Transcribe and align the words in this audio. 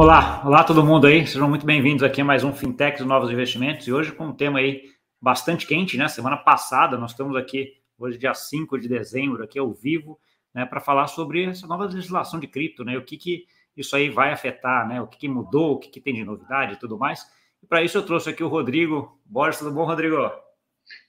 Olá, 0.00 0.40
olá 0.46 0.62
todo 0.62 0.84
mundo 0.84 1.08
aí, 1.08 1.26
sejam 1.26 1.48
muito 1.48 1.66
bem-vindos 1.66 2.04
aqui 2.04 2.20
a 2.20 2.24
mais 2.24 2.44
um 2.44 2.52
Fintech 2.52 2.98
dos 2.98 3.06
Novos 3.08 3.32
Investimentos 3.32 3.84
e 3.88 3.92
hoje 3.92 4.12
com 4.12 4.26
um 4.26 4.32
tema 4.32 4.60
aí 4.60 4.84
bastante 5.20 5.66
quente, 5.66 5.96
né? 5.98 6.06
Semana 6.06 6.36
passada 6.36 6.96
nós 6.96 7.10
estamos 7.10 7.36
aqui, 7.36 7.72
hoje 7.98 8.16
dia 8.16 8.32
5 8.32 8.78
de 8.78 8.86
dezembro, 8.86 9.42
aqui 9.42 9.58
ao 9.58 9.72
vivo, 9.72 10.16
né, 10.54 10.64
para 10.64 10.78
falar 10.78 11.08
sobre 11.08 11.46
essa 11.46 11.66
nova 11.66 11.86
legislação 11.86 12.38
de 12.38 12.46
cripto, 12.46 12.84
né? 12.84 12.96
O 12.96 13.02
que, 13.02 13.16
que 13.16 13.46
isso 13.76 13.96
aí 13.96 14.08
vai 14.08 14.30
afetar, 14.30 14.86
né? 14.86 15.02
O 15.02 15.08
que, 15.08 15.18
que 15.18 15.28
mudou, 15.28 15.72
o 15.72 15.78
que, 15.80 15.88
que 15.88 16.00
tem 16.00 16.14
de 16.14 16.24
novidade 16.24 16.74
e 16.74 16.76
tudo 16.76 16.96
mais. 16.96 17.26
E 17.60 17.66
para 17.66 17.82
isso 17.82 17.98
eu 17.98 18.06
trouxe 18.06 18.30
aqui 18.30 18.44
o 18.44 18.48
Rodrigo 18.48 19.20
Borges, 19.26 19.58
tudo 19.58 19.72
bom, 19.72 19.84
Rodrigo? 19.84 20.30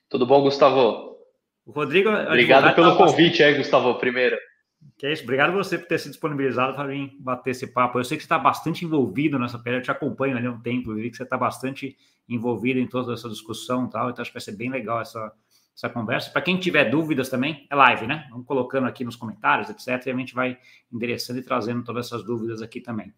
Tudo 0.10 0.26
bom, 0.26 0.42
Gustavo? 0.42 1.16
O 1.64 1.72
Rodrigo. 1.72 2.10
Obrigado 2.10 2.74
pelo 2.74 2.98
convite 2.98 3.44
aí, 3.44 3.54
Gustavo, 3.54 4.00
primeiro. 4.00 4.36
Que 5.00 5.06
é 5.06 5.14
isso, 5.14 5.24
obrigado 5.24 5.54
você 5.54 5.78
por 5.78 5.88
ter 5.88 5.98
se 5.98 6.10
disponibilizado 6.10 6.74
para 6.74 6.90
vir 6.90 7.16
bater 7.22 7.52
esse 7.52 7.66
papo. 7.66 7.98
Eu 7.98 8.04
sei 8.04 8.18
que 8.18 8.24
você 8.24 8.26
está 8.26 8.38
bastante 8.38 8.84
envolvido 8.84 9.40
nessa 9.40 9.58
pele, 9.58 9.78
eu 9.78 9.82
te 9.82 9.90
acompanho 9.90 10.36
ali 10.36 10.46
há 10.46 10.52
um 10.52 10.60
tempo, 10.60 10.92
eu 10.92 10.98
vi 10.98 11.10
que 11.10 11.16
você 11.16 11.24
está 11.24 11.38
bastante 11.38 11.96
envolvido 12.28 12.82
em 12.82 12.86
toda 12.86 13.14
essa 13.14 13.30
discussão 13.30 13.86
e 13.86 13.90
tal, 13.90 14.10
então 14.10 14.22
acho 14.22 14.30
que 14.30 14.36
vai 14.38 14.42
ser 14.42 14.58
bem 14.58 14.70
legal 14.70 15.00
essa, 15.00 15.32
essa 15.74 15.88
conversa. 15.88 16.30
Para 16.32 16.42
quem 16.42 16.60
tiver 16.60 16.90
dúvidas 16.90 17.30
também, 17.30 17.66
é 17.70 17.76
live, 17.76 18.08
né? 18.08 18.28
Vamos 18.30 18.46
colocando 18.46 18.88
aqui 18.88 19.06
nos 19.06 19.16
comentários, 19.16 19.70
etc. 19.70 20.06
E 20.06 20.12
a 20.12 20.18
gente 20.18 20.36
vai 20.36 20.58
endereçando 20.92 21.40
e 21.40 21.44
trazendo 21.44 21.82
todas 21.82 22.08
essas 22.08 22.22
dúvidas 22.26 22.62
aqui 22.62 22.82
também. 22.82 23.14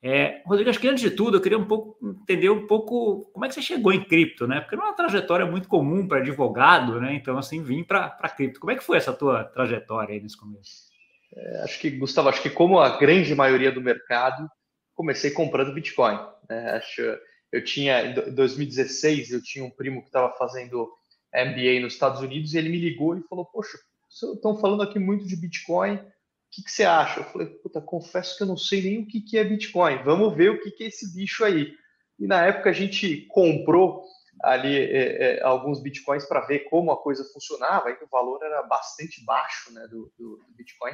É, 0.00 0.42
Rodrigo, 0.46 0.70
acho 0.70 0.78
que 0.78 0.86
antes 0.86 1.02
de 1.02 1.10
tudo, 1.10 1.38
eu 1.38 1.40
queria 1.40 1.58
um 1.58 1.64
pouco 1.64 1.98
entender 2.06 2.50
um 2.50 2.68
pouco 2.68 3.28
como 3.32 3.44
é 3.44 3.48
que 3.48 3.54
você 3.54 3.62
chegou 3.62 3.92
em 3.92 4.04
cripto, 4.04 4.46
né? 4.46 4.60
Porque 4.60 4.76
não 4.76 4.84
é 4.84 4.86
uma 4.90 4.96
trajetória 4.96 5.44
muito 5.44 5.66
comum 5.66 6.06
para 6.06 6.18
advogado, 6.18 7.00
né? 7.00 7.16
Então, 7.16 7.36
assim, 7.36 7.64
vim 7.64 7.82
para 7.82 8.10
cripto. 8.36 8.60
Como 8.60 8.70
é 8.70 8.76
que 8.76 8.84
foi 8.84 8.96
essa 8.96 9.12
tua 9.12 9.42
trajetória 9.42 10.14
aí 10.14 10.20
nesse 10.20 10.36
começo? 10.36 10.85
É, 11.36 11.62
acho 11.62 11.78
que, 11.80 11.90
Gustavo, 11.90 12.28
acho 12.28 12.42
que 12.42 12.50
como 12.50 12.80
a 12.80 12.96
grande 12.98 13.34
maioria 13.34 13.70
do 13.70 13.80
mercado, 13.80 14.48
comecei 14.94 15.30
comprando 15.30 15.74
Bitcoin. 15.74 16.18
Né? 16.48 16.70
Acho, 16.72 17.02
eu 17.52 17.62
tinha, 17.62 18.02
em 18.06 18.34
2016, 18.34 19.30
eu 19.30 19.42
tinha 19.42 19.64
um 19.64 19.70
primo 19.70 20.00
que 20.00 20.08
estava 20.08 20.32
fazendo 20.36 20.90
MBA 21.34 21.80
nos 21.80 21.92
Estados 21.92 22.20
Unidos 22.20 22.54
e 22.54 22.58
ele 22.58 22.70
me 22.70 22.78
ligou 22.78 23.16
e 23.16 23.22
falou, 23.28 23.44
poxa, 23.44 23.78
estão 24.08 24.58
falando 24.58 24.82
aqui 24.82 24.98
muito 24.98 25.26
de 25.26 25.36
Bitcoin, 25.36 26.00
que, 26.56 26.62
que 26.62 26.72
você 26.72 26.84
acha? 26.84 27.20
Eu 27.20 27.24
falei, 27.24 27.48
puta, 27.48 27.82
confesso 27.82 28.34
que 28.36 28.42
eu 28.42 28.46
não 28.46 28.56
sei 28.56 28.82
nem 28.82 29.02
o 29.02 29.06
que, 29.06 29.20
que 29.20 29.36
é 29.36 29.44
Bitcoin. 29.44 30.02
Vamos 30.02 30.34
ver 30.34 30.50
o 30.50 30.60
que, 30.60 30.70
que 30.70 30.84
é 30.84 30.86
esse 30.86 31.14
bicho 31.14 31.44
aí. 31.44 31.70
E 32.18 32.26
na 32.26 32.46
época 32.46 32.70
a 32.70 32.72
gente 32.72 33.26
comprou 33.26 34.02
ali 34.42 34.74
é, 34.74 35.38
é, 35.38 35.42
alguns 35.42 35.82
bitcoins 35.82 36.24
para 36.26 36.46
ver 36.46 36.60
como 36.70 36.90
a 36.90 37.02
coisa 37.02 37.24
funcionava, 37.32 37.92
que 37.94 38.04
o 38.04 38.08
valor 38.08 38.42
era 38.42 38.62
bastante 38.62 39.22
baixo 39.24 39.72
né, 39.72 39.86
do, 39.88 40.10
do, 40.18 40.36
do, 40.36 40.54
Bitcoin. 40.56 40.92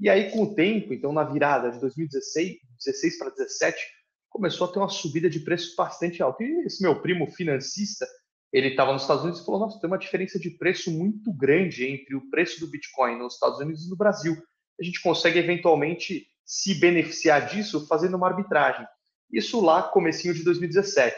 E 0.00 0.08
aí, 0.08 0.30
com 0.30 0.44
o 0.44 0.54
tempo, 0.54 0.94
então 0.94 1.12
na 1.12 1.24
virada 1.24 1.70
de 1.70 1.78
2016 1.78 2.58
16 2.84 3.18
para 3.18 3.30
17, 3.30 3.76
começou 4.30 4.66
a 4.66 4.72
ter 4.72 4.78
uma 4.78 4.88
subida 4.88 5.28
de 5.28 5.40
preço 5.40 5.76
bastante 5.76 6.22
alta. 6.22 6.42
E 6.42 6.64
esse 6.64 6.82
meu 6.82 7.00
primo 7.02 7.26
financista, 7.26 8.06
ele 8.52 8.68
estava 8.68 8.92
nos 8.92 9.02
Estados 9.02 9.22
Unidos 9.22 9.42
e 9.42 9.44
falou: 9.44 9.60
Nossa, 9.60 9.78
tem 9.78 9.88
uma 9.88 9.98
diferença 9.98 10.38
de 10.38 10.50
preço 10.50 10.90
muito 10.90 11.32
grande 11.32 11.86
entre 11.86 12.16
o 12.16 12.30
preço 12.30 12.58
do 12.60 12.66
Bitcoin 12.66 13.18
nos 13.18 13.34
Estados 13.34 13.58
Unidos 13.58 13.86
e 13.86 13.90
no 13.90 13.96
Brasil 13.96 14.34
a 14.80 14.82
gente 14.82 15.02
consegue 15.02 15.38
eventualmente 15.38 16.26
se 16.44 16.74
beneficiar 16.74 17.46
disso 17.46 17.86
fazendo 17.86 18.16
uma 18.16 18.28
arbitragem. 18.28 18.86
Isso 19.30 19.60
lá, 19.60 19.82
comecinho 19.82 20.32
de 20.32 20.42
2017. 20.42 21.14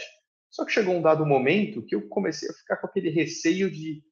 Só 0.51 0.65
que 0.65 0.73
chegou 0.73 0.95
um 0.95 1.01
dado 1.01 1.25
momento 1.25 1.85
que 1.87 1.95
eu 1.95 2.09
comecei 2.09 2.51
a 2.51 2.53
ficar 2.53 2.77
com 2.79 2.87
aquele 2.89 3.09
receio 3.09 3.71
de 3.71 4.03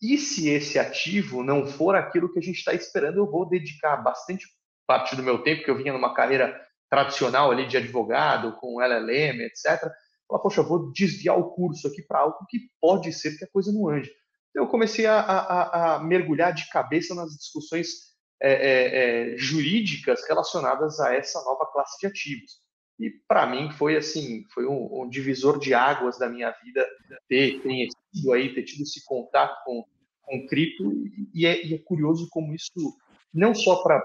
e 0.00 0.16
se 0.16 0.48
esse 0.48 0.78
ativo 0.78 1.42
não 1.42 1.66
for 1.66 1.94
aquilo 1.94 2.32
que 2.32 2.38
a 2.38 2.42
gente 2.42 2.56
está 2.56 2.72
esperando, 2.72 3.18
eu 3.18 3.30
vou 3.30 3.48
dedicar 3.48 3.96
bastante 3.98 4.46
parte 4.86 5.14
do 5.14 5.22
meu 5.22 5.42
tempo, 5.42 5.62
que 5.62 5.70
eu 5.70 5.76
vinha 5.76 5.92
numa 5.92 6.14
carreira 6.14 6.58
tradicional 6.88 7.50
ali 7.50 7.66
de 7.68 7.76
advogado, 7.76 8.56
com 8.56 8.80
LLM, 8.80 9.42
etc. 9.42 9.80
Falar, 10.26 10.42
poxa, 10.42 10.60
eu 10.60 10.66
vou 10.66 10.90
desviar 10.92 11.38
o 11.38 11.50
curso 11.50 11.86
aqui 11.86 12.02
para 12.02 12.20
algo 12.20 12.38
que 12.48 12.58
pode 12.80 13.12
ser 13.12 13.36
que 13.38 13.44
a 13.44 13.50
coisa 13.50 13.72
não 13.72 13.88
ande. 13.88 14.10
Então, 14.50 14.64
eu 14.64 14.68
comecei 14.68 15.06
a, 15.06 15.20
a, 15.20 15.94
a 15.96 15.98
mergulhar 16.02 16.52
de 16.52 16.68
cabeça 16.70 17.14
nas 17.14 17.30
discussões 17.36 18.10
é, 18.42 18.52
é, 18.52 19.32
é, 19.32 19.36
jurídicas 19.36 20.26
relacionadas 20.26 20.98
a 20.98 21.14
essa 21.14 21.40
nova 21.44 21.66
classe 21.72 21.98
de 22.00 22.06
ativos. 22.06 22.60
E 22.98 23.10
para 23.28 23.46
mim 23.46 23.70
foi 23.70 23.96
assim, 23.96 24.44
foi 24.52 24.66
um, 24.66 25.02
um, 25.02 25.08
divisor 25.08 25.58
de 25.58 25.72
águas 25.72 26.18
da 26.18 26.28
minha 26.28 26.50
vida 26.62 26.86
ter 27.28 27.60
conhecido 27.62 28.32
aí, 28.32 28.54
ter 28.54 28.62
tido 28.64 28.82
esse 28.82 29.04
contato 29.04 29.62
com, 29.64 29.84
com 30.30 30.46
cripto 30.46 30.84
e 31.34 31.44
é, 31.44 31.66
e 31.66 31.74
é 31.74 31.78
curioso 31.78 32.28
como 32.30 32.54
isso 32.54 32.96
não 33.34 33.54
só 33.54 33.82
para 33.82 34.00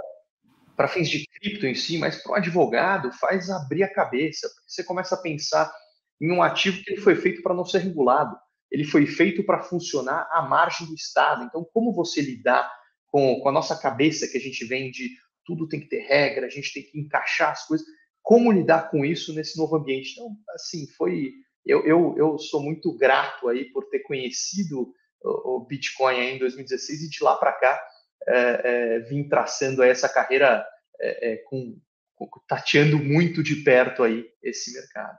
para 0.75 0.89
fins 0.89 1.07
de 1.07 1.25
cripto 1.27 1.65
em 1.65 1.73
si, 1.73 1.97
mas 1.97 2.21
para 2.21 2.33
o 2.33 2.35
advogado 2.35 3.09
faz 3.13 3.49
abrir 3.49 3.83
a 3.83 3.93
cabeça, 3.93 4.49
porque 4.49 4.69
você 4.69 4.83
começa 4.83 5.15
a 5.15 5.21
pensar 5.21 5.73
em 6.19 6.29
um 6.29 6.43
ativo 6.43 6.83
que 6.83 6.91
ele 6.91 7.01
foi 7.01 7.15
feito 7.15 7.41
para 7.41 7.53
não 7.53 7.63
ser 7.63 7.77
regulado, 7.79 8.35
ele 8.69 8.83
foi 8.83 9.05
feito 9.05 9.41
para 9.45 9.63
funcionar 9.63 10.27
à 10.31 10.41
margem 10.41 10.85
do 10.85 10.93
Estado. 10.93 11.43
Então, 11.43 11.65
como 11.71 11.93
você 11.93 12.21
lidar 12.21 12.69
com, 13.07 13.39
com 13.39 13.47
a 13.47 13.51
nossa 13.53 13.77
cabeça 13.77 14.27
que 14.27 14.37
a 14.37 14.41
gente 14.41 14.65
vem 14.65 14.91
de 14.91 15.11
tudo 15.45 15.67
tem 15.67 15.79
que 15.79 15.87
ter 15.87 16.01
regra, 16.01 16.47
a 16.47 16.49
gente 16.49 16.73
tem 16.73 16.83
que 16.83 16.99
encaixar 16.99 17.51
as 17.51 17.65
coisas. 17.65 17.87
Como 18.21 18.51
lidar 18.51 18.89
com 18.89 19.05
isso 19.05 19.33
nesse 19.33 19.57
novo 19.57 19.77
ambiente? 19.77 20.11
Então, 20.11 20.35
assim, 20.49 20.87
foi. 20.97 21.31
Eu, 21.65 21.85
eu, 21.85 22.15
eu 22.17 22.37
sou 22.37 22.61
muito 22.61 22.95
grato 22.97 23.47
aí 23.47 23.65
por 23.71 23.87
ter 23.89 23.99
conhecido 23.99 24.91
o, 25.25 25.65
Bitcoin 25.67 26.17
em 26.17 26.37
2016 26.37 27.03
e 27.03 27.09
de 27.09 27.23
lá 27.23 27.35
para 27.35 27.51
cá 27.53 27.81
é, 28.27 28.61
é, 28.63 28.99
vim 28.99 29.27
traçando 29.27 29.83
essa 29.83 30.07
carreira 30.07 30.65
é, 30.99 31.33
é, 31.33 31.37
com, 31.47 31.77
com, 32.15 32.27
tateando 32.47 32.97
muito 32.97 33.43
de 33.43 33.57
perto 33.57 34.03
aí 34.03 34.25
esse 34.41 34.73
mercado. 34.73 35.17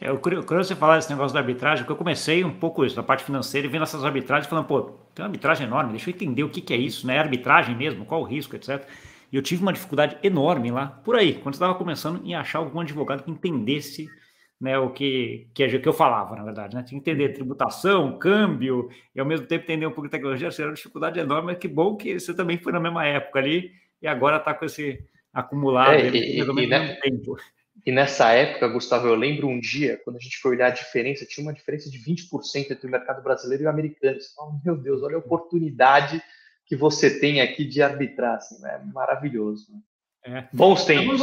É, 0.00 0.08
eu 0.08 0.18
queria 0.20 0.42
você 0.42 0.74
falar 0.74 0.96
desse 0.96 1.10
negócio 1.10 1.32
da 1.32 1.40
arbitragem, 1.40 1.84
porque 1.84 1.92
eu 1.92 1.96
comecei 1.96 2.44
um 2.44 2.58
pouco 2.58 2.84
isso, 2.84 2.96
na 2.96 3.02
parte 3.02 3.24
financeira, 3.24 3.66
e 3.66 3.70
vendo 3.70 3.82
essas 3.84 4.04
arbitragens, 4.04 4.48
falando, 4.48 4.66
pô, 4.66 4.82
tem 5.14 5.22
uma 5.22 5.28
arbitragem 5.28 5.66
enorme, 5.66 5.92
deixa 5.92 6.10
eu 6.10 6.14
entender 6.14 6.42
o 6.42 6.50
que, 6.50 6.60
que 6.60 6.74
é 6.74 6.76
isso, 6.76 7.06
né? 7.06 7.16
É 7.16 7.18
arbitragem 7.20 7.76
mesmo, 7.76 8.04
qual 8.04 8.20
o 8.20 8.24
risco, 8.24 8.56
etc. 8.56 8.86
E 9.32 9.36
eu 9.36 9.42
tive 9.42 9.62
uma 9.62 9.72
dificuldade 9.72 10.18
enorme 10.22 10.70
lá, 10.70 10.86
por 10.86 11.16
aí, 11.16 11.34
quando 11.34 11.54
estava 11.54 11.74
começando, 11.74 12.24
em 12.24 12.34
achar 12.34 12.58
algum 12.58 12.80
advogado 12.80 13.22
que 13.22 13.30
entendesse 13.30 14.08
né, 14.60 14.78
o 14.78 14.90
que, 14.90 15.48
que, 15.54 15.78
que 15.78 15.88
eu 15.88 15.92
falava, 15.92 16.36
na 16.36 16.44
verdade, 16.44 16.74
né? 16.74 16.82
Tinha 16.82 17.00
que 17.00 17.10
entender 17.10 17.32
tributação, 17.32 18.18
câmbio, 18.18 18.88
e 19.14 19.20
ao 19.20 19.26
mesmo 19.26 19.46
tempo 19.46 19.64
entender 19.64 19.86
um 19.86 19.90
pouco 19.90 20.08
de 20.08 20.12
tecnologia, 20.12 20.48
era 20.48 20.68
uma 20.68 20.74
dificuldade 20.74 21.20
enorme, 21.20 21.48
mas 21.48 21.58
que 21.58 21.68
bom 21.68 21.96
que 21.96 22.18
você 22.18 22.32
também 22.32 22.58
foi 22.58 22.72
na 22.72 22.80
mesma 22.80 23.04
época 23.04 23.38
ali, 23.38 23.72
e 24.00 24.06
agora 24.06 24.36
está 24.36 24.54
com 24.54 24.64
esse 24.64 25.04
acumulado 25.32 25.94
é, 25.94 26.08
e, 26.08 26.38
e, 26.38 26.40
e, 26.40 26.66
né, 26.66 26.94
tempo. 27.02 27.36
E 27.84 27.92
nessa 27.92 28.32
época, 28.32 28.68
Gustavo, 28.68 29.08
eu 29.08 29.14
lembro 29.14 29.48
um 29.48 29.60
dia, 29.60 30.00
quando 30.04 30.16
a 30.16 30.20
gente 30.20 30.38
foi 30.38 30.52
olhar 30.52 30.68
a 30.68 30.70
diferença, 30.70 31.26
tinha 31.26 31.44
uma 31.44 31.52
diferença 31.52 31.90
de 31.90 31.98
20% 31.98 32.70
entre 32.70 32.86
o 32.86 32.90
mercado 32.90 33.22
brasileiro 33.22 33.64
e 33.64 33.66
o 33.66 33.70
americano. 33.70 34.18
Você 34.20 34.34
fala, 34.34 34.52
meu 34.64 34.76
Deus, 34.76 35.02
olha 35.02 35.16
a 35.16 35.18
oportunidade 35.18 36.22
que 36.64 36.76
você 36.76 37.18
tem 37.20 37.42
aqui 37.42 37.64
de 37.64 37.82
arbitrar. 37.82 38.36
Assim, 38.36 38.64
é 38.64 38.78
maravilhoso. 38.86 39.66
Né? 39.70 40.38
É. 40.38 40.48
Bons 40.56 40.86
tempos. 40.86 41.20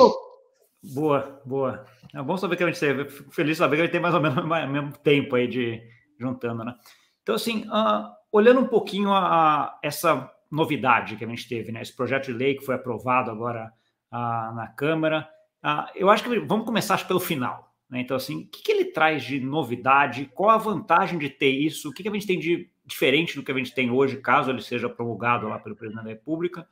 Boa, 0.84 1.42
boa. 1.46 1.86
É 2.14 2.22
bom 2.22 2.36
saber 2.38 2.56
que 2.56 2.64
a 2.64 2.68
gente 2.68 2.80
teve. 2.80 3.06
Fico 3.10 3.32
feliz 3.32 3.58
de 3.58 3.60
saber 3.60 3.76
que 3.76 3.82
a 3.84 3.86
gente 3.86 3.92
tem 3.92 4.02
mais 4.02 4.16
ou 4.16 4.22
menos 4.22 4.38
o 4.44 4.48
mesmo 4.48 4.92
tempo 4.98 5.36
aí 5.36 5.48
de 5.48 5.82
juntando, 6.20 6.64
né? 6.64 6.76
Então, 7.22 7.36
assim, 7.36 7.68
uh, 7.68 8.10
olhando 8.32 8.62
um 8.62 8.68
pouquinho 8.68 9.12
a, 9.12 9.20
a, 9.20 9.80
essa 9.84 10.32
novidade 10.50 11.16
que 11.16 11.24
a 11.24 11.28
gente 11.28 11.48
teve, 11.48 11.72
né? 11.72 11.82
Esse 11.82 11.96
projeto 11.96 12.26
de 12.26 12.34
lei 12.34 12.56
que 12.56 12.66
foi 12.66 12.76
aprovado 12.76 13.30
agora 13.30 13.72
uh, 14.12 14.56
na 14.56 14.68
Câmara. 14.76 15.30
Ah, 15.62 15.92
eu 15.96 16.10
acho 16.10 16.24
que 16.24 16.40
vamos 16.40 16.66
começar 16.66 17.08
pelo 17.08 17.20
final. 17.20 17.72
Né? 17.88 18.02
Então, 18.02 18.18
assim, 18.18 18.44
o 18.44 18.48
que, 18.48 18.64
que, 18.64 18.72
ele 18.72 18.86
traz 18.86 19.24
de 19.24 19.40
novidade? 19.40 20.30
Qual 20.34 20.50
a 20.50 20.58
vantagem 20.58 21.20
de 21.20 21.30
ter 21.30 21.52
isso? 21.52 21.90
O 21.90 21.94
que, 21.94 22.02
que, 22.02 22.10
a 22.10 22.14
gente 22.14 22.26
tem 22.26 22.40
de 22.40 22.70
diferente 22.86 23.36
do 23.36 23.44
que 23.44 23.52
a 23.52 23.56
gente 23.56 23.74
tem 23.74 23.92
hoje, 23.92 24.18
caso 24.18 24.50
ele 24.50 24.62
seja 24.62 24.90
promulgado 24.90 25.48
lá 25.48 25.60
pelo 25.60 25.76
presidente 25.76 26.04
da 26.04 26.10
República, 26.10 26.68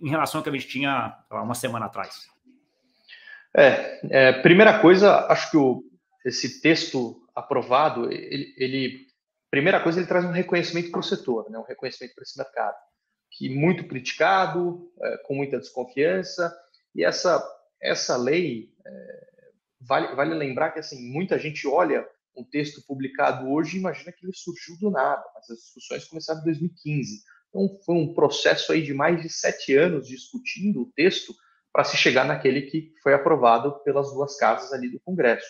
em 0.00 0.08
relação 0.08 0.38
ao 0.38 0.42
que 0.42 0.48
a 0.48 0.52
gente 0.52 0.66
tinha 0.66 1.16
lá, 1.30 1.42
uma 1.42 1.54
semana 1.54 1.86
atrás? 1.86 2.26
É, 3.58 4.00
é, 4.10 4.32
primeira 4.40 4.80
coisa, 4.80 5.26
acho 5.26 5.50
que 5.50 5.56
o, 5.56 5.82
esse 6.24 6.60
texto 6.60 7.20
aprovado, 7.34 8.10
ele, 8.12 8.54
ele, 8.56 9.06
primeira 9.50 9.80
coisa, 9.80 9.98
ele 9.98 10.06
traz 10.06 10.24
um 10.24 10.30
reconhecimento 10.30 10.90
para 10.90 11.00
o 11.00 11.02
setor, 11.02 11.50
né? 11.50 11.58
um 11.58 11.64
reconhecimento 11.64 12.14
para 12.14 12.22
esse 12.22 12.38
mercado, 12.38 12.76
que 13.32 13.48
muito 13.48 13.86
criticado, 13.88 14.90
é, 15.02 15.16
com 15.26 15.34
muita 15.34 15.58
desconfiança, 15.58 16.56
e 16.94 17.04
essa 17.04 17.44
essa 17.80 18.16
lei, 18.16 18.72
é, 18.84 19.28
vale, 19.80 20.14
vale 20.14 20.34
lembrar 20.34 20.70
que 20.70 20.80
assim 20.80 21.10
muita 21.10 21.38
gente 21.38 21.66
olha 21.66 22.06
um 22.36 22.44
texto 22.44 22.82
publicado 22.86 23.48
hoje 23.50 23.76
e 23.76 23.80
imagina 23.80 24.12
que 24.12 24.24
ele 24.24 24.32
surgiu 24.34 24.76
do 24.78 24.90
nada, 24.90 25.24
mas 25.34 25.50
as 25.50 25.58
discussões 25.58 26.04
começaram 26.04 26.40
em 26.40 26.44
2015. 26.44 27.22
Então 27.48 27.80
foi 27.84 27.94
um 27.96 28.14
processo 28.14 28.72
aí 28.72 28.82
de 28.82 28.94
mais 28.94 29.20
de 29.20 29.28
sete 29.28 29.74
anos 29.74 30.06
discutindo 30.06 30.82
o 30.82 30.92
texto 30.92 31.34
para 31.72 31.84
se 31.84 31.96
chegar 31.96 32.24
naquele 32.24 32.62
que 32.62 32.92
foi 33.02 33.14
aprovado 33.14 33.82
pelas 33.84 34.12
duas 34.12 34.36
casas 34.36 34.72
ali 34.72 34.90
do 34.90 35.00
Congresso. 35.00 35.46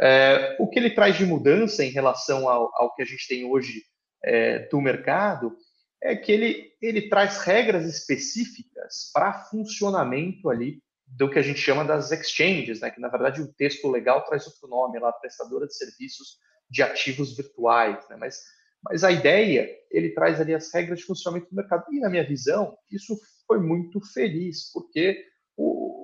É, 0.00 0.56
o 0.60 0.68
que 0.68 0.78
ele 0.78 0.90
traz 0.90 1.16
de 1.16 1.26
mudança 1.26 1.84
em 1.84 1.90
relação 1.90 2.48
ao, 2.48 2.70
ao 2.74 2.94
que 2.94 3.02
a 3.02 3.04
gente 3.04 3.26
tem 3.26 3.44
hoje 3.44 3.82
é, 4.24 4.60
do 4.68 4.80
mercado 4.80 5.56
é 6.00 6.14
que 6.14 6.30
ele, 6.30 6.72
ele 6.80 7.08
traz 7.08 7.38
regras 7.38 7.84
específicas 7.84 9.10
para 9.12 9.44
funcionamento 9.46 10.48
ali 10.48 10.80
do 11.06 11.28
que 11.28 11.38
a 11.38 11.42
gente 11.42 11.58
chama 11.58 11.84
das 11.84 12.12
exchanges, 12.12 12.80
né, 12.80 12.90
que 12.90 13.00
na 13.00 13.08
verdade 13.08 13.40
o 13.40 13.52
texto 13.54 13.90
legal 13.90 14.24
traz 14.24 14.46
outro 14.46 14.68
nome, 14.68 14.98
lá, 14.98 15.12
prestadora 15.12 15.66
de 15.66 15.74
serviços 15.74 16.36
de 16.70 16.82
ativos 16.82 17.34
virtuais, 17.36 18.06
né, 18.08 18.16
mas, 18.16 18.40
mas 18.84 19.02
a 19.02 19.10
ideia, 19.10 19.68
ele 19.90 20.10
traz 20.10 20.40
ali 20.40 20.54
as 20.54 20.72
regras 20.72 21.00
de 21.00 21.06
funcionamento 21.06 21.50
do 21.50 21.56
mercado, 21.56 21.86
e 21.90 21.98
na 21.98 22.10
minha 22.10 22.26
visão, 22.26 22.76
isso 22.90 23.18
foi 23.46 23.58
muito 23.58 24.00
feliz, 24.12 24.70
porque 24.72 25.24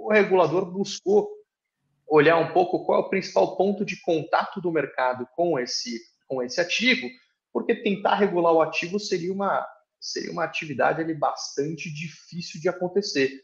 o, 0.06 0.12
regulador 0.12 0.70
buscou 0.70 1.28
olhar 2.06 2.36
um 2.38 2.52
pouco 2.52 2.84
qual 2.84 3.00
é 3.00 3.02
o 3.04 3.08
principal 3.08 3.56
ponto 3.56 3.84
de 3.84 4.00
contato 4.02 4.60
do 4.60 4.70
mercado 4.70 5.26
com 5.34 5.58
esse, 5.58 6.00
com 6.28 6.42
esse 6.42 6.60
ativo, 6.60 7.08
porque 7.52 7.74
tentar 7.74 8.16
regular 8.16 8.52
o 8.52 8.62
ativo 8.62 8.98
seria 8.98 9.32
uma, 9.32 9.66
seria 10.00 10.30
uma 10.30 10.44
atividade 10.44 11.00
ali 11.00 11.14
bastante 11.14 11.92
difícil 11.92 12.60
de 12.60 12.68
acontecer. 12.68 13.42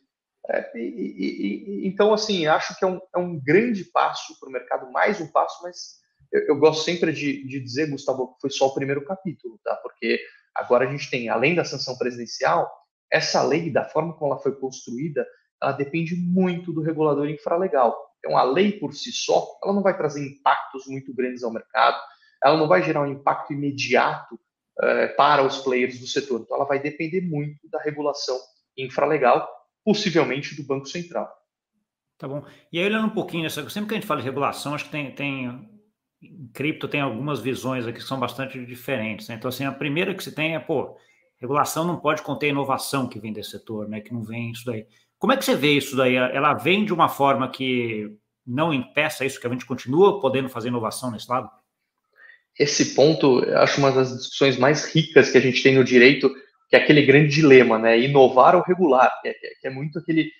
É, 0.48 0.78
e, 0.78 0.80
e, 0.80 1.84
e, 1.84 1.88
então, 1.88 2.12
assim, 2.12 2.46
acho 2.46 2.76
que 2.78 2.84
é 2.84 2.88
um, 2.88 3.00
é 3.14 3.18
um 3.18 3.38
grande 3.38 3.84
passo 3.84 4.38
para 4.38 4.48
o 4.48 4.52
mercado, 4.52 4.90
mais 4.90 5.20
um 5.20 5.26
passo, 5.26 5.62
mas 5.62 6.00
eu, 6.32 6.48
eu 6.48 6.58
gosto 6.58 6.84
sempre 6.84 7.12
de, 7.12 7.46
de, 7.46 7.60
dizer, 7.60 7.90
Gustavo, 7.90 8.34
que 8.34 8.40
foi 8.40 8.50
só 8.50 8.66
o 8.66 8.74
primeiro 8.74 9.04
capítulo, 9.04 9.58
tá? 9.64 9.76
Porque 9.76 10.20
agora 10.54 10.86
a 10.86 10.90
gente 10.90 11.10
tem, 11.10 11.28
além 11.28 11.54
da 11.54 11.64
sanção 11.64 11.96
presidencial, 11.96 12.70
essa 13.10 13.42
lei, 13.42 13.70
da 13.70 13.84
forma 13.84 14.14
como 14.14 14.32
ela 14.32 14.42
foi 14.42 14.54
construída, 14.54 15.26
ela 15.62 15.72
depende 15.72 16.14
muito 16.16 16.72
do 16.72 16.82
regulador 16.82 17.28
infralegal. 17.28 17.96
Então, 18.18 18.36
a 18.36 18.42
lei 18.42 18.72
por 18.72 18.92
si 18.92 19.12
só, 19.12 19.46
ela 19.62 19.72
não 19.72 19.82
vai 19.82 19.96
trazer 19.96 20.26
impactos 20.26 20.86
muito 20.86 21.14
grandes 21.14 21.42
ao 21.42 21.52
mercado, 21.52 21.98
ela 22.42 22.56
não 22.56 22.68
vai 22.68 22.82
gerar 22.82 23.02
um 23.02 23.10
impacto 23.10 23.52
imediato 23.52 24.34
uh, 24.34 25.16
para 25.16 25.42
os 25.42 25.58
players 25.58 25.98
do 25.98 26.06
setor. 26.06 26.40
Então, 26.40 26.56
ela 26.56 26.66
vai 26.66 26.78
depender 26.78 27.20
muito 27.20 27.68
da 27.70 27.80
regulação 27.80 28.38
infralegal, 28.76 29.48
possivelmente 29.84 30.54
do 30.54 30.64
Banco 30.64 30.86
Central. 30.86 31.30
Tá 32.18 32.28
bom. 32.28 32.44
E 32.70 32.78
aí, 32.78 32.84
olhando 32.84 33.06
um 33.06 33.14
pouquinho 33.14 33.44
nessa, 33.44 33.68
sempre 33.70 33.88
que 33.88 33.94
a 33.94 33.96
gente 33.98 34.06
fala 34.06 34.20
de 34.20 34.26
regulação, 34.26 34.74
acho 34.74 34.84
que 34.84 34.90
tem, 34.90 35.14
tem 35.14 35.70
em 36.22 36.48
cripto 36.52 36.86
tem 36.86 37.00
algumas 37.00 37.40
visões 37.40 37.86
aqui 37.86 37.98
que 37.98 38.04
são 38.04 38.20
bastante 38.20 38.64
diferentes. 38.64 39.28
Né? 39.28 39.36
Então, 39.36 39.48
assim, 39.48 39.64
a 39.64 39.72
primeira 39.72 40.14
que 40.14 40.22
se 40.22 40.34
tem 40.34 40.54
é, 40.54 40.58
pô, 40.60 40.96
regulação 41.38 41.86
não 41.86 41.98
pode 41.98 42.22
conter 42.22 42.48
inovação 42.48 43.08
que 43.08 43.18
vem 43.18 43.32
desse 43.32 43.50
setor, 43.50 43.88
né? 43.88 44.00
Que 44.00 44.12
não 44.12 44.22
vem 44.22 44.50
isso 44.50 44.66
daí. 44.66 44.86
Como 45.20 45.34
é 45.34 45.36
que 45.36 45.44
você 45.44 45.54
vê 45.54 45.72
isso 45.74 45.94
daí? 45.94 46.16
Ela 46.16 46.54
vem 46.54 46.82
de 46.82 46.94
uma 46.94 47.06
forma 47.06 47.50
que 47.50 48.10
não 48.46 48.72
impeça 48.72 49.22
isso, 49.22 49.38
que 49.38 49.46
a 49.46 49.50
gente 49.50 49.66
continua 49.66 50.18
podendo 50.18 50.48
fazer 50.48 50.68
inovação 50.68 51.10
nesse 51.10 51.30
lado? 51.30 51.48
Esse 52.58 52.94
ponto, 52.94 53.44
eu 53.44 53.58
acho 53.58 53.78
uma 53.78 53.92
das 53.92 54.16
discussões 54.16 54.56
mais 54.56 54.86
ricas 54.86 55.30
que 55.30 55.36
a 55.36 55.40
gente 55.40 55.62
tem 55.62 55.74
no 55.74 55.84
direito, 55.84 56.30
que 56.70 56.74
é 56.74 56.78
aquele 56.78 57.04
grande 57.04 57.28
dilema, 57.28 57.78
né? 57.78 58.00
Inovar 58.00 58.56
ou 58.56 58.62
regular, 58.62 59.10
que 59.20 59.28
é, 59.28 59.34
que 59.60 59.66
é 59.66 59.70
muito 59.70 59.98
aquele, 59.98 60.32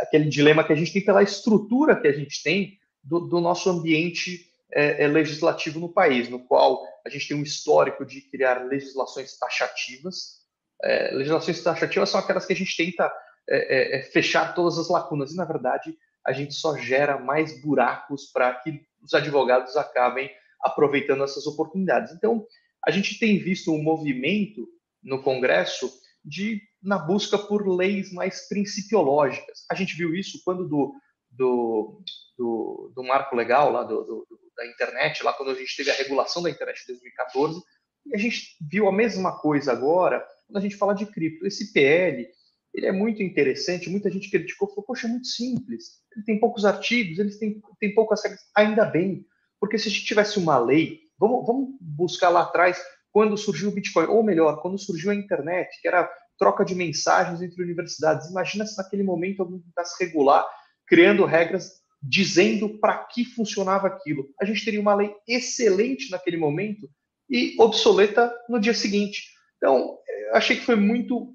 aquele 0.00 0.28
dilema 0.28 0.62
que 0.62 0.72
a 0.72 0.76
gente 0.76 0.92
tem 0.92 1.04
pela 1.04 1.24
estrutura 1.24 2.00
que 2.00 2.06
a 2.06 2.12
gente 2.12 2.40
tem 2.40 2.78
do, 3.02 3.18
do 3.18 3.40
nosso 3.40 3.68
ambiente 3.68 4.46
é, 4.72 5.04
é, 5.04 5.08
legislativo 5.08 5.80
no 5.80 5.92
país, 5.92 6.28
no 6.28 6.38
qual 6.46 6.80
a 7.04 7.10
gente 7.10 7.26
tem 7.26 7.36
um 7.36 7.42
histórico 7.42 8.06
de 8.06 8.20
criar 8.30 8.64
legislações 8.64 9.36
taxativas. 9.36 10.38
É, 10.84 11.10
legislações 11.14 11.60
taxativas 11.60 12.08
são 12.08 12.20
aquelas 12.20 12.46
que 12.46 12.52
a 12.52 12.56
gente 12.56 12.76
tenta 12.76 13.12
é, 13.50 13.56
é, 13.56 13.98
é, 13.98 14.02
fechar 14.02 14.54
todas 14.54 14.78
as 14.78 14.88
lacunas, 14.88 15.32
e 15.32 15.36
na 15.36 15.44
verdade 15.44 15.96
a 16.24 16.32
gente 16.32 16.54
só 16.54 16.76
gera 16.76 17.18
mais 17.18 17.60
buracos 17.60 18.30
para 18.32 18.54
que 18.54 18.80
os 19.02 19.12
advogados 19.14 19.76
acabem 19.76 20.30
aproveitando 20.62 21.24
essas 21.24 21.46
oportunidades. 21.46 22.12
Então, 22.12 22.46
a 22.86 22.90
gente 22.90 23.18
tem 23.18 23.38
visto 23.38 23.72
um 23.72 23.82
movimento 23.82 24.68
no 25.02 25.22
Congresso 25.22 25.90
de 26.24 26.60
na 26.82 26.98
busca 26.98 27.38
por 27.38 27.66
leis 27.66 28.12
mais 28.12 28.46
principiológicas. 28.48 29.64
A 29.70 29.74
gente 29.74 29.96
viu 29.96 30.14
isso 30.14 30.40
quando 30.44 30.68
do, 30.68 30.94
do, 31.30 32.02
do, 32.38 32.92
do 32.94 33.02
marco 33.02 33.34
legal 33.34 33.72
lá 33.72 33.82
do, 33.82 34.02
do, 34.04 34.26
da 34.56 34.66
internet, 34.66 35.22
lá 35.22 35.32
quando 35.32 35.50
a 35.50 35.54
gente 35.54 35.76
teve 35.76 35.90
a 35.90 35.94
regulação 35.94 36.42
da 36.42 36.50
internet 36.50 36.82
em 36.82 36.92
2014, 36.92 37.60
e 38.06 38.14
a 38.14 38.18
gente 38.18 38.56
viu 38.60 38.88
a 38.88 38.92
mesma 38.92 39.38
coisa 39.40 39.72
agora 39.72 40.24
quando 40.46 40.58
a 40.58 40.60
gente 40.60 40.76
fala 40.76 40.94
de 40.94 41.06
cripto. 41.06 41.46
Esse 41.46 41.72
PL, 41.72 42.28
ele 42.74 42.86
é 42.86 42.92
muito 42.92 43.22
interessante, 43.22 43.90
muita 43.90 44.10
gente 44.10 44.30
criticou, 44.30 44.68
falou, 44.68 44.84
poxa, 44.84 45.06
é 45.06 45.10
muito 45.10 45.26
simples, 45.26 46.00
ele 46.14 46.24
tem 46.24 46.38
poucos 46.38 46.64
artigos, 46.64 47.18
ele 47.18 47.36
tem, 47.36 47.60
tem 47.78 47.94
poucas 47.94 48.22
regras, 48.22 48.40
ainda 48.54 48.84
bem, 48.84 49.26
porque 49.58 49.78
se 49.78 49.88
a 49.88 49.90
gente 49.90 50.04
tivesse 50.04 50.38
uma 50.38 50.58
lei, 50.58 51.00
vamos, 51.18 51.46
vamos 51.46 51.70
buscar 51.80 52.28
lá 52.28 52.42
atrás, 52.42 52.80
quando 53.12 53.36
surgiu 53.36 53.70
o 53.70 53.72
Bitcoin, 53.72 54.06
ou 54.06 54.22
melhor, 54.22 54.60
quando 54.62 54.78
surgiu 54.78 55.10
a 55.10 55.14
internet, 55.14 55.68
que 55.80 55.88
era 55.88 56.10
troca 56.38 56.64
de 56.64 56.74
mensagens 56.74 57.42
entre 57.42 57.62
universidades, 57.62 58.30
imagina 58.30 58.64
se 58.64 58.76
naquele 58.78 59.02
momento 59.02 59.42
alguém 59.42 59.60
tentasse 59.60 60.02
regular, 60.02 60.46
criando 60.86 61.24
regras 61.24 61.80
dizendo 62.02 62.78
para 62.78 62.96
que 63.04 63.24
funcionava 63.24 63.86
aquilo. 63.86 64.26
A 64.40 64.44
gente 64.44 64.64
teria 64.64 64.80
uma 64.80 64.94
lei 64.94 65.14
excelente 65.28 66.10
naquele 66.10 66.38
momento 66.38 66.88
e 67.28 67.54
obsoleta 67.58 68.32
no 68.48 68.58
dia 68.58 68.72
seguinte. 68.72 69.24
Então, 69.56 69.98
achei 70.32 70.56
que 70.56 70.64
foi 70.64 70.76
muito, 70.76 71.34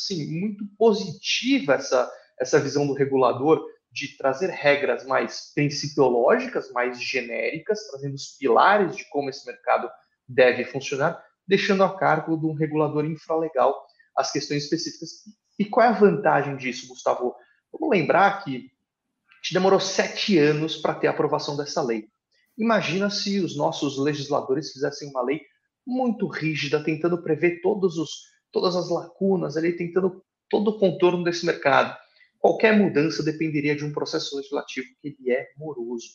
assim, 0.00 0.26
muito 0.26 0.64
positiva 0.78 1.74
essa, 1.74 2.10
essa 2.38 2.58
visão 2.58 2.86
do 2.86 2.92
regulador 2.92 3.64
de 3.92 4.16
trazer 4.16 4.50
regras 4.50 5.04
mais 5.04 5.52
principiológicas, 5.54 6.70
mais 6.72 7.02
genéricas, 7.02 7.88
trazendo 7.88 8.14
os 8.14 8.36
pilares 8.38 8.96
de 8.96 9.08
como 9.10 9.30
esse 9.30 9.46
mercado 9.46 9.90
deve 10.28 10.64
funcionar, 10.64 11.22
deixando 11.46 11.82
a 11.82 11.96
cargo 11.96 12.36
de 12.36 12.46
um 12.46 12.52
regulador 12.52 13.04
infralegal 13.04 13.74
as 14.16 14.30
questões 14.30 14.64
específicas. 14.64 15.10
E 15.58 15.64
qual 15.64 15.86
é 15.86 15.88
a 15.88 15.98
vantagem 15.98 16.56
disso, 16.56 16.86
Gustavo? 16.86 17.34
Vamos 17.72 17.90
lembrar 17.90 18.44
que 18.44 18.70
gente 19.42 19.54
demorou 19.54 19.80
sete 19.80 20.38
anos 20.38 20.76
para 20.76 20.94
ter 20.94 21.08
a 21.08 21.10
aprovação 21.10 21.56
dessa 21.56 21.82
lei. 21.82 22.08
Imagina 22.56 23.08
se 23.10 23.40
os 23.40 23.56
nossos 23.56 23.98
legisladores 23.98 24.70
fizessem 24.70 25.08
uma 25.08 25.22
lei 25.22 25.40
muito 25.86 26.26
rígida, 26.26 26.82
tentando 26.84 27.22
prever 27.22 27.60
todos 27.62 27.96
os, 27.96 28.24
todas 28.52 28.76
as 28.76 28.90
lacunas 28.90 29.56
ali, 29.56 29.72
tentando 29.72 30.22
todo 30.48 30.68
o 30.68 30.78
contorno 30.78 31.24
desse 31.24 31.46
mercado. 31.46 31.96
Qualquer 32.38 32.76
mudança 32.76 33.22
dependeria 33.22 33.76
de 33.76 33.84
um 33.84 33.92
processo 33.92 34.36
legislativo 34.36 34.86
que 35.00 35.08
ele 35.08 35.32
é 35.32 35.48
moroso. 35.56 36.08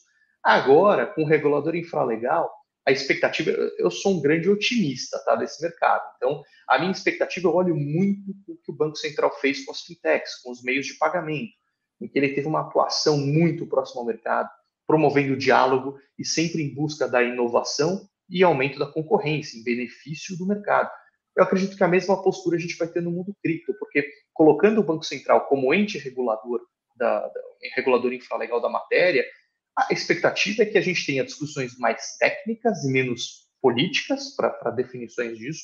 Agora, 0.44 1.06
com 1.06 1.24
o 1.24 1.28
regulador 1.28 1.76
infralegal, 1.76 2.52
a 2.86 2.92
expectativa, 2.92 3.52
eu 3.80 3.90
sou 3.90 4.18
um 4.18 4.22
grande 4.22 4.50
otimista 4.50 5.18
tá, 5.26 5.36
desse 5.36 5.62
mercado. 5.62 6.04
Então, 6.18 6.44
a 6.68 6.78
minha 6.78 6.92
expectativa, 6.92 7.48
eu 7.48 7.54
olho 7.54 7.76
muito 7.76 8.32
o 8.48 8.58
que 8.58 8.72
o 8.72 8.76
Banco 8.76 8.96
Central 8.96 9.36
fez 9.40 9.66
com 9.66 9.72
as 9.72 9.82
fintechs, 9.82 10.36
com 10.44 10.52
os 10.52 10.62
meios 10.62 10.86
de 10.86 10.94
pagamento 10.96 11.54
em 12.00 12.08
que 12.08 12.18
ele 12.18 12.30
teve 12.30 12.48
uma 12.48 12.62
atuação 12.62 13.18
muito 13.18 13.66
próxima 13.66 14.02
ao 14.02 14.08
mercado, 14.08 14.50
promovendo 14.88 15.34
o 15.34 15.38
diálogo 15.38 15.98
e 16.18 16.26
sempre 16.26 16.62
em 16.62 16.74
busca 16.74 17.08
da 17.08 17.24
inovação 17.24 18.08
e 18.30 18.44
aumento 18.44 18.80
da 18.80 18.86
concorrência, 18.86 19.58
em 19.58 19.64
benefício 19.64 20.38
do 20.38 20.46
mercado. 20.46 20.90
Eu 21.36 21.44
acredito 21.44 21.76
que 21.76 21.84
a 21.84 21.88
mesma 21.88 22.22
postura 22.22 22.56
a 22.56 22.60
gente 22.60 22.78
vai 22.78 22.88
ter 22.88 23.02
no 23.02 23.12
mundo 23.12 23.36
cripto, 23.44 23.74
porque 23.78 24.08
colocando 24.34 24.80
o 24.80 24.84
Banco 24.84 25.04
Central 25.04 25.48
como 25.48 25.74
ente 25.74 25.98
regulador, 25.98 26.62
da, 26.96 27.20
da, 27.20 27.42
regulador 27.76 28.14
infralegal 28.14 28.62
da 28.62 28.70
matéria, 28.70 29.26
a 29.78 29.92
expectativa 29.92 30.64
é 30.64 30.66
que 30.66 30.78
a 30.78 30.82
gente 30.82 31.06
tenha 31.06 31.26
discussões 31.26 31.78
mais 31.78 32.16
técnicas 32.18 32.86
e 32.86 32.92
menos 32.92 33.50
políticas 33.62 34.34
para 34.36 34.72
definições 34.72 35.38
disso, 35.38 35.64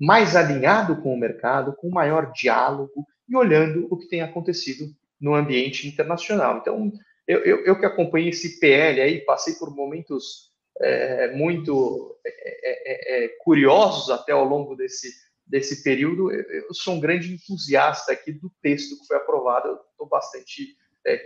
mais 0.00 0.34
alinhado 0.34 1.02
com 1.02 1.12
o 1.12 1.18
mercado, 1.18 1.74
com 1.76 1.90
maior 1.90 2.32
diálogo 2.32 3.06
e 3.28 3.36
olhando 3.36 3.86
o 3.90 3.98
que 3.98 4.08
tem 4.08 4.22
acontecido 4.22 4.86
no 5.20 5.34
ambiente 5.34 5.86
internacional. 5.86 6.58
Então, 6.58 6.90
eu, 7.26 7.44
eu, 7.44 7.64
eu 7.64 7.78
que 7.78 7.86
acompanhei 7.86 8.30
esse 8.30 8.58
PL 8.58 9.00
aí, 9.00 9.20
passei 9.20 9.54
por 9.54 9.74
momentos 9.74 10.51
é, 10.82 11.32
muito 11.32 12.18
é 12.24 12.30
é, 12.30 13.22
é, 13.22 13.24
é, 13.24 13.28
curiosos 13.40 14.10
até 14.10 14.32
ao 14.32 14.44
longo 14.44 14.74
desse, 14.74 15.10
desse 15.46 15.82
período. 15.82 16.30
Eu, 16.30 16.72
sou 16.74 16.94
um 16.94 17.00
grande 17.00 17.32
entusiasta 17.32 18.12
aqui 18.12 18.32
do 18.32 18.50
texto 18.60 18.98
que 19.00 19.06
foi 19.06 19.16
aprovado, 19.16 19.68
eu 19.68 19.76
estou 19.90 20.08
bastante 20.08 20.76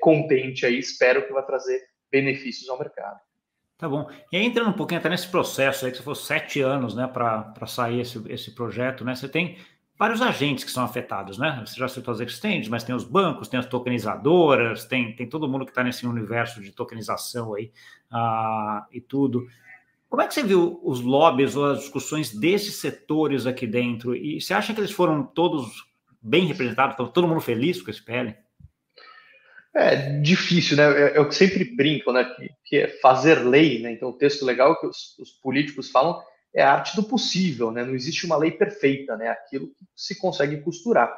contente 0.00 0.64
aí, 0.64 0.78
espero 0.78 1.26
que 1.26 1.32
vai 1.34 1.44
trazer 1.44 1.82
benefícios 2.10 2.68
ao 2.70 2.78
mercado. 2.78 3.20
Tá 3.76 3.86
bom. 3.86 4.10
E 4.32 4.38
aí, 4.38 4.46
entrando 4.46 4.70
um 4.70 4.76
pouquinho 4.76 5.00
até 5.00 5.10
nesse 5.10 5.28
processo 5.28 5.84
aí, 5.84 5.92
que 5.92 5.98
você 5.98 6.02
for 6.02 6.14
sete 6.14 6.62
anos 6.62 6.94
né, 6.94 7.06
para 7.06 7.66
sair 7.66 8.00
esse, 8.00 8.22
esse 8.32 8.54
projeto, 8.54 9.04
né? 9.04 9.14
Você 9.14 9.28
tem 9.28 9.58
vários 9.98 10.20
agentes 10.20 10.64
que 10.64 10.70
são 10.70 10.84
afetados, 10.84 11.38
né? 11.38 11.62
Você 11.64 11.78
já 11.78 11.88
citou 11.88 12.12
as 12.12 12.20
exchanges, 12.20 12.68
mas 12.68 12.84
tem 12.84 12.94
os 12.94 13.04
bancos, 13.04 13.48
tem 13.48 13.58
as 13.58 13.66
tokenizadoras, 13.66 14.84
tem, 14.84 15.14
tem 15.14 15.28
todo 15.28 15.48
mundo 15.48 15.64
que 15.64 15.70
está 15.70 15.82
nesse 15.82 16.06
universo 16.06 16.60
de 16.60 16.72
tokenização 16.72 17.54
aí 17.54 17.72
uh, 18.12 18.84
e 18.92 19.00
tudo. 19.00 19.46
Como 20.08 20.22
é 20.22 20.26
que 20.26 20.34
você 20.34 20.42
viu 20.42 20.80
os 20.84 21.00
lobbies 21.00 21.56
ou 21.56 21.66
as 21.66 21.80
discussões 21.80 22.32
desses 22.34 22.76
setores 22.76 23.46
aqui 23.46 23.66
dentro? 23.66 24.14
E 24.14 24.40
você 24.40 24.54
acha 24.54 24.72
que 24.72 24.80
eles 24.80 24.92
foram 24.92 25.24
todos 25.24 25.84
bem 26.22 26.46
representados? 26.46 26.96
Todo 27.12 27.26
mundo 27.26 27.40
feliz 27.40 27.82
com 27.82 27.90
esse 27.90 28.02
PL? 28.02 28.34
É 29.74 30.20
difícil, 30.20 30.76
né? 30.76 31.18
Eu 31.18 31.30
sempre 31.32 31.64
brinco, 31.64 32.12
né? 32.12 32.24
Que, 32.24 32.50
que 32.64 32.76
é 32.76 32.88
fazer 33.00 33.46
lei, 33.46 33.82
né? 33.82 33.92
Então, 33.92 34.08
o 34.08 34.16
texto 34.16 34.44
legal 34.44 34.78
que 34.80 34.86
os, 34.86 35.18
os 35.18 35.32
políticos 35.32 35.90
falam 35.90 36.18
é 36.56 36.62
a 36.62 36.72
arte 36.72 36.96
do 36.96 37.02
possível, 37.02 37.70
né? 37.70 37.84
Não 37.84 37.94
existe 37.94 38.25
uma 38.25 38.36
lei 38.36 38.50
perfeita, 38.50 39.14
né? 39.14 39.28
Aquilo 39.28 39.68
que 39.68 39.84
se 39.94 40.18
consegue 40.18 40.56
costurar. 40.62 41.14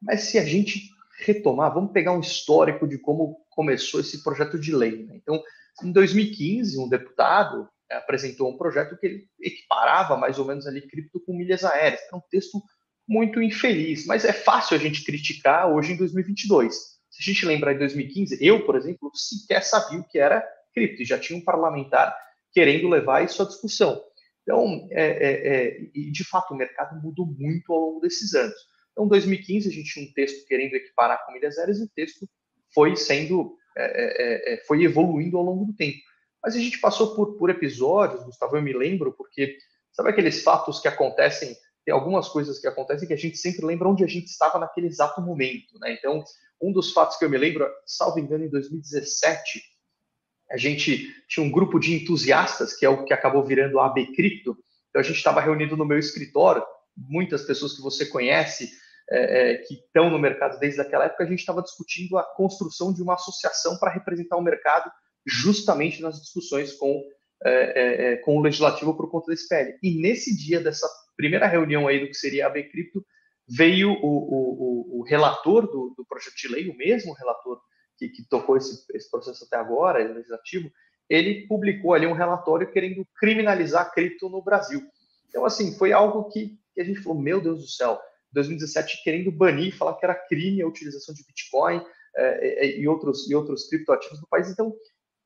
Mas 0.00 0.20
se 0.22 0.38
a 0.38 0.44
gente 0.44 0.90
retomar, 1.18 1.74
vamos 1.74 1.90
pegar 1.90 2.12
um 2.12 2.20
histórico 2.20 2.86
de 2.86 2.96
como 2.96 3.44
começou 3.50 3.98
esse 3.98 4.22
projeto 4.22 4.56
de 4.56 4.72
lei. 4.72 5.04
Né? 5.04 5.16
Então, 5.16 5.42
em 5.82 5.90
2015, 5.90 6.78
um 6.78 6.88
deputado 6.88 7.68
é, 7.90 7.96
apresentou 7.96 8.48
um 8.48 8.56
projeto 8.56 8.96
que 8.96 9.06
ele 9.06 9.28
equiparava 9.40 10.16
mais 10.16 10.38
ou 10.38 10.44
menos 10.44 10.68
ali 10.68 10.82
cripto 10.82 11.18
com 11.20 11.36
milhas 11.36 11.64
aéreas. 11.64 12.00
É 12.12 12.14
um 12.14 12.22
texto 12.30 12.62
muito 13.08 13.42
infeliz, 13.42 14.06
mas 14.06 14.24
é 14.24 14.32
fácil 14.32 14.76
a 14.76 14.80
gente 14.80 15.04
criticar 15.04 15.68
hoje 15.68 15.94
em 15.94 15.96
2022. 15.96 16.74
Se 17.10 17.22
a 17.22 17.32
gente 17.32 17.44
lembrar 17.44 17.72
em 17.72 17.78
2015, 17.78 18.38
eu, 18.40 18.64
por 18.64 18.76
exemplo, 18.76 19.10
sequer 19.14 19.64
sabia 19.64 19.98
o 19.98 20.04
que 20.04 20.18
era 20.18 20.46
cripto, 20.72 21.02
e 21.02 21.04
já 21.04 21.18
tinha 21.18 21.36
um 21.36 21.44
parlamentar 21.44 22.14
querendo 22.52 22.88
levar 22.88 23.24
isso 23.24 23.42
à 23.42 23.46
discussão. 23.46 24.00
Então, 24.46 24.86
é, 24.92 25.06
é, 25.06 25.48
é, 25.48 25.90
e 25.92 26.12
de 26.12 26.22
fato, 26.22 26.54
o 26.54 26.56
mercado 26.56 27.02
mudou 27.02 27.26
muito 27.26 27.72
ao 27.72 27.80
longo 27.80 28.00
desses 28.00 28.32
anos. 28.32 28.54
Então, 28.92 29.04
em 29.04 29.08
2015, 29.08 29.68
a 29.68 29.72
gente 29.72 29.92
tinha 29.92 30.08
um 30.08 30.12
texto 30.12 30.46
querendo 30.46 30.74
equiparar 30.74 31.26
com 31.26 31.32
milhas 31.32 31.58
aéreas 31.58 31.80
e 31.80 31.82
o 31.82 31.88
texto 31.88 32.28
foi 32.72 32.94
sendo, 32.94 33.56
é, 33.76 33.84
é, 33.84 34.54
é, 34.54 34.56
foi 34.64 34.84
evoluindo 34.84 35.36
ao 35.36 35.42
longo 35.42 35.64
do 35.64 35.74
tempo. 35.74 35.98
Mas 36.40 36.54
a 36.54 36.60
gente 36.60 36.78
passou 36.78 37.16
por, 37.16 37.36
por 37.36 37.50
episódios, 37.50 38.22
Gustavo, 38.22 38.56
eu 38.56 38.62
me 38.62 38.72
lembro, 38.72 39.12
porque 39.14 39.58
sabe 39.92 40.10
aqueles 40.10 40.44
fatos 40.44 40.78
que 40.78 40.86
acontecem, 40.86 41.56
tem 41.84 41.92
algumas 41.92 42.28
coisas 42.28 42.60
que 42.60 42.68
acontecem 42.68 43.08
que 43.08 43.14
a 43.14 43.18
gente 43.18 43.36
sempre 43.36 43.66
lembra 43.66 43.88
onde 43.88 44.04
a 44.04 44.06
gente 44.06 44.26
estava 44.26 44.60
naquele 44.60 44.86
exato 44.86 45.20
momento, 45.20 45.76
né? 45.80 45.92
Então, 45.92 46.22
um 46.62 46.72
dos 46.72 46.92
fatos 46.92 47.16
que 47.16 47.24
eu 47.24 47.30
me 47.30 47.36
lembro, 47.36 47.68
salvo 47.84 48.20
engano, 48.20 48.44
em 48.44 48.50
2017, 48.50 49.60
a 50.50 50.56
gente 50.56 51.14
tinha 51.28 51.44
um 51.44 51.50
grupo 51.50 51.78
de 51.78 51.94
entusiastas, 51.94 52.74
que 52.74 52.86
é 52.86 52.88
o 52.88 53.04
que 53.04 53.12
acabou 53.12 53.44
virando 53.44 53.80
a 53.80 53.86
AB 53.86 54.14
Cripto. 54.14 54.56
Então, 54.88 55.00
a 55.00 55.02
gente 55.02 55.16
estava 55.16 55.40
reunido 55.40 55.76
no 55.76 55.84
meu 55.84 55.98
escritório, 55.98 56.62
muitas 56.96 57.42
pessoas 57.42 57.74
que 57.74 57.82
você 57.82 58.06
conhece, 58.06 58.70
é, 59.10 59.52
é, 59.52 59.56
que 59.58 59.74
estão 59.74 60.10
no 60.10 60.18
mercado 60.18 60.58
desde 60.58 60.80
aquela 60.80 61.04
época, 61.04 61.24
a 61.24 61.26
gente 61.26 61.40
estava 61.40 61.62
discutindo 61.62 62.18
a 62.18 62.24
construção 62.24 62.92
de 62.92 63.02
uma 63.02 63.14
associação 63.14 63.78
para 63.78 63.92
representar 63.92 64.36
o 64.36 64.42
mercado 64.42 64.90
justamente 65.24 66.00
nas 66.00 66.20
discussões 66.20 66.72
com, 66.72 67.02
é, 67.44 67.52
é, 67.52 68.12
é 68.12 68.16
com 68.16 68.36
o 68.36 68.40
legislativo 68.40 68.96
por 68.96 69.10
conta 69.10 69.30
desse 69.30 69.48
PL. 69.48 69.76
E 69.82 70.00
nesse 70.00 70.36
dia 70.36 70.60
dessa 70.60 70.88
primeira 71.16 71.46
reunião 71.46 71.86
aí 71.86 72.00
do 72.00 72.06
que 72.06 72.14
seria 72.14 72.46
a 72.46 72.48
AB 72.48 72.64
Cripto, 72.64 73.04
veio 73.48 73.92
o, 73.92 73.96
o, 74.02 75.00
o 75.00 75.02
relator 75.04 75.66
do, 75.66 75.94
do, 75.96 76.04
projeto 76.04 76.34
de 76.36 76.48
lei, 76.48 76.68
o 76.68 76.76
mesmo 76.76 77.12
relator 77.12 77.60
que, 77.98 78.08
que 78.08 78.28
tocou 78.28 78.56
esse, 78.56 78.84
esse, 78.94 79.10
processo 79.10 79.44
até 79.44 79.56
agora, 79.56 79.98
legislativo, 79.98 80.70
ele 81.08 81.46
publicou 81.46 81.94
ali 81.94 82.06
um 82.06 82.12
relatório 82.12 82.70
querendo 82.70 83.06
criminalizar 83.18 83.92
cripto 83.92 84.28
no 84.28 84.42
Brasil. 84.42 84.82
Então, 85.28 85.44
assim, 85.44 85.76
foi 85.76 85.92
algo 85.92 86.24
que, 86.30 86.58
que 86.74 86.80
a 86.80 86.84
gente 86.84 87.00
falou, 87.00 87.20
meu 87.20 87.40
Deus 87.40 87.60
do 87.60 87.68
céu, 87.68 88.00
2017 88.32 89.02
querendo 89.02 89.30
banir, 89.30 89.76
falar 89.76 89.94
que 89.94 90.04
era 90.04 90.14
crime 90.14 90.62
a 90.62 90.66
utilização 90.66 91.14
de 91.14 91.24
Bitcoin 91.24 91.82
é, 92.16 92.66
é, 92.66 92.78
e, 92.78 92.88
outros, 92.88 93.30
e 93.30 93.34
outros 93.34 93.68
criptoativos 93.68 94.20
do 94.20 94.26
país. 94.28 94.50
Então, 94.50 94.74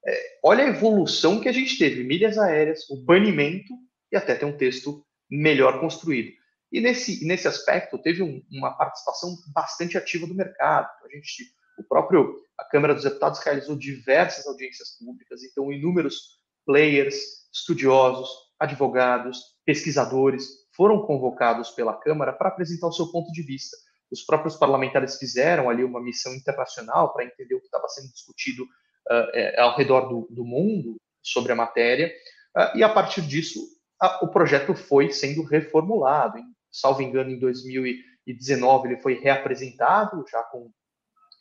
é, 0.06 0.38
olha 0.42 0.64
a 0.64 0.68
evolução 0.68 1.40
que 1.40 1.48
a 1.48 1.52
gente 1.52 1.78
teve: 1.78 2.04
milhas 2.04 2.38
aéreas, 2.38 2.88
o 2.90 2.96
banimento 2.96 3.72
e 4.12 4.16
até 4.16 4.34
ter 4.34 4.44
um 4.44 4.56
texto 4.56 5.04
melhor 5.30 5.80
construído. 5.80 6.32
E 6.72 6.80
nesse, 6.80 7.24
nesse 7.24 7.48
aspecto, 7.48 7.98
teve 7.98 8.22
um, 8.22 8.42
uma 8.50 8.72
participação 8.76 9.36
bastante 9.52 9.98
ativa 9.98 10.26
do 10.26 10.34
mercado. 10.34 10.88
A 11.04 11.14
gente, 11.14 11.52
o 11.80 11.84
próprio, 11.84 12.36
a 12.58 12.64
Câmara 12.64 12.94
dos 12.94 13.04
Deputados 13.04 13.40
realizou 13.40 13.76
diversas 13.76 14.46
audiências 14.46 14.96
públicas, 14.98 15.42
então 15.42 15.72
inúmeros 15.72 16.38
players, 16.66 17.16
estudiosos, 17.52 18.28
advogados, 18.58 19.38
pesquisadores 19.64 20.60
foram 20.76 21.02
convocados 21.06 21.70
pela 21.70 21.96
Câmara 21.96 22.32
para 22.32 22.48
apresentar 22.48 22.86
o 22.86 22.92
seu 22.92 23.10
ponto 23.10 23.32
de 23.32 23.42
vista. 23.42 23.76
Os 24.10 24.22
próprios 24.22 24.56
parlamentares 24.56 25.16
fizeram 25.18 25.70
ali 25.70 25.84
uma 25.84 26.02
missão 26.02 26.34
internacional 26.34 27.12
para 27.12 27.24
entender 27.24 27.54
o 27.54 27.60
que 27.60 27.66
estava 27.66 27.88
sendo 27.88 28.12
discutido 28.12 28.64
uh, 28.64 29.60
ao 29.60 29.76
redor 29.76 30.08
do, 30.08 30.26
do, 30.30 30.44
mundo 30.44 30.96
sobre 31.22 31.52
a 31.52 31.56
matéria, 31.56 32.12
uh, 32.56 32.76
e 32.76 32.82
a 32.82 32.88
partir 32.88 33.22
disso 33.22 33.60
a, 34.00 34.24
o 34.24 34.28
projeto 34.28 34.74
foi 34.74 35.12
sendo 35.12 35.42
reformulado. 35.42 36.38
Em, 36.38 36.44
salvo 36.70 37.02
engano, 37.02 37.30
em 37.30 37.38
2019 37.38 38.88
ele 38.88 39.00
foi 39.00 39.14
reapresentado, 39.14 40.24
já 40.30 40.42
com, 40.44 40.70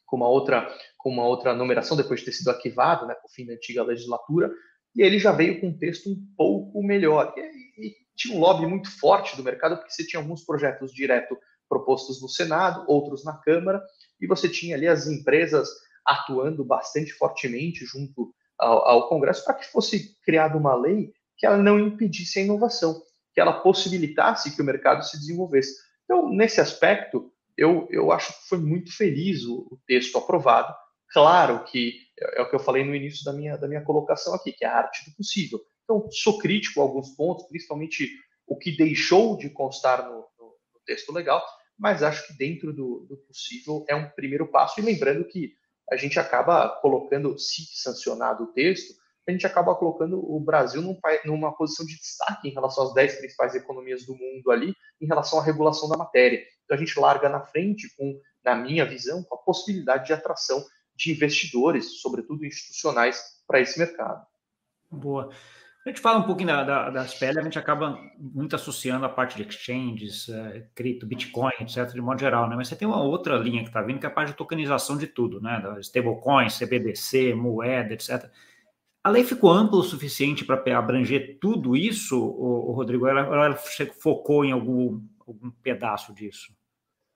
com, 0.10 0.18
uma, 0.18 0.28
outra, 0.28 0.68
com 0.98 1.10
uma 1.10 1.26
outra 1.26 1.54
numeração, 1.54 1.96
depois 1.96 2.20
de 2.20 2.26
ter 2.26 2.32
sido 2.32 2.50
arquivado, 2.50 3.06
né, 3.06 3.16
o 3.24 3.32
fim 3.32 3.46
da 3.46 3.54
antiga 3.54 3.84
legislatura, 3.84 4.52
e 4.96 5.02
ele 5.02 5.20
já 5.20 5.32
veio 5.32 5.62
com 5.62 5.68
um 5.68 5.78
texto 5.78 6.10
um 6.10 6.18
pouco 6.36 6.82
melhor. 6.84 7.34
E, 7.38 7.88
e 7.88 7.96
tinha 8.16 8.36
um 8.36 8.40
lobby 8.40 8.66
muito 8.66 8.90
forte 9.00 9.38
do 9.38 9.44
mercado, 9.44 9.78
porque 9.78 9.92
você 9.92 10.06
tinha 10.06 10.22
alguns 10.22 10.44
projetos 10.44 10.92
direto 10.92 11.38
propostos 11.70 12.20
no 12.22 12.28
Senado, 12.28 12.84
outros 12.88 13.24
na 13.24 13.38
Câmara, 13.38 13.82
e 14.20 14.26
você 14.26 14.50
tinha 14.50 14.76
ali 14.76 14.88
as 14.88 15.08
empresas 15.08 15.70
atuando 16.04 16.66
bastante 16.66 17.14
fortemente 17.14 17.86
junto 17.86 18.34
ao, 18.58 18.88
ao 18.88 19.10
Congresso 19.10 19.46
para 19.46 19.54
que 19.54 19.68
fosse 19.68 20.16
criada 20.26 20.58
uma 20.58 20.76
lei 20.76 21.14
que 21.38 21.46
ela 21.46 21.58
não 21.58 21.80
impedisse 21.80 22.40
a 22.40 22.42
inovação, 22.42 23.02
que 23.34 23.40
ela 23.40 23.62
possibilitasse 23.62 24.56
que 24.56 24.62
o 24.62 24.66
mercado 24.66 25.06
se 25.06 25.18
desenvolvesse. 25.18 25.74
Então, 26.04 26.28
nesse 26.30 26.60
aspecto, 26.60 27.32
eu, 27.60 27.88
eu 27.92 28.12
acho 28.12 28.32
que 28.32 28.48
foi 28.48 28.58
muito 28.58 28.96
feliz 28.96 29.44
o, 29.44 29.68
o 29.70 29.80
texto 29.86 30.18
aprovado. 30.18 30.74
Claro 31.12 31.66
que 31.66 31.94
é, 32.18 32.40
é 32.40 32.42
o 32.42 32.50
que 32.50 32.56
eu 32.56 32.60
falei 32.60 32.86
no 32.86 32.96
início 32.96 33.26
da 33.26 33.34
minha, 33.34 33.58
da 33.58 33.68
minha 33.68 33.84
colocação 33.84 34.34
aqui, 34.34 34.54
que 34.54 34.64
é 34.64 34.68
a 34.68 34.78
arte 34.78 35.10
do 35.10 35.16
possível. 35.16 35.60
Então, 35.84 36.10
sou 36.10 36.38
crítico 36.38 36.80
a 36.80 36.84
alguns 36.84 37.10
pontos, 37.10 37.46
principalmente 37.48 38.10
o 38.48 38.58
que 38.58 38.72
deixou 38.72 39.36
de 39.36 39.50
constar 39.50 40.06
no, 40.06 40.16
no, 40.16 40.46
no 40.74 40.80
texto 40.86 41.12
legal, 41.12 41.44
mas 41.78 42.02
acho 42.02 42.28
que 42.28 42.38
dentro 42.38 42.72
do, 42.72 43.06
do, 43.10 43.18
possível 43.18 43.84
é 43.90 43.96
um 43.96 44.10
primeiro 44.10 44.48
passo. 44.48 44.80
E 44.80 44.84
lembrando 44.84 45.26
que 45.26 45.54
a 45.92 45.98
gente 45.98 46.18
acaba 46.18 46.70
colocando, 46.82 47.38
se 47.38 47.64
sancionado 47.74 48.46
o 48.46 48.54
texto, 48.54 48.94
a 49.30 49.32
gente 49.32 49.46
acaba 49.46 49.76
colocando 49.76 50.20
o 50.20 50.40
Brasil 50.40 50.82
num, 50.82 50.98
numa 51.26 51.56
posição 51.56 51.86
de 51.86 51.96
destaque 51.96 52.48
em 52.48 52.52
relação 52.52 52.86
às 52.86 52.94
10 52.94 53.18
principais 53.20 53.56
economias 53.56 54.06
do 54.06 54.14
mundo 54.14 54.52
ali, 54.52 54.74
em 55.00 55.06
relação 55.06 55.40
à 55.40 55.44
regulação 55.44 55.88
da 55.88 55.98
matéria. 55.98 56.42
Então 56.66 56.76
a 56.76 56.80
gente 56.80 57.00
larga 57.00 57.30
na 57.30 57.42
frente, 57.42 57.96
com, 57.96 58.20
na 58.44 58.56
minha 58.56 58.86
visão, 58.86 59.24
com 59.24 59.36
a 59.36 59.38
possibilidade 59.38 60.08
de 60.08 60.14
atração 60.14 60.64
de 60.96 61.12
investidores, 61.12 62.02
sobretudo 62.02 62.46
institucionais, 62.46 63.22
para 63.48 63.60
esse 63.60 63.80
mercado. 63.80 64.26
Boa. 64.92 65.30
A 65.86 65.90
gente 65.90 66.02
fala 66.02 66.20
um 66.20 66.24
pouquinho 66.24 66.50
da, 66.50 66.64
da, 66.64 66.90
das 66.90 67.16
PL, 67.16 67.40
a 67.40 67.44
gente 67.44 67.58
acaba 67.58 67.98
muito 68.18 68.56
associando 68.56 69.06
a 69.06 69.10
parte 69.10 69.38
de 69.38 69.48
exchanges, 69.48 70.28
uh, 70.28 70.62
cripto, 70.76 71.08
Bitcoin, 71.08 71.54
etc., 71.62 71.88
de 71.94 72.02
modo 72.02 72.20
geral, 72.20 72.50
né? 72.50 72.56
Mas 72.56 72.68
você 72.68 72.76
tem 72.76 72.88
uma 72.88 73.02
outra 73.02 73.38
linha 73.38 73.64
que 73.64 73.70
está 73.70 73.82
vindo, 73.82 73.98
que 73.98 74.06
é 74.06 74.10
a 74.10 74.12
parte 74.12 74.30
de 74.30 74.38
tokenização 74.38 74.98
de 74.98 75.08
tudo, 75.08 75.40
né? 75.40 75.62
Da 75.62 75.80
stablecoins, 75.80 76.58
CBDC, 76.58 77.34
moeda, 77.34 77.94
etc. 77.94 78.30
A 79.04 79.10
lei 79.10 79.24
ficou 79.24 79.52
ampla 79.52 79.80
o 79.80 79.84
suficiente 79.84 80.44
para 80.44 80.78
abranger 80.78 81.38
tudo 81.40 81.76
isso, 81.76 82.20
o, 82.20 82.72
Rodrigo? 82.72 83.08
Ela, 83.08 83.22
ela 83.22 83.56
focou 84.02 84.44
em 84.44 84.52
algum, 84.52 85.02
algum 85.26 85.50
pedaço 85.64 86.14
disso? 86.14 86.54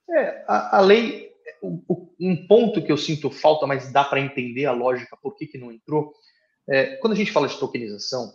É, 0.10 0.46
a, 0.48 0.78
a 0.78 0.82
lei, 0.82 1.32
um 2.20 2.48
ponto 2.48 2.82
que 2.82 2.92
eu 2.92 2.98
sinto 2.98 3.30
falta, 3.30 3.68
mas 3.68 3.92
dá 3.92 4.04
para 4.04 4.22
entender 4.22 4.66
a 4.66 4.72
lógica 4.72 5.18
por 5.22 5.36
que, 5.36 5.46
que 5.46 5.58
não 5.58 5.72
entrou, 5.72 6.13
é, 6.70 6.96
quando 6.98 7.13
a 7.13 7.16
gente 7.16 7.32
fala 7.32 7.48
de 7.48 7.60
tokenização, 7.60 8.34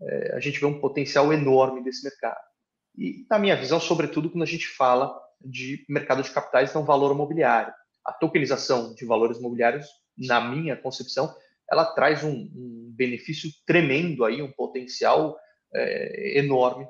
é, 0.00 0.36
a 0.36 0.40
gente 0.40 0.58
vê 0.58 0.66
um 0.66 0.80
potencial 0.80 1.32
enorme 1.32 1.82
desse 1.82 2.02
mercado. 2.02 2.40
E, 2.96 3.26
na 3.30 3.38
minha 3.38 3.56
visão, 3.56 3.78
sobretudo 3.78 4.30
quando 4.30 4.42
a 4.42 4.46
gente 4.46 4.66
fala 4.66 5.14
de 5.40 5.84
mercado 5.88 6.22
de 6.22 6.30
capitais, 6.30 6.70
então 6.70 6.84
valor 6.84 7.12
imobiliário. 7.12 7.72
A 8.04 8.12
tokenização 8.12 8.94
de 8.94 9.04
valores 9.04 9.38
imobiliários, 9.38 9.86
na 10.16 10.40
minha 10.40 10.76
concepção, 10.76 11.34
ela 11.70 11.84
traz 11.84 12.24
um, 12.24 12.32
um 12.32 12.92
benefício 12.96 13.50
tremendo 13.66 14.24
aí, 14.24 14.42
um 14.42 14.52
potencial 14.52 15.38
é, 15.74 16.38
enorme, 16.38 16.86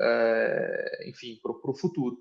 é, 0.00 1.04
enfim, 1.08 1.38
para 1.42 1.70
o 1.70 1.76
futuro. 1.76 2.18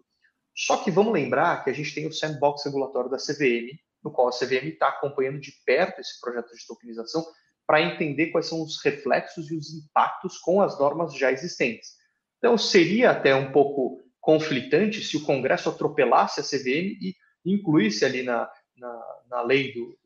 Só 0.56 0.78
que 0.78 0.92
vamos 0.92 1.14
lembrar 1.14 1.64
que 1.64 1.70
a 1.70 1.74
gente 1.74 1.94
tem 1.94 2.06
o 2.06 2.12
sandbox 2.12 2.66
regulatório 2.66 3.10
da 3.10 3.18
CVM, 3.18 3.78
no 4.04 4.12
qual 4.12 4.28
a 4.28 4.32
CVM 4.32 4.68
está 4.68 4.90
acompanhando 4.90 5.40
de 5.40 5.52
perto 5.66 6.02
esse 6.02 6.20
projeto 6.20 6.54
de 6.54 6.66
tokenização 6.68 7.26
para 7.66 7.82
entender 7.82 8.28
quais 8.28 8.48
são 8.48 8.62
os 8.62 8.84
reflexos 8.84 9.50
e 9.50 9.56
os 9.56 9.74
impactos 9.74 10.38
com 10.40 10.62
as 10.62 10.78
normas 10.78 11.16
já 11.16 11.32
existentes. 11.32 11.92
Então, 12.38 12.58
seria 12.58 13.12
até 13.12 13.34
um 13.34 13.52
pouco 13.52 14.02
conflitante 14.20 15.04
se 15.04 15.16
o 15.16 15.24
Congresso 15.24 15.70
atropelasse 15.70 16.42
a 16.42 16.44
CVM 16.44 16.98
e 17.00 17.16
incluísse 17.46 18.04
ali 18.04 18.24
na, 18.24 18.50
na, 18.76 19.20
na 19.30 19.42
lei 19.42 19.74
do, 19.74 19.98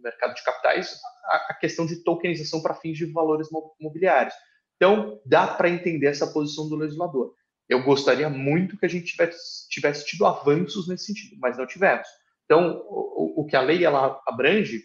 do, 0.00 0.02
mercado 0.02 0.34
de 0.34 0.42
capitais 0.42 0.98
a, 1.26 1.36
a 1.50 1.54
questão 1.54 1.86
de 1.86 2.02
tokenização 2.02 2.62
para 2.62 2.74
fins 2.74 2.96
de 2.96 3.06
valores 3.06 3.48
mobiliários. 3.80 4.34
Então, 4.76 5.20
dá 5.26 5.46
para 5.46 5.68
entender 5.68 6.06
essa 6.06 6.26
posição 6.26 6.68
do 6.68 6.76
legislador. 6.76 7.34
Eu 7.68 7.84
gostaria 7.84 8.28
muito 8.28 8.78
que 8.78 8.86
a 8.86 8.88
gente 8.88 9.06
tivesse, 9.06 9.68
tivesse 9.68 10.06
tido 10.06 10.26
avanços 10.26 10.88
nesse 10.88 11.04
sentido, 11.04 11.36
mas 11.38 11.56
não 11.56 11.66
tivemos. 11.66 12.08
Então, 12.44 12.82
o, 12.86 13.42
o 13.42 13.46
que 13.46 13.54
a 13.54 13.60
lei 13.60 13.84
ela 13.84 14.20
abrange, 14.26 14.82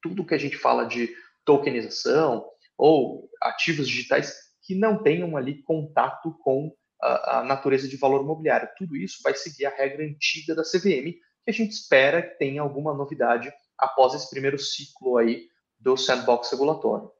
tudo 0.00 0.24
que 0.24 0.34
a 0.34 0.38
gente 0.38 0.56
fala 0.56 0.84
de 0.84 1.14
tokenização 1.44 2.46
ou 2.78 3.28
ativos 3.42 3.88
digitais 3.88 4.34
que 4.62 4.74
não 4.74 5.02
tenham 5.02 5.36
ali 5.36 5.62
contato 5.62 6.32
com 6.42 6.72
a, 7.00 7.40
a 7.40 7.44
natureza 7.44 7.88
de 7.88 7.96
valor 7.96 8.22
imobiliário. 8.22 8.68
Tudo 8.76 8.96
isso 8.96 9.18
vai 9.22 9.34
seguir 9.34 9.66
a 9.66 9.74
regra 9.74 10.04
antiga 10.04 10.54
da 10.54 10.62
CVM, 10.62 11.08
e 11.08 11.50
a 11.50 11.52
gente 11.52 11.72
espera 11.72 12.22
que 12.22 12.38
tenha 12.38 12.62
alguma 12.62 12.94
novidade 12.94 13.52
após 13.78 14.14
esse 14.14 14.28
primeiro 14.28 14.58
ciclo 14.58 15.16
aí 15.16 15.46
do 15.78 15.96
sandbox 15.96 16.50
regulatório. 16.50 17.10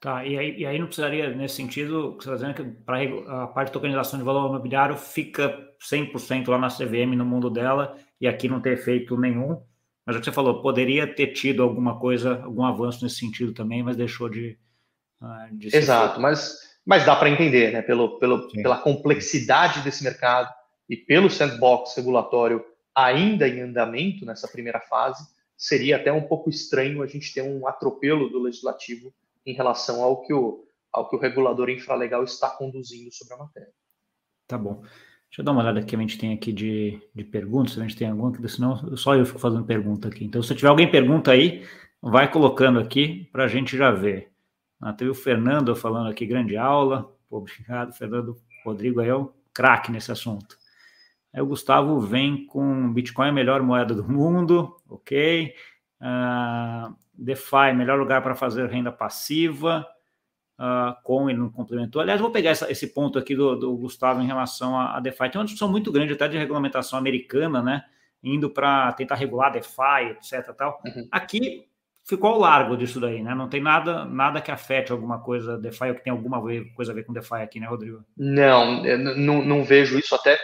Tá, 0.00 0.24
e 0.26 0.38
aí, 0.38 0.58
e 0.58 0.66
aí 0.66 0.78
não 0.78 0.86
precisaria, 0.86 1.34
nesse 1.34 1.56
sentido, 1.56 2.12
você 2.12 2.30
está 2.30 2.34
dizendo 2.34 2.54
que 2.54 2.62
para 2.84 3.44
a 3.44 3.46
parte 3.46 3.68
de 3.68 3.72
tokenização 3.72 4.18
de 4.18 4.24
valor 4.24 4.48
imobiliário 4.48 4.96
fica 4.96 5.56
100% 5.80 6.48
lá 6.48 6.58
na 6.58 6.68
CVM 6.68 7.16
no 7.16 7.24
mundo 7.24 7.48
dela 7.48 7.96
e 8.20 8.28
aqui 8.28 8.48
não 8.48 8.60
ter 8.60 8.74
efeito 8.74 9.16
nenhum. 9.18 9.62
Mas 10.04 10.14
é 10.14 10.18
o 10.18 10.20
que 10.20 10.26
você 10.26 10.32
falou, 10.32 10.62
poderia 10.62 11.12
ter 11.12 11.28
tido 11.28 11.62
alguma 11.62 11.98
coisa, 11.98 12.42
algum 12.44 12.64
avanço 12.64 13.02
nesse 13.02 13.16
sentido 13.16 13.52
também, 13.52 13.82
mas 13.82 13.96
deixou 13.96 14.28
de. 14.28 14.58
Ah, 15.20 15.48
de 15.50 15.74
Exato, 15.74 16.20
mas, 16.20 16.56
mas 16.84 17.04
dá 17.04 17.16
para 17.16 17.30
entender, 17.30 17.72
né? 17.72 17.82
Pelo, 17.82 18.18
pelo, 18.18 18.48
pela 18.48 18.78
complexidade 18.78 19.80
desse 19.80 20.04
mercado 20.04 20.52
e 20.88 20.96
pelo 20.96 21.30
sandbox 21.30 21.96
regulatório 21.96 22.64
ainda 22.94 23.48
em 23.48 23.60
andamento 23.60 24.24
nessa 24.24 24.46
primeira 24.46 24.80
fase, 24.80 25.22
seria 25.56 25.96
até 25.96 26.12
um 26.12 26.22
pouco 26.22 26.50
estranho 26.50 27.02
a 27.02 27.06
gente 27.06 27.32
ter 27.32 27.42
um 27.42 27.66
atropelo 27.66 28.28
do 28.28 28.40
legislativo 28.40 29.12
em 29.44 29.54
relação 29.54 30.02
ao 30.02 30.22
que 30.22 30.34
o, 30.34 30.64
ao 30.92 31.08
que 31.08 31.16
o 31.16 31.18
regulador 31.18 31.70
infralegal 31.70 32.24
está 32.24 32.50
conduzindo 32.50 33.12
sobre 33.12 33.34
a 33.34 33.38
matéria. 33.38 33.72
Tá 34.46 34.58
bom. 34.58 34.82
Deixa 35.28 35.40
eu 35.40 35.44
dar 35.44 35.52
uma 35.52 35.62
olhada 35.62 35.80
aqui 35.80 35.94
a 35.94 35.98
gente 35.98 36.18
tem 36.18 36.32
aqui 36.32 36.52
de, 36.52 37.00
de 37.14 37.24
perguntas, 37.24 37.74
se 37.74 37.80
a 37.80 37.82
gente 37.82 37.96
tem 37.96 38.08
alguma, 38.08 38.48
senão 38.48 38.96
só 38.96 39.14
eu 39.14 39.26
fico 39.26 39.38
fazendo 39.38 39.64
pergunta 39.64 40.08
aqui. 40.08 40.24
Então, 40.24 40.42
se 40.42 40.54
tiver 40.54 40.68
alguém 40.68 40.90
pergunta 40.90 41.30
aí, 41.30 41.66
vai 42.00 42.30
colocando 42.30 42.78
aqui 42.78 43.28
para 43.32 43.44
a 43.44 43.48
gente 43.48 43.76
já 43.76 43.90
ver. 43.90 44.32
Ah, 44.80 44.92
teve 44.92 45.10
o 45.10 45.14
Fernando 45.14 45.74
falando 45.74 46.08
aqui, 46.08 46.26
grande 46.26 46.56
aula. 46.56 47.12
Pô, 47.28 47.38
obrigado, 47.38 47.92
Fernando. 47.92 48.36
Rodrigo 48.64 49.00
aí 49.00 49.08
é 49.08 49.14
o 49.14 49.32
craque 49.52 49.90
nesse 49.90 50.12
assunto. 50.12 50.56
Aí 51.36 51.42
o 51.42 51.46
Gustavo 51.46 52.00
vem 52.00 52.46
com 52.46 52.90
Bitcoin 52.94 53.26
é 53.26 53.28
a 53.28 53.32
melhor 53.32 53.60
moeda 53.60 53.94
do 53.94 54.08
mundo, 54.08 54.74
ok. 54.88 55.52
Uh, 56.00 56.96
DeFi, 57.12 57.74
melhor 57.74 57.98
lugar 57.98 58.22
para 58.22 58.34
fazer 58.34 58.66
renda 58.70 58.90
passiva. 58.90 59.86
Uh, 60.58 60.96
com 61.04 61.28
ele 61.28 61.38
não 61.38 61.50
complementou. 61.50 62.00
Aliás, 62.00 62.18
vou 62.18 62.30
pegar 62.30 62.52
essa, 62.52 62.72
esse 62.72 62.86
ponto 62.86 63.18
aqui 63.18 63.36
do, 63.36 63.54
do 63.54 63.76
Gustavo 63.76 64.22
em 64.22 64.26
relação 64.26 64.80
a, 64.80 64.96
a, 64.96 65.00
DeFi. 65.00 65.28
Tem 65.28 65.38
uma 65.38 65.44
discussão 65.44 65.68
muito 65.70 65.92
grande 65.92 66.14
até 66.14 66.26
de 66.26 66.38
regulamentação 66.38 66.98
americana, 66.98 67.60
né? 67.60 67.84
Indo 68.22 68.48
para 68.48 68.90
tentar 68.94 69.16
regular 69.16 69.52
DeFi, 69.52 70.12
etc. 70.12 70.54
Tal. 70.56 70.80
Uhum. 70.86 71.06
Aqui 71.12 71.66
ficou 72.02 72.30
ao 72.30 72.38
largo 72.38 72.78
disso 72.78 72.98
daí, 72.98 73.22
né? 73.22 73.34
Não 73.34 73.50
tem 73.50 73.60
nada, 73.60 74.06
nada 74.06 74.40
que 74.40 74.50
afete 74.50 74.90
alguma 74.90 75.18
coisa 75.18 75.58
DeFi 75.58 75.90
ou 75.90 75.94
que 75.96 76.04
tem 76.04 76.10
alguma 76.10 76.40
coisa 76.74 76.92
a 76.92 76.94
ver 76.94 77.04
com 77.04 77.12
DeFi 77.12 77.42
aqui, 77.42 77.60
né, 77.60 77.66
Rodrigo? 77.66 78.02
Não, 78.16 78.82
não, 79.16 79.44
não 79.44 79.62
vejo 79.62 79.98
isso. 79.98 80.14
Até 80.14 80.38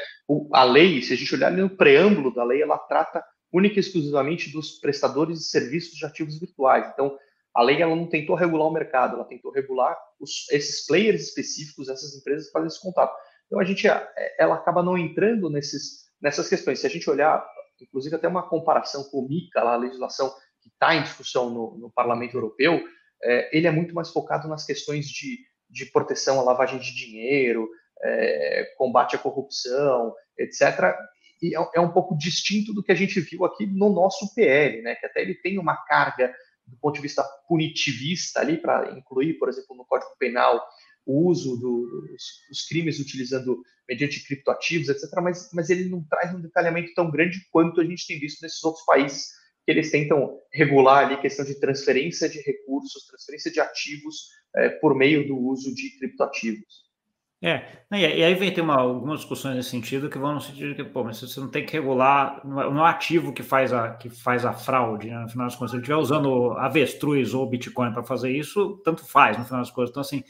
a 0.52 0.64
lei, 0.64 1.02
se 1.02 1.12
a 1.12 1.16
gente 1.16 1.34
olhar 1.34 1.52
no 1.52 1.70
preâmbulo 1.70 2.32
da 2.32 2.44
lei, 2.44 2.62
ela 2.62 2.78
trata 2.78 3.24
única 3.52 3.76
e 3.76 3.80
exclusivamente 3.80 4.50
dos 4.50 4.78
prestadores 4.78 5.38
de 5.40 5.44
serviços 5.44 5.94
de 5.94 6.06
ativos 6.06 6.38
virtuais. 6.40 6.88
Então, 6.92 7.16
a 7.54 7.62
lei 7.62 7.82
ela 7.82 7.94
não 7.94 8.08
tentou 8.08 8.34
regular 8.34 8.66
o 8.66 8.72
mercado, 8.72 9.16
ela 9.16 9.24
tentou 9.26 9.52
regular 9.52 9.96
os, 10.18 10.48
esses 10.50 10.86
players 10.86 11.22
específicos, 11.22 11.88
essas 11.88 12.16
empresas 12.16 12.46
que 12.46 12.52
fazem 12.52 12.68
esse 12.68 12.80
contato. 12.80 13.14
Então, 13.46 13.60
a 13.60 13.64
gente, 13.64 13.86
é, 13.86 14.08
ela 14.38 14.54
acaba 14.54 14.82
não 14.82 14.96
entrando 14.96 15.50
nesses, 15.50 16.06
nessas 16.20 16.48
questões. 16.48 16.78
Se 16.78 16.86
a 16.86 16.90
gente 16.90 17.08
olhar, 17.10 17.46
inclusive 17.80 18.16
até 18.16 18.26
uma 18.26 18.48
comparação 18.48 19.04
com 19.04 19.18
o 19.18 19.28
MICA, 19.28 19.62
lá, 19.62 19.74
a 19.74 19.76
legislação 19.76 20.32
que 20.62 20.68
está 20.68 20.94
em 20.94 21.02
discussão 21.02 21.50
no, 21.50 21.76
no 21.76 21.90
Parlamento 21.90 22.34
Europeu, 22.34 22.82
é, 23.22 23.56
ele 23.56 23.66
é 23.66 23.70
muito 23.70 23.94
mais 23.94 24.10
focado 24.10 24.48
nas 24.48 24.64
questões 24.64 25.06
de, 25.06 25.38
de 25.68 25.86
proteção 25.86 26.40
à 26.40 26.42
lavagem 26.42 26.78
de 26.78 26.94
dinheiro, 26.94 27.68
é, 28.04 28.74
combate 28.76 29.16
à 29.16 29.18
corrupção, 29.18 30.14
etc 30.38 30.94
e 31.42 31.56
é, 31.56 31.70
é, 31.74 31.80
um 31.80 31.90
pouco 31.90 32.16
distinto 32.16 32.72
do 32.72 32.82
que 32.82 32.92
a 32.92 32.94
gente 32.94 33.20
viu 33.20 33.44
aqui 33.44 33.66
no 33.66 33.92
nosso 33.92 34.32
PL, 34.32 34.80
né? 34.82 34.94
Que 34.94 35.06
até 35.06 35.20
ele 35.20 35.34
tem 35.34 35.58
uma 35.58 35.76
carga 35.76 36.32
do 36.64 36.76
ponto 36.76 36.94
de 36.94 37.02
vista 37.02 37.24
punitivista 37.48 38.40
ali 38.40 38.56
para 38.56 38.96
incluir, 38.96 39.34
por 39.34 39.48
exemplo, 39.48 39.76
no 39.76 39.84
Código 39.84 40.12
Penal 40.18 40.64
o 41.04 41.28
uso 41.28 41.56
do, 41.56 42.06
dos, 42.06 42.22
dos, 42.48 42.64
crimes 42.68 43.00
utilizando 43.00 43.60
mediante 43.88 44.24
criptoativos, 44.24 44.88
etc. 44.88 45.02
Mas, 45.20 45.50
mas 45.52 45.68
ele 45.68 45.88
não 45.88 46.04
traz 46.04 46.32
um 46.32 46.40
detalhamento 46.40 46.94
tão 46.94 47.10
grande 47.10 47.44
quanto 47.50 47.80
a 47.80 47.84
gente 47.84 48.06
tem 48.06 48.20
visto 48.20 48.40
nesses 48.40 48.62
outros 48.62 48.84
países 48.84 49.32
que 49.64 49.72
eles 49.72 49.90
tentam 49.90 50.38
regular 50.52 51.06
ali 51.06 51.20
questão 51.20 51.44
de 51.44 51.58
transferência 51.58 52.28
de 52.28 52.40
recursos, 52.40 53.04
transferência 53.08 53.50
de 53.50 53.58
ativos 53.58 54.28
é, 54.54 54.68
por 54.68 54.94
meio 54.94 55.26
do 55.26 55.36
uso 55.36 55.74
de 55.74 55.98
criptoativos. 55.98 56.91
É, 57.44 57.66
e 57.90 58.22
aí 58.22 58.34
vem 58.34 58.54
ter 58.54 58.60
uma, 58.60 58.76
algumas 58.76 59.18
discussões 59.18 59.56
nesse 59.56 59.70
sentido 59.70 60.08
que 60.08 60.16
vão 60.16 60.34
no 60.34 60.40
sentido 60.40 60.68
de 60.68 60.74
que, 60.76 60.84
pô, 60.84 61.02
mas 61.02 61.20
você 61.20 61.40
não 61.40 61.48
tem 61.48 61.66
que 61.66 61.72
regular, 61.72 62.40
não 62.46 62.60
é 62.60 62.68
o 62.68 62.84
ativo 62.84 63.32
que 63.32 63.42
faz 63.42 63.72
a, 63.72 63.94
que 63.94 64.08
faz 64.08 64.44
a 64.44 64.52
fraude, 64.52 65.08
né? 65.10 65.18
no 65.18 65.28
final 65.28 65.48
das 65.48 65.56
contas. 65.56 65.72
Se 65.72 65.76
ele 65.76 65.82
estiver 65.82 65.96
usando 65.96 66.52
avestruz 66.52 67.34
ou 67.34 67.50
Bitcoin 67.50 67.92
para 67.92 68.04
fazer 68.04 68.30
isso, 68.30 68.80
tanto 68.84 69.04
faz, 69.04 69.36
no 69.36 69.44
final 69.44 69.60
das 69.60 69.72
contas. 69.72 69.90
Então, 69.90 70.00
assim, 70.02 70.22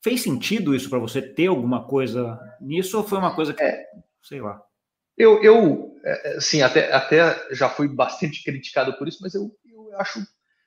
fez 0.00 0.22
sentido 0.22 0.76
isso 0.76 0.88
para 0.88 1.00
você 1.00 1.20
ter 1.20 1.48
alguma 1.48 1.88
coisa 1.88 2.38
nisso 2.60 2.98
ou 2.98 3.04
foi 3.04 3.18
uma 3.18 3.34
coisa 3.34 3.52
que, 3.52 3.62
é, 3.62 3.84
sei 4.22 4.40
lá? 4.40 4.62
Eu, 5.18 5.42
eu 5.42 5.96
é, 6.04 6.40
sim, 6.40 6.62
até, 6.62 6.92
até 6.92 7.48
já 7.50 7.68
fui 7.68 7.88
bastante 7.88 8.44
criticado 8.44 8.96
por 8.96 9.08
isso, 9.08 9.18
mas 9.20 9.34
eu, 9.34 9.50
eu 9.64 9.98
acho, 9.98 10.20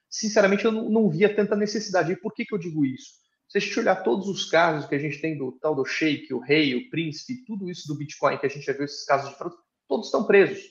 sinceramente, 0.10 0.66
eu 0.66 0.72
não, 0.74 0.90
não 0.90 1.10
via 1.10 1.34
tanta 1.34 1.56
necessidade. 1.56 2.12
E 2.12 2.18
por 2.18 2.34
que, 2.34 2.44
que 2.44 2.54
eu 2.54 2.60
digo 2.60 2.86
isso? 2.86 3.25
Se 3.48 3.58
a 3.58 3.62
gente 3.62 3.80
olhar 3.80 4.04
todos 4.04 4.28
os 4.28 4.46
casos 4.50 4.88
que 4.88 4.96
a 4.96 5.00
gente 5.00 5.22
tem 5.22 5.38
do 5.38 5.52
tal 5.54 5.76
do 5.76 5.86
Sheik, 5.86 6.34
o 6.34 6.40
rei, 6.40 6.76
o 6.76 6.90
príncipe, 6.90 7.46
tudo 7.46 7.70
isso 7.70 7.88
do 7.88 7.96
Bitcoin 7.96 8.38
que 8.38 8.46
a 8.46 8.50
gente 8.50 8.66
já 8.66 8.74
viu 8.74 8.86
esses 8.86 9.06
casos 9.06 9.30
de 9.30 9.36
fraude, 9.36 9.56
todos 9.88 10.08
estão 10.08 10.26
presos. 10.26 10.64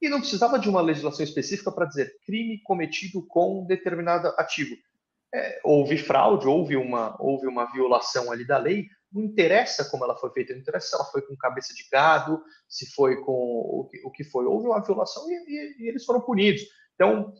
E 0.00 0.08
não 0.08 0.20
precisava 0.20 0.58
de 0.58 0.68
uma 0.68 0.80
legislação 0.80 1.24
específica 1.24 1.70
para 1.70 1.86
dizer 1.86 2.16
crime 2.24 2.60
cometido 2.62 3.26
com 3.26 3.66
determinado 3.66 4.28
ativo. 4.38 4.74
É, 5.32 5.60
houve 5.62 5.98
fraude, 5.98 6.48
houve 6.48 6.76
uma, 6.76 7.16
houve 7.20 7.46
uma 7.46 7.70
violação 7.70 8.32
ali 8.32 8.44
da 8.46 8.58
lei, 8.58 8.86
não 9.12 9.22
interessa 9.22 9.84
como 9.84 10.04
ela 10.04 10.16
foi 10.16 10.30
feita, 10.30 10.52
não 10.52 10.60
interessa 10.60 10.88
se 10.88 10.94
ela 10.94 11.04
foi 11.04 11.22
com 11.22 11.36
cabeça 11.36 11.74
de 11.74 11.84
gado, 11.90 12.42
se 12.68 12.86
foi 12.92 13.20
com 13.22 13.32
o 13.32 13.88
que, 13.90 14.00
o 14.04 14.10
que 14.10 14.24
foi. 14.24 14.46
Houve 14.46 14.68
uma 14.68 14.82
violação 14.82 15.28
e, 15.28 15.34
e, 15.34 15.84
e 15.84 15.88
eles 15.88 16.04
foram 16.04 16.20
punidos. 16.20 16.62
Então, 16.94 17.32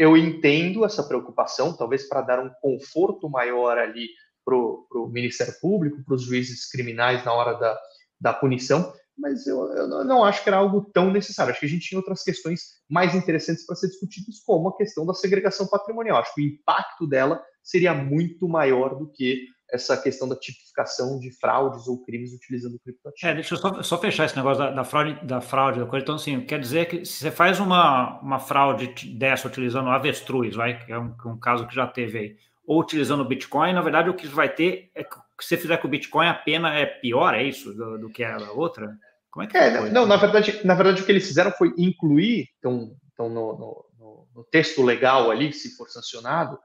eu 0.00 0.16
entendo 0.16 0.82
essa 0.82 1.02
preocupação, 1.02 1.76
talvez 1.76 2.08
para 2.08 2.22
dar 2.22 2.40
um 2.40 2.50
conforto 2.62 3.28
maior 3.28 3.76
ali 3.76 4.08
para 4.42 4.56
o 4.56 5.10
Ministério 5.12 5.52
Público, 5.60 6.02
para 6.02 6.14
os 6.14 6.22
juízes 6.22 6.70
criminais 6.70 7.22
na 7.22 7.34
hora 7.34 7.52
da, 7.52 7.78
da 8.18 8.32
punição, 8.32 8.94
mas 9.18 9.46
eu, 9.46 9.70
eu, 9.74 9.86
não 10.06 10.24
acho 10.24 10.42
que 10.42 10.48
era 10.48 10.56
algo 10.56 10.90
tão 10.94 11.10
necessário. 11.10 11.50
Acho 11.50 11.60
que 11.60 11.66
a 11.66 11.68
gente 11.68 11.86
tinha 11.86 11.98
outras 11.98 12.22
questões 12.22 12.62
mais 12.88 13.14
interessantes 13.14 13.66
para 13.66 13.76
ser 13.76 13.88
discutidas, 13.88 14.40
como 14.46 14.70
a 14.70 14.76
questão 14.78 15.04
da 15.04 15.12
segregação 15.12 15.66
patrimonial. 15.66 16.16
Acho 16.16 16.34
que 16.34 16.40
o 16.40 16.46
impacto 16.46 17.06
dela 17.06 17.44
seria 17.62 17.92
muito 17.92 18.48
maior 18.48 18.98
do 18.98 19.06
que 19.12 19.44
essa 19.72 19.96
questão 19.96 20.28
da 20.28 20.36
tipificação 20.36 21.18
de 21.18 21.30
fraudes 21.38 21.86
ou 21.86 22.02
crimes 22.02 22.32
utilizando 22.32 22.78
criptoativos. 22.80 23.30
É, 23.30 23.34
deixa 23.34 23.54
eu 23.54 23.58
só, 23.58 23.82
só, 23.82 23.98
fechar 23.98 24.24
esse 24.26 24.36
negócio 24.36 24.62
da, 24.62 24.70
da, 24.70 24.84
fraude, 24.84 25.26
da 25.26 25.40
fraude 25.40 25.80
da 25.80 25.86
coisa. 25.86 26.02
Então, 26.02 26.14
assim, 26.16 26.40
quer 26.40 26.60
dizer 26.60 26.86
que 26.86 27.04
se 27.04 27.18
você 27.18 27.30
faz 27.30 27.60
uma, 27.60 28.20
uma 28.20 28.38
fraude 28.38 28.88
dessa 29.14 29.48
utilizando 29.48 29.88
avestruz, 29.90 30.54
vai, 30.54 30.84
que 30.84 30.92
é 30.92 30.98
um, 30.98 31.14
um 31.26 31.38
caso 31.38 31.66
que 31.66 31.74
já 31.74 31.86
teve 31.86 32.18
aí, 32.18 32.36
ou 32.66 32.80
utilizando 32.80 33.20
o 33.20 33.24
Bitcoin, 33.24 33.72
na 33.72 33.82
verdade 33.82 34.10
o 34.10 34.14
que 34.14 34.26
vai 34.28 34.48
ter 34.48 34.90
é 34.94 35.02
que 35.02 35.16
se 35.40 35.48
você 35.48 35.56
fizer 35.56 35.76
com 35.78 35.88
o 35.88 35.90
Bitcoin, 35.90 36.26
a 36.26 36.34
pena 36.34 36.74
é 36.74 36.86
pior, 36.86 37.34
é 37.34 37.42
isso, 37.42 37.74
do, 37.74 37.98
do 37.98 38.10
que 38.10 38.22
a 38.22 38.52
outra? 38.52 38.96
Como 39.30 39.44
é 39.44 39.48
que 39.48 39.56
é? 39.56 39.90
Não, 39.90 40.06
na 40.06 40.16
verdade, 40.16 40.60
na 40.64 40.74
verdade, 40.74 41.02
o 41.02 41.04
que 41.04 41.10
eles 41.10 41.26
fizeram 41.26 41.50
foi 41.52 41.72
incluir, 41.78 42.48
então, 42.58 42.96
então 43.12 43.28
no, 43.28 43.58
no, 43.98 44.28
no 44.34 44.44
texto 44.44 44.82
legal 44.82 45.30
ali, 45.30 45.52
se 45.52 45.76
for 45.76 45.88
sancionado, 45.88 46.58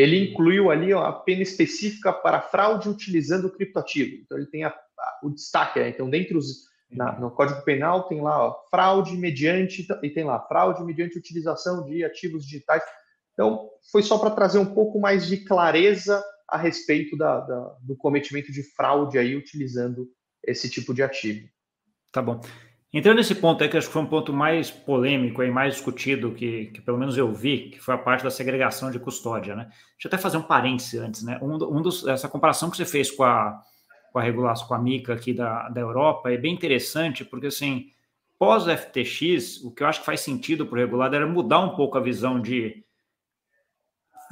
ele 0.00 0.30
incluiu 0.30 0.70
ali 0.70 0.92
a 0.92 1.12
pena 1.12 1.42
específica 1.42 2.12
para 2.12 2.40
fraude 2.40 2.88
utilizando 2.88 3.46
o 3.46 3.50
criptoativo. 3.50 4.16
Então, 4.22 4.38
ele 4.38 4.46
tem 4.46 4.64
a, 4.64 4.68
a, 4.68 5.20
o 5.22 5.30
destaque. 5.30 5.78
Né? 5.78 5.90
Então, 5.90 6.08
dentro 6.08 6.38
os, 6.38 6.64
na, 6.90 7.18
no 7.18 7.30
Código 7.30 7.62
Penal, 7.62 8.08
tem 8.08 8.20
lá 8.20 8.48
ó, 8.48 8.56
fraude 8.70 9.16
mediante, 9.16 9.86
e 10.02 10.10
tem 10.10 10.24
lá 10.24 10.40
fraude 10.46 10.82
mediante 10.84 11.18
utilização 11.18 11.84
de 11.84 12.02
ativos 12.02 12.44
digitais. 12.44 12.82
Então, 13.34 13.68
foi 13.92 14.02
só 14.02 14.18
para 14.18 14.30
trazer 14.30 14.58
um 14.58 14.74
pouco 14.74 14.98
mais 14.98 15.26
de 15.26 15.38
clareza 15.38 16.22
a 16.48 16.56
respeito 16.56 17.16
da, 17.16 17.40
da, 17.40 17.76
do 17.82 17.96
cometimento 17.96 18.50
de 18.50 18.62
fraude 18.74 19.18
aí 19.18 19.36
utilizando 19.36 20.08
esse 20.42 20.68
tipo 20.70 20.94
de 20.94 21.02
ativo. 21.02 21.46
Tá 22.10 22.22
bom. 22.22 22.40
Entrando 22.92 23.18
nesse 23.18 23.36
ponto 23.36 23.62
aí, 23.62 23.70
que 23.70 23.76
acho 23.76 23.86
que 23.86 23.92
foi 23.92 24.02
um 24.02 24.06
ponto 24.06 24.32
mais 24.32 24.68
polêmico 24.68 25.42
e 25.44 25.50
mais 25.50 25.74
discutido, 25.74 26.32
que, 26.32 26.66
que 26.66 26.80
pelo 26.80 26.98
menos 26.98 27.16
eu 27.16 27.32
vi, 27.32 27.70
que 27.70 27.78
foi 27.78 27.94
a 27.94 27.98
parte 27.98 28.24
da 28.24 28.30
segregação 28.30 28.90
de 28.90 28.98
custódia, 28.98 29.54
né? 29.54 29.64
Deixa 29.92 30.06
eu 30.06 30.08
até 30.08 30.18
fazer 30.18 30.38
um 30.38 30.42
parêntese 30.42 30.98
antes, 30.98 31.22
né? 31.22 31.38
Um, 31.40 31.54
um 31.54 31.80
dos, 31.80 32.04
essa 32.08 32.28
comparação 32.28 32.68
que 32.68 32.76
você 32.76 32.84
fez 32.84 33.08
com 33.08 33.22
a, 33.22 33.62
com 34.12 34.18
a 34.18 34.22
regulação, 34.22 34.66
com 34.66 34.74
a 34.74 34.78
MICA 34.78 35.14
aqui 35.14 35.32
da, 35.32 35.68
da 35.68 35.80
Europa, 35.80 36.32
é 36.32 36.36
bem 36.36 36.52
interessante, 36.52 37.24
porque 37.24 37.46
assim, 37.46 37.92
pós-FTX, 38.40 39.62
o 39.62 39.70
que 39.70 39.84
eu 39.84 39.86
acho 39.86 40.00
que 40.00 40.06
faz 40.06 40.20
sentido 40.20 40.66
para 40.66 40.74
o 40.74 40.80
regulado 40.80 41.14
era 41.14 41.28
mudar 41.28 41.60
um 41.60 41.76
pouco 41.76 41.96
a 41.96 42.00
visão 42.00 42.40
de, 42.40 42.82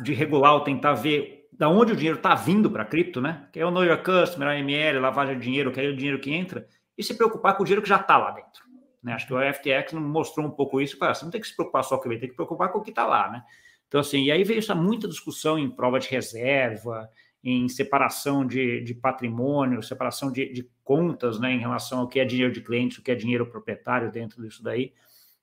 de 0.03 0.12
regular 0.14 0.55
ou 0.55 0.61
tentar 0.61 0.94
ver 0.94 1.47
da 1.53 1.68
onde 1.68 1.92
o 1.92 1.97
dinheiro 1.97 2.18
está 2.18 2.35
vindo 2.35 2.68
para 2.68 2.85
cripto, 2.85 3.21
né? 3.21 3.49
Que 3.53 3.61
é 3.61 3.66
o 3.66 3.71
Know 3.71 3.85
Your 3.85 4.03
Customer, 4.03 4.49
AML, 4.49 5.01
lavagem 5.01 5.38
de 5.38 5.44
dinheiro, 5.44 5.71
que 5.71 5.81
é 5.81 5.88
o 5.88 5.97
dinheiro 5.97 6.18
que 6.18 6.33
entra, 6.33 6.66
e 6.99 7.05
se 7.05 7.15
preocupar 7.15 7.57
com 7.57 7.63
o 7.63 7.65
dinheiro 7.65 7.83
que 7.83 7.89
já 7.89 7.97
está 7.97 8.19
lá 8.19 8.33
dentro. 8.33 8.65
Né? 9.03 9.13
Acho 9.13 9.29
que 9.29 9.33
o 9.33 9.55
FTX 9.55 9.93
mostrou 9.93 10.45
um 10.45 10.51
pouco 10.51 10.81
isso. 10.81 10.99
Cara, 10.99 11.15
você 11.15 11.25
não 11.25 11.31
tem 11.31 11.41
que 11.41 11.47
se 11.47 11.55
preocupar 11.55 11.85
só 11.85 11.97
com 11.97 12.09
o 12.09 12.13
EV, 12.13 12.21
tem 12.21 12.29
que 12.29 12.35
preocupar 12.35 12.73
com 12.73 12.81
o 12.81 12.83
que 12.83 12.91
está 12.91 13.07
lá. 13.07 13.31
Né? 13.31 13.45
Então, 13.87 14.01
assim, 14.01 14.25
e 14.25 14.33
aí 14.33 14.43
veio 14.43 14.59
essa 14.59 14.75
muita 14.75 15.07
discussão 15.07 15.59
em 15.59 15.71
prova 15.71 16.01
de 16.01 16.09
reserva, 16.09 17.09
em 17.43 17.69
separação 17.69 18.45
de, 18.45 18.81
de 18.81 18.95
patrimônio, 18.95 19.83
separação 19.83 20.31
de, 20.31 20.53
de, 20.53 20.69
contas 20.83 21.39
né, 21.39 21.53
em 21.53 21.59
relação 21.59 22.01
ao 22.01 22.09
que 22.09 22.19
é 22.19 22.25
dinheiro 22.25 22.53
de 22.53 22.61
cliente, 22.61 22.99
o 22.99 23.03
que 23.03 23.11
é 23.11 23.15
dinheiro 23.15 23.47
proprietário 23.47 24.11
dentro 24.11 24.43
disso 24.43 24.63
daí, 24.63 24.93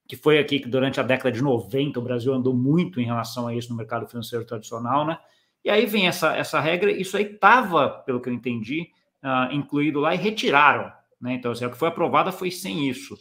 que 0.07 0.15
foi 0.15 0.39
aqui 0.39 0.59
que 0.59 0.67
durante 0.67 0.99
a 0.99 1.03
década 1.03 1.31
de 1.31 1.41
90 1.41 1.99
o 1.99 2.03
Brasil 2.03 2.33
andou 2.33 2.53
muito 2.53 2.99
em 2.99 3.05
relação 3.05 3.47
a 3.47 3.55
isso 3.55 3.69
no 3.69 3.77
mercado 3.77 4.07
financeiro 4.07 4.45
tradicional, 4.45 5.05
né? 5.05 5.17
E 5.63 5.69
aí 5.69 5.85
vem 5.85 6.07
essa, 6.07 6.35
essa 6.35 6.59
regra, 6.59 6.91
isso 6.91 7.17
aí 7.17 7.23
estava, 7.23 7.89
pelo 7.89 8.21
que 8.21 8.29
eu 8.29 8.33
entendi, 8.33 8.91
uh, 9.23 9.51
incluído 9.51 9.99
lá 9.99 10.13
e 10.13 10.17
retiraram, 10.17 10.91
né? 11.25 11.33
Então, 11.33 11.51
assim, 11.51 11.65
o 11.65 11.71
que 11.71 11.77
foi 11.77 11.87
aprovado 11.87 12.31
foi 12.31 12.51
sem 12.51 12.87
isso. 12.87 13.17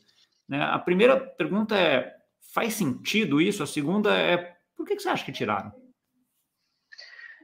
Né? 0.46 0.62
A 0.62 0.78
primeira 0.78 1.18
pergunta 1.18 1.74
é, 1.74 2.12
faz 2.52 2.74
sentido 2.74 3.40
isso? 3.40 3.62
A 3.62 3.66
segunda 3.66 4.14
é, 4.14 4.52
por 4.76 4.86
que, 4.86 4.94
que 4.94 5.02
você 5.02 5.08
acha 5.08 5.24
que 5.24 5.32
tiraram? 5.32 5.72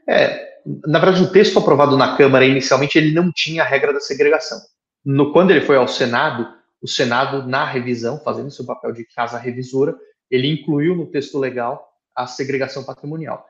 É, 0.06 0.60
na 0.86 0.98
verdade, 0.98 1.22
o 1.22 1.32
texto 1.32 1.58
aprovado 1.58 1.96
na 1.96 2.14
Câmara 2.14 2.44
inicialmente 2.44 2.98
ele 2.98 3.14
não 3.14 3.32
tinha 3.32 3.62
a 3.62 3.66
regra 3.66 3.90
da 3.90 4.00
segregação. 4.00 4.60
No, 5.02 5.32
quando 5.32 5.50
ele 5.50 5.62
foi 5.62 5.76
ao 5.76 5.88
Senado, 5.88 6.46
o 6.82 6.86
Senado, 6.86 7.48
na 7.48 7.64
revisão, 7.64 8.20
fazendo 8.22 8.50
seu 8.50 8.66
papel 8.66 8.92
de 8.92 9.04
casa 9.04 9.38
revisora, 9.38 9.96
ele 10.30 10.46
incluiu 10.46 10.94
no 10.94 11.06
texto 11.06 11.38
legal 11.38 11.88
a 12.14 12.26
segregação 12.26 12.84
patrimonial. 12.84 13.46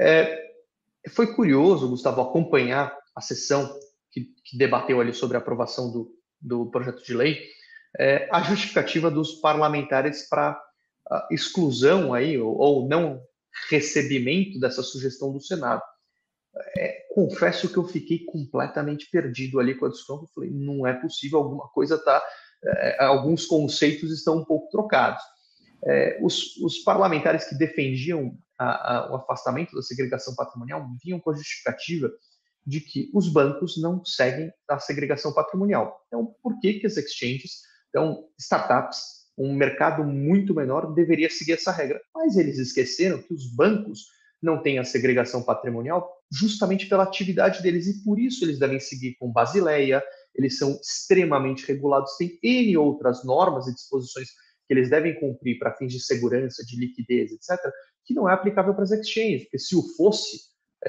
É, 0.00 0.36
foi 1.10 1.32
curioso, 1.32 1.88
Gustavo, 1.88 2.20
acompanhar 2.20 2.92
a 3.14 3.20
sessão 3.20 3.72
que, 4.10 4.22
que 4.44 4.58
debateu 4.58 5.00
ali 5.00 5.14
sobre 5.14 5.36
a 5.36 5.40
aprovação 5.40 5.92
do, 5.92 6.19
do 6.40 6.70
projeto 6.70 7.04
de 7.04 7.14
lei, 7.14 7.40
é, 7.98 8.28
a 8.30 8.42
justificativa 8.42 9.10
dos 9.10 9.34
parlamentares 9.40 10.28
para 10.28 10.60
exclusão 11.30 12.14
aí, 12.14 12.38
ou, 12.38 12.56
ou 12.56 12.88
não 12.88 13.20
recebimento 13.68 14.60
dessa 14.60 14.82
sugestão 14.82 15.32
do 15.32 15.40
Senado. 15.40 15.82
É, 16.76 17.06
confesso 17.14 17.68
que 17.68 17.76
eu 17.76 17.84
fiquei 17.84 18.24
completamente 18.24 19.08
perdido 19.10 19.58
ali 19.60 19.74
com 19.74 19.86
a 19.86 19.88
discussão. 19.88 20.22
Eu 20.22 20.28
falei, 20.34 20.50
não 20.50 20.86
é 20.86 20.92
possível, 20.94 21.38
alguma 21.38 21.68
coisa 21.68 21.98
tá, 21.98 22.22
é, 22.64 23.04
alguns 23.04 23.46
conceitos 23.46 24.12
estão 24.12 24.38
um 24.38 24.44
pouco 24.44 24.70
trocados. 24.70 25.22
É, 25.84 26.18
os, 26.22 26.56
os, 26.58 26.78
parlamentares 26.80 27.44
que 27.44 27.54
defendiam 27.54 28.36
a, 28.58 28.96
a, 28.96 29.12
o 29.12 29.16
afastamento 29.16 29.74
da 29.74 29.82
segregação 29.82 30.34
patrimonial 30.34 30.86
vinham 31.02 31.18
com 31.18 31.30
a 31.30 31.34
justificativa 31.34 32.10
de 32.70 32.80
que 32.80 33.10
os 33.12 33.28
bancos 33.28 33.76
não 33.82 34.04
seguem 34.04 34.52
a 34.68 34.78
segregação 34.78 35.34
patrimonial. 35.34 36.00
Então, 36.06 36.34
por 36.40 36.58
que, 36.60 36.74
que 36.74 36.86
as 36.86 36.96
exchanges, 36.96 37.62
então, 37.88 38.24
startups, 38.38 39.00
um 39.36 39.52
mercado 39.52 40.04
muito 40.04 40.54
menor 40.54 40.94
deveria 40.94 41.28
seguir 41.28 41.52
essa 41.52 41.72
regra. 41.72 42.00
Mas 42.14 42.36
eles 42.36 42.58
esqueceram 42.58 43.20
que 43.20 43.34
os 43.34 43.52
bancos 43.52 44.06
não 44.40 44.62
têm 44.62 44.78
a 44.78 44.84
segregação 44.84 45.42
patrimonial 45.42 46.08
justamente 46.32 46.86
pela 46.86 47.02
atividade 47.02 47.60
deles 47.60 47.88
e 47.88 48.04
por 48.04 48.18
isso 48.18 48.44
eles 48.44 48.58
devem 48.58 48.78
seguir 48.78 49.16
com 49.18 49.32
Basileia, 49.32 50.02
eles 50.34 50.56
são 50.56 50.78
extremamente 50.80 51.66
regulados, 51.66 52.16
tem 52.16 52.38
N 52.42 52.76
outras 52.76 53.24
normas 53.24 53.66
e 53.66 53.74
disposições 53.74 54.28
que 54.66 54.74
eles 54.74 54.88
devem 54.88 55.18
cumprir 55.18 55.58
para 55.58 55.74
fins 55.74 55.92
de 55.92 56.00
segurança, 56.00 56.64
de 56.64 56.78
liquidez, 56.78 57.32
etc., 57.32 57.58
que 58.04 58.14
não 58.14 58.30
é 58.30 58.32
aplicável 58.32 58.72
para 58.72 58.84
as 58.84 58.92
exchanges, 58.92 59.42
porque 59.42 59.58
se 59.58 59.74
o 59.74 59.82
fosse, 59.96 60.38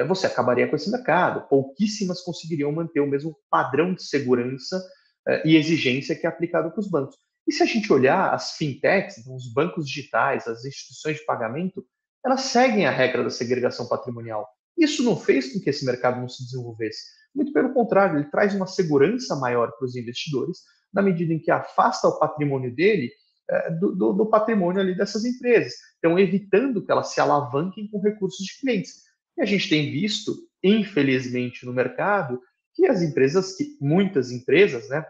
você 0.08 0.28
acabaria 0.28 0.68
com 0.68 0.76
esse 0.76 0.90
mercado. 0.90 1.48
Pouquíssimas 1.48 2.22
conseguiriam 2.22 2.72
manter 2.72 3.00
o 3.02 3.08
mesmo 3.08 3.38
padrão 3.50 3.94
de 3.94 4.04
segurança 4.04 4.82
eh, 5.28 5.50
e 5.50 5.56
exigência 5.56 6.16
que 6.16 6.26
é 6.26 6.30
aplicado 6.30 6.72
para 6.72 6.80
os 6.80 6.90
bancos. 6.90 7.16
E 7.48 7.54
se 7.54 7.64
a 7.64 7.66
gente 7.66 7.92
olhar 7.92 8.34
as 8.34 8.54
fintechs, 8.54 9.18
então 9.18 9.36
os 9.36 9.52
bancos 9.52 9.88
digitais, 9.88 10.48
as 10.48 10.64
instituições 10.64 11.18
de 11.18 11.26
pagamento, 11.26 11.86
elas 12.26 12.42
seguem 12.42 12.86
a 12.86 12.92
regra 12.92 13.24
da 13.24 13.30
segregação 13.30 13.88
patrimonial. 13.88 14.48
Isso 14.78 15.04
não 15.04 15.18
fez 15.18 15.52
com 15.52 15.60
que 15.60 15.70
esse 15.70 15.86
mercado 15.86 16.20
não 16.20 16.30
se 16.30 16.44
desenvolvesse. 16.44 17.02
Muito 17.36 17.52
pelo 17.52 17.74
contrário, 17.74 18.18
ele 18.18 18.30
traz 18.30 18.54
uma 18.54 18.68
segurança 18.68 19.36
maior 19.36 19.72
para 19.78 19.86
os 19.86 19.96
investidores, 19.96 20.60
na 20.94 21.02
medida 21.02 21.34
em 21.34 21.40
que 21.40 21.52
afasta 21.52 22.08
o 22.08 22.20
patrimônio 22.20 22.74
dele 22.74 23.12
é, 23.50 23.72
do, 23.72 23.96
do, 23.96 24.14
do, 24.14 24.26
patrimônio 24.30 24.82
ali 24.82 24.96
dessas 24.96 25.26
empresas. 25.26 25.74
Então, 25.98 26.18
evitando 26.18 26.84
que 26.84 26.92
elas 26.92 27.14
se 27.14 27.20
alavanquem 27.20 27.90
com 27.90 28.00
recursos 28.00 28.46
de 28.46 28.60
clientes. 28.60 29.04
A 29.42 29.46
gente 29.46 29.68
tem 29.68 29.92
visto, 29.92 30.36
infelizmente, 30.64 31.66
no 31.66 31.74
mercado, 31.74 32.40
que 32.76 32.86
as 32.86 33.02
empresas, 33.02 33.56
que 33.56 33.76
muitas 33.82 34.30
empresas, 34.30 34.88
né, 34.88 35.04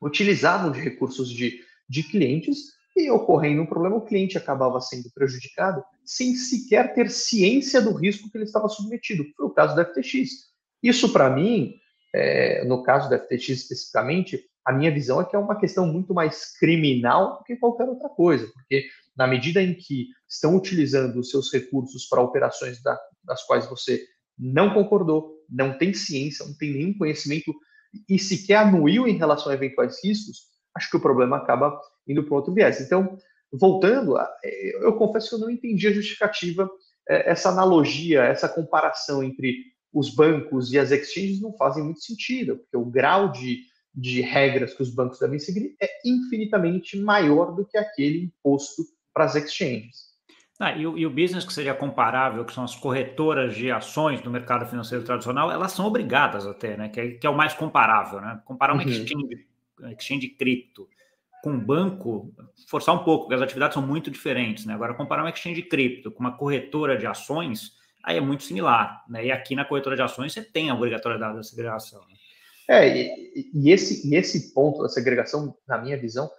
utilizavam 0.00 0.72
de 0.72 0.80
recursos 0.80 1.30
de, 1.30 1.60
de 1.88 2.02
clientes 2.02 2.58
e 2.96 3.08
ocorrendo 3.08 3.62
um 3.62 3.66
problema, 3.66 3.94
o 3.94 4.04
cliente 4.04 4.36
acabava 4.36 4.80
sendo 4.80 5.08
prejudicado 5.14 5.82
sem 6.04 6.34
sequer 6.34 6.92
ter 6.92 7.08
ciência 7.08 7.80
do 7.80 7.92
risco 7.92 8.28
que 8.28 8.36
ele 8.36 8.44
estava 8.44 8.68
submetido. 8.68 9.24
Foi 9.36 9.46
o 9.46 9.50
caso 9.50 9.76
da 9.76 9.84
FTX. 9.84 10.28
Isso, 10.82 11.12
para 11.12 11.30
mim, 11.30 11.76
é, 12.12 12.64
no 12.64 12.82
caso 12.82 13.08
da 13.08 13.16
FTX 13.16 13.48
especificamente, 13.48 14.44
a 14.64 14.72
minha 14.72 14.92
visão 14.92 15.20
é 15.20 15.24
que 15.24 15.34
é 15.34 15.38
uma 15.38 15.58
questão 15.58 15.86
muito 15.86 16.14
mais 16.14 16.56
criminal 16.58 17.38
do 17.38 17.44
que 17.44 17.56
qualquer 17.56 17.88
outra 17.88 18.08
coisa, 18.08 18.46
porque 18.52 18.84
na 19.16 19.26
medida 19.26 19.60
em 19.60 19.74
que 19.74 20.08
estão 20.28 20.56
utilizando 20.56 21.18
os 21.20 21.30
seus 21.30 21.52
recursos 21.52 22.06
para 22.06 22.22
operações 22.22 22.82
da, 22.82 22.98
das 23.24 23.44
quais 23.44 23.66
você 23.68 24.02
não 24.38 24.72
concordou, 24.72 25.34
não 25.48 25.76
tem 25.76 25.92
ciência, 25.92 26.46
não 26.46 26.56
tem 26.56 26.72
nenhum 26.72 26.96
conhecimento 26.96 27.52
e 28.08 28.18
sequer 28.18 28.56
anuiu 28.56 29.06
em 29.06 29.18
relação 29.18 29.52
a 29.52 29.54
eventuais 29.54 30.02
riscos, 30.02 30.46
acho 30.74 30.90
que 30.90 30.96
o 30.96 31.00
problema 31.00 31.36
acaba 31.36 31.78
indo 32.08 32.24
para 32.24 32.34
outro 32.34 32.54
viés. 32.54 32.80
Então, 32.80 33.18
voltando, 33.52 34.18
é, 34.18 34.84
eu 34.84 34.94
confesso 34.94 35.28
que 35.28 35.34
eu 35.34 35.40
não 35.40 35.50
entendi 35.50 35.86
a 35.86 35.92
justificativa, 35.92 36.70
é, 37.08 37.30
essa 37.30 37.50
analogia, 37.50 38.22
essa 38.22 38.48
comparação 38.48 39.22
entre 39.22 39.56
os 39.92 40.14
bancos 40.14 40.72
e 40.72 40.78
as 40.78 40.90
exchanges 40.90 41.40
não 41.40 41.54
fazem 41.56 41.84
muito 41.84 42.02
sentido, 42.02 42.56
porque 42.56 42.76
o 42.76 42.84
grau 42.84 43.30
de, 43.30 43.60
de 43.94 44.22
regras 44.22 44.74
que 44.74 44.82
os 44.82 44.90
bancos 44.90 45.18
devem 45.18 45.38
seguir 45.38 45.76
é 45.80 45.88
infinitamente 46.04 46.98
maior 46.98 47.54
do 47.54 47.64
que 47.64 47.76
aquele 47.76 48.24
imposto 48.24 48.82
para 49.12 49.24
as 49.24 49.34
exchanges. 49.34 50.12
Ah, 50.58 50.72
e, 50.76 50.86
o, 50.86 50.96
e, 50.96 51.04
o, 51.04 51.10
business 51.10 51.44
que 51.44 51.52
seria 51.52 51.74
comparável, 51.74 52.44
que 52.44 52.52
são 52.52 52.62
as 52.62 52.74
corretoras 52.76 53.56
de 53.56 53.70
ações 53.70 54.22
no 54.22 54.30
mercado 54.30 54.64
financeiro 54.64 55.04
tradicional, 55.04 55.50
elas 55.50 55.72
são 55.72 55.84
obrigadas 55.86 56.46
até, 56.46 56.76
né? 56.76 56.88
Que 56.88 57.00
é, 57.00 57.08
que 57.12 57.26
é 57.26 57.30
o 57.30 57.36
mais 57.36 57.52
comparável, 57.52 58.20
né? 58.20 58.40
Comparar 58.44 58.72
uma 58.72 58.82
uhum. 58.84 58.88
exchange, 58.88 59.46
exchange 59.98 60.28
cripto 60.28 60.88
com 61.42 61.50
um 61.50 61.58
banco, 61.58 62.32
forçar 62.68 62.94
um 62.94 63.02
pouco, 63.02 63.24
porque 63.24 63.34
as 63.34 63.42
atividades 63.42 63.74
são 63.74 63.84
muito 63.84 64.08
diferentes, 64.08 64.64
né? 64.64 64.74
Agora, 64.74 64.94
comparar 64.94 65.24
uma 65.24 65.30
exchange 65.30 65.62
cripto 65.62 66.12
com 66.12 66.20
uma 66.20 66.36
corretora 66.36 66.96
de 66.96 67.06
ações, 67.06 67.72
aí 68.04 68.16
é 68.16 68.20
muito 68.20 68.44
similar, 68.44 69.04
né? 69.08 69.26
E 69.26 69.32
aqui 69.32 69.56
na 69.56 69.64
corretora 69.64 69.96
de 69.96 70.02
ações 70.02 70.32
você 70.32 70.44
tem 70.44 70.70
a 70.70 70.74
obrigatoriedade 70.74 71.34
da 71.34 71.42
segregação. 71.42 72.00
Né? 72.02 72.14
É, 72.72 72.88
e, 72.88 73.50
e, 73.52 73.70
esse, 73.70 74.08
e 74.08 74.14
esse 74.14 74.54
ponto 74.54 74.82
da 74.82 74.88
segregação, 74.88 75.54
na 75.68 75.76
minha 75.76 75.98
visão, 75.98 76.30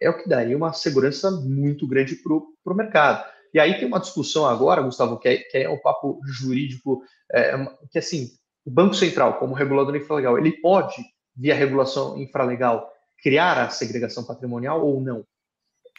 é 0.00 0.08
o 0.08 0.16
que 0.16 0.28
daria 0.28 0.56
uma 0.56 0.72
segurança 0.72 1.32
muito 1.32 1.84
grande 1.84 2.14
para 2.14 2.32
o 2.32 2.76
mercado. 2.76 3.28
E 3.52 3.58
aí 3.58 3.76
tem 3.76 3.88
uma 3.88 3.98
discussão 3.98 4.46
agora, 4.46 4.82
Gustavo, 4.82 5.18
que 5.18 5.28
é, 5.28 5.36
que 5.38 5.58
é 5.58 5.68
o 5.68 5.82
papo 5.82 6.20
jurídico, 6.24 7.02
é, 7.32 7.56
que 7.90 7.98
assim, 7.98 8.28
o 8.64 8.70
Banco 8.70 8.94
Central, 8.94 9.40
como 9.40 9.52
regulador 9.52 9.96
infralegal, 9.96 10.38
ele 10.38 10.52
pode, 10.52 11.02
via 11.36 11.56
regulação 11.56 12.16
infralegal, 12.16 12.88
criar 13.20 13.58
a 13.58 13.68
segregação 13.68 14.24
patrimonial 14.24 14.86
ou 14.86 15.00
não? 15.00 15.24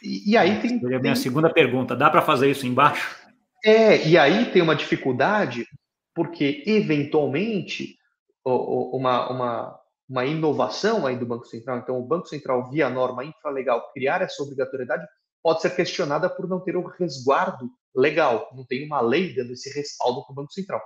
E, 0.02 0.30
e 0.30 0.36
aí 0.38 0.58
tem. 0.62 0.80
A 0.94 0.98
minha 1.00 1.14
segunda 1.14 1.52
pergunta: 1.52 1.94
dá 1.94 2.08
para 2.08 2.22
fazer 2.22 2.50
isso 2.50 2.66
embaixo? 2.66 3.14
É, 3.62 4.08
e 4.08 4.16
aí 4.16 4.50
tem 4.52 4.62
uma 4.62 4.74
dificuldade, 4.74 5.66
porque 6.14 6.64
eventualmente 6.66 7.96
uma, 8.44 9.30
uma, 9.30 9.80
uma 10.12 10.26
inovação 10.26 11.06
aí 11.06 11.16
do 11.16 11.24
Banco 11.24 11.46
Central, 11.46 11.78
então 11.78 11.98
o 11.98 12.04
Banco 12.06 12.28
Central, 12.28 12.68
via 12.70 12.90
norma 12.90 13.24
infralegal, 13.24 13.90
criar 13.94 14.20
essa 14.20 14.42
obrigatoriedade, 14.42 15.06
pode 15.42 15.62
ser 15.62 15.74
questionada 15.74 16.28
por 16.28 16.46
não 16.46 16.60
ter 16.60 16.76
o 16.76 16.86
resguardo 16.86 17.70
legal, 17.96 18.50
não 18.54 18.62
tem 18.66 18.84
uma 18.84 19.00
lei 19.00 19.34
dando 19.34 19.54
esse 19.54 19.72
respaldo 19.72 20.22
para 20.26 20.32
o 20.32 20.34
Banco 20.34 20.52
Central. 20.52 20.82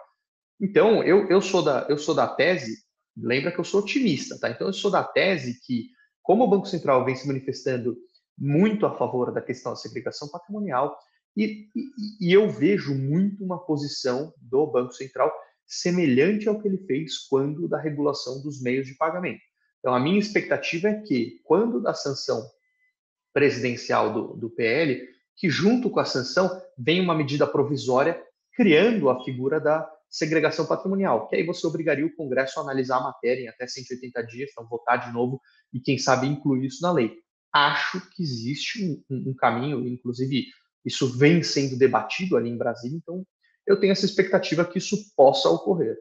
Então, 0.61 1.03
eu, 1.03 1.29
eu, 1.29 1.41
sou 1.41 1.61
da, 1.61 1.87
eu 1.89 1.99
sou 1.99 2.15
da 2.15 2.29
tese, 2.29 2.77
lembra 3.17 3.51
que 3.51 3.59
eu 3.59 3.65
sou 3.65 3.81
otimista, 3.81 4.39
tá? 4.39 4.49
Então, 4.49 4.69
eu 4.69 4.73
sou 4.73 4.93
da 4.93 5.03
tese 5.03 5.59
que, 5.67 5.89
como 6.23 6.45
o 6.45 6.49
Banco 6.49 6.67
Central 6.67 7.05
vem 7.05 7.17
se 7.17 7.27
manifestando 7.27 7.97
muito 8.39 8.87
a 8.87 8.97
favor 8.97 9.33
da 9.33 9.43
questão 9.43 9.73
da 9.73 9.77
segregação 9.77 10.29
patrimonial, 10.29 10.97
e, 11.37 11.69
e, 11.75 12.29
e 12.29 12.33
eu 12.33 12.49
vejo 12.49 12.95
muito 12.95 13.45
uma 13.45 13.59
posição 13.59 14.33
do 14.41 14.69
Banco 14.69 14.93
Central 14.93 15.33
semelhante 15.66 16.48
ao 16.48 16.61
que 16.61 16.68
ele 16.68 16.79
fez 16.87 17.18
quando 17.26 17.68
da 17.68 17.81
regulação 17.81 18.42
dos 18.42 18.62
meios 18.62 18.87
de 18.87 18.94
pagamento. 18.94 19.42
Então, 19.81 19.94
a 19.94 20.00
minha 20.00 20.18
expectativa 20.18 20.88
é 20.88 21.00
que, 21.00 21.40
quando 21.44 21.81
da 21.81 21.94
sanção 21.94 22.42
presidencial 23.33 24.12
do, 24.12 24.37
do 24.37 24.50
PL, 24.50 25.07
que 25.37 25.50
junto 25.50 25.90
com 25.90 26.00
a 26.00 26.05
sanção 26.05 26.61
vem 26.79 27.00
uma 27.00 27.14
medida 27.14 27.46
provisória 27.46 28.20
criando 28.55 29.11
a 29.11 29.22
figura 29.22 29.61
da 29.61 29.88
segregação 30.09 30.64
patrimonial, 30.64 31.29
que 31.29 31.37
aí 31.37 31.44
você 31.44 31.66
obrigaria 31.66 32.07
o 32.07 32.14
Congresso 32.14 32.59
a 32.59 32.62
analisar 32.62 32.98
a 32.98 33.02
matéria 33.02 33.42
em 33.42 33.48
até 33.48 33.66
180 33.66 34.22
dias, 34.22 34.50
então 34.50 34.66
votar 34.66 35.07
de 35.07 35.12
novo 35.12 35.40
e 35.72 35.81
quem 35.81 35.98
sabe 35.98 36.26
incluir 36.26 36.66
isso 36.66 36.81
na 36.81 36.90
lei. 36.90 37.12
acho 37.52 38.00
que 38.11 38.22
existe 38.22 39.05
um, 39.11 39.31
um, 39.31 39.35
caminho, 39.35 39.87
inclusive 39.87 40.46
isso 40.85 41.18
vem 41.18 41.42
sendo 41.42 41.76
debatido 41.76 42.37
ali 42.37 42.48
em 42.48 42.57
Brasília, 42.57 42.96
então 42.96 43.26
eu 43.66 43.79
tenho 43.79 43.92
essa 43.92 44.07
expectativa 44.07 44.64
que 44.64 44.79
isso 44.79 44.96
possa 45.16 45.48
ocorrer. 45.48 45.96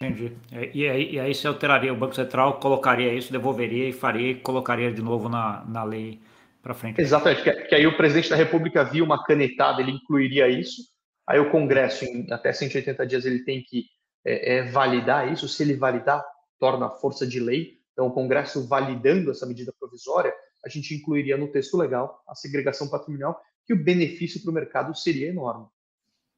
Entendi. 0.00 0.36
E 0.72 0.88
aí, 0.88 1.12
e 1.12 1.20
aí 1.20 1.34
se 1.34 1.46
alteraria, 1.46 1.92
o 1.92 1.96
Banco 1.96 2.14
Central 2.14 2.58
colocaria 2.58 3.14
isso, 3.14 3.32
devolveria 3.32 3.88
e 3.88 3.92
faria 3.92 4.32
e 4.32 4.34
colocaria 4.34 4.92
de 4.92 5.00
novo 5.00 5.28
na, 5.28 5.64
na 5.64 5.84
lei 5.84 6.20
para 6.62 6.74
frente. 6.74 7.00
Exatamente, 7.00 7.42
que, 7.42 7.52
que, 7.52 7.74
aí 7.74 7.86
o 7.86 7.96
presidente 7.96 8.30
da 8.30 8.36
República 8.36 8.84
viu 8.84 9.04
uma 9.04 9.22
canetada, 9.24 9.80
ele 9.80 9.92
incluiria 9.92 10.48
isso, 10.48 10.82
aí 11.26 11.38
o 11.38 11.50
Congresso, 11.50 12.04
em 12.04 12.30
até 12.32 12.52
180 12.52 13.06
dias, 13.06 13.24
ele 13.24 13.44
tem 13.44 13.62
que 13.62 13.84
é, 14.24 14.56
é, 14.56 14.62
validar 14.70 15.32
isso, 15.32 15.48
se 15.48 15.62
ele 15.62 15.76
validar, 15.76 16.24
torna 16.58 16.88
força 16.90 17.26
de 17.26 17.38
lei, 17.38 17.78
então 17.92 18.06
o 18.06 18.12
Congresso 18.12 18.66
validando 18.66 19.30
essa 19.30 19.46
medida 19.46 19.72
provisória, 19.78 20.34
a 20.64 20.68
gente 20.68 20.94
incluiria 20.94 21.36
no 21.36 21.48
texto 21.48 21.76
legal 21.76 22.22
a 22.26 22.34
segregação 22.34 22.88
patrimonial, 22.88 23.40
que 23.66 23.74
o 23.74 23.82
benefício 23.82 24.42
para 24.42 24.50
o 24.50 24.54
mercado 24.54 24.94
seria 24.94 25.28
enorme. 25.28 25.66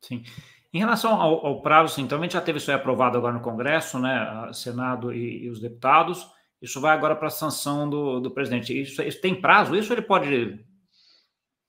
Sim. 0.02 0.24
Em 0.72 0.78
relação 0.78 1.20
ao, 1.20 1.46
ao 1.46 1.62
prazo, 1.62 2.00
então, 2.00 2.18
a 2.18 2.22
gente 2.22 2.32
já 2.32 2.40
teve 2.40 2.58
isso 2.58 2.70
aprovado 2.70 3.16
agora 3.16 3.32
no 3.32 3.40
Congresso, 3.40 3.98
né, 3.98 4.50
Senado 4.52 5.12
e, 5.12 5.44
e 5.44 5.50
os 5.50 5.60
deputados. 5.60 6.26
Isso 6.60 6.80
vai 6.80 6.94
agora 6.94 7.14
para 7.16 7.28
a 7.28 7.30
sanção 7.30 7.88
do, 7.88 8.20
do 8.20 8.30
presidente. 8.30 8.78
Isso, 8.78 9.02
isso, 9.02 9.20
tem 9.20 9.40
prazo? 9.40 9.76
Isso 9.76 9.92
ele 9.92 10.02
pode. 10.02 10.64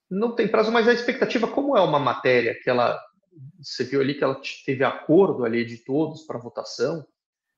Não 0.09 0.35
tem 0.35 0.47
prazo, 0.47 0.71
mas 0.71 0.87
a 0.87 0.93
expectativa, 0.93 1.47
como 1.47 1.77
é 1.77 1.81
uma 1.81 1.99
matéria 1.99 2.57
que 2.61 2.69
ela. 2.69 2.99
Você 3.61 3.83
viu 3.83 4.01
ali 4.01 4.15
que 4.15 4.23
ela 4.23 4.39
teve 4.65 4.83
acordo 4.83 5.45
ali 5.45 5.63
de 5.63 5.77
todos 5.77 6.23
para 6.23 6.39
votação, 6.39 7.05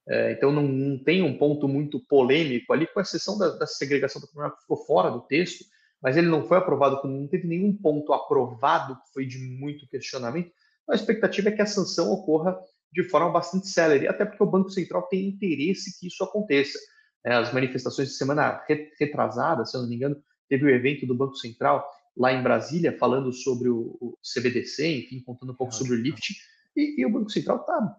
é, 0.08 0.34
então 0.34 0.52
não, 0.52 0.64
não, 0.64 0.98
tem 1.04 1.22
um 1.22 1.38
ponto 1.38 1.68
muito 1.68 2.00
polêmico 2.00 2.74
ali, 2.74 2.88
com 2.88 3.00
exceção 3.00 3.38
da, 3.38 3.50
da 3.58 3.66
segregação 3.68 4.20
patrimonial 4.20 4.56
que 4.56 4.62
ficou 4.62 4.78
fora 4.86 5.10
do 5.10 5.22
texto, 5.22 5.64
mas 6.02 6.18
ele 6.18 6.28
não 6.28 6.48
foi 6.48 6.58
aprovado, 6.58 7.06
não 7.08 7.28
teve 7.28 7.48
nenhum 7.48 7.76
ponto 7.76 8.14
aprovado 8.14 8.96
que 8.96 9.14
foi 9.14 9.26
de 9.26 9.38
muito 9.38 9.88
questionamento 9.88 10.52
a 10.90 10.96
expectativa 10.96 11.50
é 11.50 11.52
que 11.52 11.62
a 11.62 11.68
sanção 11.68 12.12
ocorra 12.12 12.60
de 12.92 13.04
forma 13.04 13.30
bastante 13.30 13.68
célere, 13.68 14.08
até 14.08 14.26
porque 14.26 14.42
o 14.42 14.50
Banco 14.50 14.72
Central 14.72 15.04
tem 15.04 15.28
interesse 15.28 16.00
que 16.00 16.08
isso 16.08 16.24
aconteça. 16.24 16.80
É, 17.24 17.34
as 17.34 17.54
manifestações 17.54 18.10
de 18.10 18.16
semana 18.16 18.64
retrasada, 19.00 19.66
se 19.66 19.78
eu 19.78 19.82
não 19.82 19.90
me 19.90 19.96
engano, 19.96 20.18
teve 20.48 20.66
o 20.66 20.70
evento 20.70 21.06
do 21.06 21.16
Banco 21.16 21.36
Central 21.36 21.88
lá 22.18 22.34
em 22.34 22.42
Brasília, 22.42 22.98
falando 22.98 23.32
sobre 23.32 23.70
o, 23.70 24.18
CBDC, 24.24 25.06
enfim, 25.06 25.22
contando 25.24 25.52
um 25.52 25.56
pouco 25.56 25.74
sobre 25.74 25.94
o 25.94 25.96
LIFT, 25.96 26.36
e, 26.76 27.02
e 27.02 27.06
o 27.06 27.12
Banco 27.12 27.30
Central 27.30 27.58
está 27.58 27.96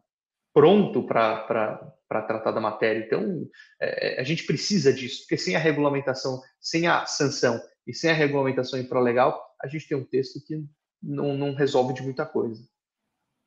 pronto 0.52 1.06
para 1.06 1.94
tratar 2.08 2.50
da 2.50 2.60
matéria. 2.60 3.04
Então, 3.06 3.46
é, 3.80 4.20
a 4.20 4.24
gente 4.24 4.44
precisa 4.44 4.92
disso, 4.92 5.20
porque 5.20 5.36
sem 5.36 5.54
a 5.54 5.60
regulamentação, 5.60 6.40
sem 6.58 6.88
a 6.88 7.06
sanção 7.06 7.60
e 7.86 7.94
sem 7.94 8.10
a 8.10 8.14
regulamentação 8.14 8.78
infralegal, 8.78 9.40
a 9.62 9.66
gente 9.66 9.88
tem 9.88 9.96
um 9.96 10.04
texto 10.04 10.40
que 10.44 10.64
não, 11.02 11.36
não 11.36 11.54
resolve 11.54 11.94
de 11.94 12.02
muita 12.02 12.26
coisa. 12.26 12.62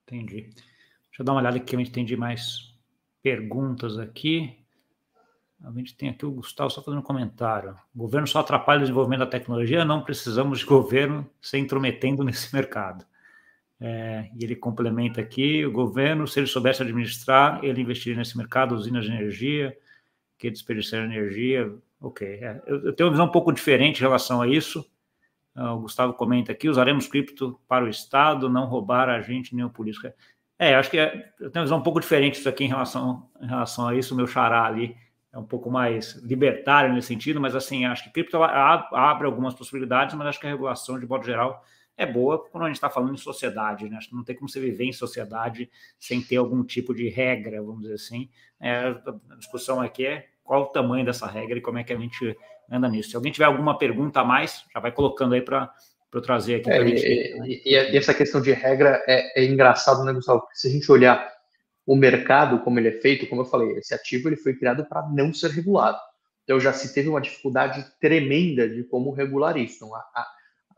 Entendi. 0.03 0.41
Deixa 0.41 1.21
eu 1.21 1.25
dar 1.25 1.33
uma 1.33 1.41
olhada 1.41 1.57
aqui, 1.57 1.75
a 1.75 1.79
gente 1.79 1.91
tem 1.91 2.03
de 2.03 2.17
mais 2.17 2.73
perguntas 3.21 3.97
aqui. 3.97 4.57
A 5.63 5.71
gente 5.71 5.95
tem 5.95 6.09
aqui 6.09 6.25
o 6.25 6.31
Gustavo 6.31 6.69
só 6.69 6.81
fazendo 6.83 6.99
um 6.99 7.03
comentário. 7.03 7.77
O 7.95 7.99
governo 7.99 8.27
só 8.27 8.39
atrapalha 8.39 8.79
o 8.79 8.81
desenvolvimento 8.81 9.19
da 9.19 9.27
tecnologia, 9.27 9.85
não 9.85 10.03
precisamos 10.03 10.59
de 10.59 10.65
governo 10.65 11.29
se 11.41 11.57
intrometendo 11.57 12.23
nesse 12.23 12.53
mercado. 12.53 13.05
É, 13.79 14.29
e 14.35 14.43
ele 14.43 14.55
complementa 14.55 15.21
aqui: 15.21 15.65
o 15.65 15.71
governo, 15.71 16.27
se 16.27 16.39
ele 16.39 16.47
soubesse 16.47 16.81
administrar, 16.81 17.63
ele 17.63 17.81
investiria 17.81 18.17
nesse 18.17 18.37
mercado, 18.37 18.75
usinas 18.75 19.05
de 19.05 19.11
energia, 19.11 19.77
que 20.43 20.51
desperdiçar 20.51 21.03
energia. 21.03 21.73
Ok. 22.01 22.27
É, 22.27 22.61
eu, 22.67 22.87
eu 22.87 22.93
tenho 22.93 23.07
uma 23.07 23.13
visão 23.13 23.25
um 23.25 23.31
pouco 23.31 23.51
diferente 23.51 23.99
em 23.99 24.01
relação 24.01 24.41
a 24.41 24.47
isso. 24.47 24.85
Ah, 25.55 25.73
o 25.73 25.81
Gustavo 25.81 26.13
comenta 26.13 26.51
aqui: 26.51 26.67
usaremos 26.67 27.07
cripto 27.07 27.59
para 27.67 27.85
o 27.85 27.89
Estado, 27.89 28.49
não 28.49 28.65
roubar 28.65 29.09
a 29.09 29.21
gente 29.21 29.55
nem 29.55 29.63
o 29.63 29.69
político. 29.69 30.07
É, 30.59 30.75
acho 30.75 30.89
que 30.89 30.97
é, 30.97 31.33
eu 31.39 31.49
tenho 31.49 31.61
uma 31.61 31.65
visão 31.65 31.77
um 31.77 31.83
pouco 31.83 31.99
diferente 31.99 32.35
disso 32.35 32.49
aqui 32.49 32.65
em 32.65 32.67
relação, 32.67 33.29
em 33.41 33.47
relação 33.47 33.87
a 33.87 33.95
isso. 33.95 34.13
O 34.13 34.17
meu 34.17 34.27
xará 34.27 34.65
ali 34.65 34.95
é 35.31 35.37
um 35.37 35.45
pouco 35.45 35.71
mais 35.71 36.15
libertário 36.23 36.93
nesse 36.93 37.07
sentido, 37.07 37.39
mas 37.39 37.55
assim, 37.55 37.85
acho 37.85 38.03
que 38.03 38.11
cripto 38.11 38.41
abre 38.43 39.25
algumas 39.25 39.53
possibilidades, 39.53 40.15
mas 40.15 40.27
acho 40.27 40.39
que 40.39 40.45
a 40.45 40.49
regulação, 40.49 40.99
de 40.99 41.07
modo 41.07 41.25
geral, 41.25 41.63
é 41.95 42.05
boa 42.05 42.43
quando 42.49 42.63
a 42.63 42.67
gente 42.67 42.75
está 42.75 42.89
falando 42.89 43.13
em 43.13 43.17
sociedade, 43.17 43.89
né? 43.89 43.97
Acho 43.97 44.09
que 44.09 44.15
não 44.15 44.23
tem 44.23 44.35
como 44.35 44.49
você 44.49 44.59
viver 44.59 44.85
em 44.85 44.93
sociedade 44.93 45.69
sem 45.99 46.21
ter 46.21 46.37
algum 46.37 46.63
tipo 46.63 46.93
de 46.93 47.07
regra, 47.07 47.61
vamos 47.61 47.81
dizer 47.81 47.95
assim. 47.95 48.29
É, 48.59 48.95
a 49.29 49.35
discussão 49.35 49.79
aqui 49.79 50.05
é 50.05 50.32
qual 50.43 50.63
o 50.63 50.67
tamanho 50.67 51.05
dessa 51.05 51.27
regra 51.27 51.57
e 51.57 51.61
como 51.61 51.77
é 51.77 51.83
que 51.83 51.93
a 51.93 51.97
gente 51.97 52.35
anda 52.71 52.89
nisso. 52.89 53.11
Se 53.11 53.15
alguém 53.15 53.31
tiver 53.31 53.45
alguma 53.45 53.77
pergunta 53.77 54.21
a 54.21 54.25
mais, 54.25 54.63
já 54.73 54.79
vai 54.79 54.91
colocando 54.91 55.33
aí 55.33 55.41
para 55.41 55.71
eu 56.13 56.21
trazer 56.21 56.55
aqui. 56.55 56.69
É, 56.69 56.85
gente, 56.85 57.05
e, 57.05 57.61
e, 57.65 57.91
e, 57.91 57.97
essa 57.97 58.13
questão 58.13 58.41
de 58.41 58.51
regra 58.51 59.03
é, 59.07 59.41
é 59.41 59.45
engraçado, 59.45 60.03
né, 60.03 60.13
Gustavo? 60.13 60.41
Porque 60.41 60.57
se 60.57 60.67
a 60.67 60.71
gente 60.71 60.91
olhar 60.91 61.31
o 61.85 61.95
mercado, 61.95 62.59
como 62.59 62.79
ele 62.79 62.89
é 62.89 63.01
feito, 63.01 63.27
como 63.27 63.41
eu 63.41 63.45
falei, 63.45 63.71
esse 63.77 63.93
ativo 63.93 64.29
ele 64.29 64.37
foi 64.37 64.53
criado 64.53 64.85
para 64.85 65.07
não 65.09 65.33
ser 65.33 65.51
regulado. 65.51 65.97
Então 66.43 66.59
já 66.59 66.73
se 66.73 66.93
teve 66.93 67.09
uma 67.09 67.21
dificuldade 67.21 67.85
tremenda 67.99 68.67
de 68.67 68.83
como 68.83 69.11
regular 69.11 69.57
isso. 69.57 69.75
Então, 69.77 69.95
a, 69.95 69.99
a, 69.99 70.27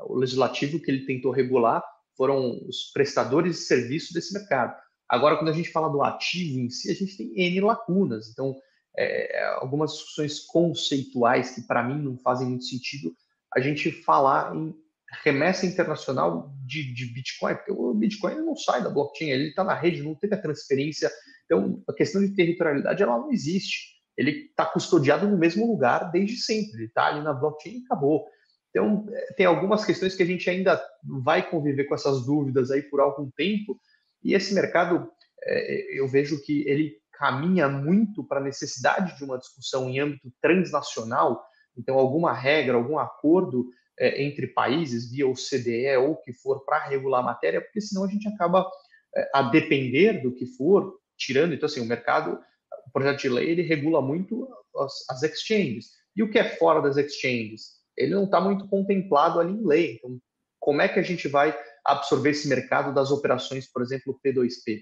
o 0.01 0.15
legislativo 0.15 0.80
que 0.80 0.89
ele 0.89 1.06
tentou 1.06 1.32
regular 1.32 1.84
foram 2.15 2.60
os 2.67 2.91
prestadores 2.93 3.58
de 3.58 3.62
serviço 3.63 4.13
desse 4.13 4.34
mercado. 4.34 4.75
Agora, 5.08 5.38
quando 5.38 5.49
a 5.49 5.54
gente 5.54 5.71
fala 5.71 5.89
do 5.89 6.01
ativo 6.01 6.60
em 6.60 6.69
si, 6.69 6.89
a 6.89 6.95
gente 6.95 7.17
tem 7.17 7.32
N 7.36 7.62
lacunas. 7.62 8.30
Então, 8.30 8.56
é, 8.97 9.45
algumas 9.55 9.93
discussões 9.93 10.39
conceituais 10.39 11.51
que 11.51 11.62
para 11.62 11.84
mim 11.84 12.01
não 12.01 12.17
fazem 12.17 12.47
muito 12.47 12.65
sentido 12.65 13.13
a 13.55 13.60
gente 13.60 13.91
falar 13.91 14.55
em 14.55 14.75
remessa 15.23 15.65
internacional 15.65 16.53
de, 16.65 16.93
de 16.93 17.05
Bitcoin, 17.05 17.55
porque 17.55 17.71
o 17.71 17.93
Bitcoin 17.93 18.36
não 18.36 18.55
sai 18.55 18.84
da 18.84 18.89
blockchain, 18.89 19.29
ele 19.29 19.49
está 19.49 19.63
na 19.63 19.73
rede, 19.73 20.03
não 20.03 20.15
teve 20.15 20.36
a 20.36 20.41
transferência. 20.41 21.10
Então, 21.45 21.81
a 21.88 21.93
questão 21.93 22.21
de 22.21 22.36
territorialidade 22.36 23.01
ela 23.01 23.17
não 23.17 23.31
existe. 23.31 23.95
Ele 24.17 24.47
está 24.49 24.65
custodiado 24.65 25.27
no 25.27 25.38
mesmo 25.38 25.65
lugar 25.67 26.12
desde 26.12 26.38
sempre. 26.38 26.73
Ele 26.73 26.86
está 26.86 27.08
ali 27.08 27.21
na 27.21 27.34
blockchain 27.34 27.79
e 27.79 27.84
acabou. 27.86 28.25
Então, 28.69 29.05
é, 29.10 29.34
tem 29.34 29.45
algumas 29.45 29.86
questões 29.86 30.15
que 30.15 30.23
a 30.23 30.25
gente 30.25 30.49
ainda 30.49 30.81
vai 31.23 31.49
conviver 31.49 31.86
com 31.86 31.95
essas 31.95 32.25
dúvidas 32.25 32.71
aí 32.71 32.81
por 32.81 32.99
algum 32.99 33.29
tempo. 33.31 33.79
E 34.23 34.34
esse 34.34 34.53
mercado, 34.53 35.10
é, 35.43 35.99
eu 35.99 36.08
vejo 36.08 36.41
que 36.43 36.67
ele 36.67 36.97
caminha 37.17 37.67
muito 37.67 38.23
para 38.23 38.39
a 38.39 38.43
necessidade 38.43 39.17
de 39.17 39.23
uma 39.23 39.38
discussão 39.38 39.89
em 39.89 39.99
âmbito 39.99 40.32
transnacional, 40.41 41.43
então 41.78 41.97
alguma 41.97 42.34
regra, 42.34 42.75
algum 42.75 42.97
acordo 42.97 43.67
é, 43.99 44.23
entre 44.23 44.47
países, 44.47 45.10
via 45.10 45.28
OCDE 45.28 45.97
ou 45.97 46.12
o 46.12 46.21
que 46.21 46.34
for, 46.34 46.65
para 46.65 46.86
regular 46.86 47.21
a 47.21 47.25
matéria, 47.25 47.62
porque 47.62 47.82
senão 47.82 48.04
a 48.04 48.08
gente 48.08 48.28
acaba 48.28 48.69
é, 49.15 49.30
a 49.34 49.43
depender 49.43 50.21
do 50.21 50.34
que 50.34 50.45
for, 50.45 50.99
tirando, 51.17 51.54
então 51.54 51.65
assim, 51.65 51.82
o 51.82 51.86
mercado, 51.86 52.39
o 52.88 52.91
projeto 52.91 53.21
de 53.21 53.30
lei, 53.30 53.49
ele 53.49 53.62
regula 53.62 54.01
muito 54.01 54.47
as, 54.78 54.93
as 55.10 55.23
exchanges. 55.23 55.91
E 56.15 56.23
o 56.23 56.30
que 56.30 56.39
é 56.39 56.56
fora 56.58 56.82
das 56.82 56.97
exchanges? 56.97 57.75
Ele 57.97 58.13
não 58.13 58.25
está 58.25 58.39
muito 58.39 58.67
contemplado 58.67 59.39
ali 59.39 59.54
em 59.54 59.65
lei. 59.65 59.95
Então, 59.95 60.19
como 60.60 60.82
é 60.82 60.88
que 60.88 60.99
a 60.99 61.04
gente 61.04 61.28
vai 61.28 61.58
absorver 61.86 62.32
esse 62.32 62.47
mercado 62.47 62.93
das 62.93 63.12
operações, 63.12 63.71
por 63.71 63.82
exemplo, 63.82 64.19
P2P? 64.25 64.82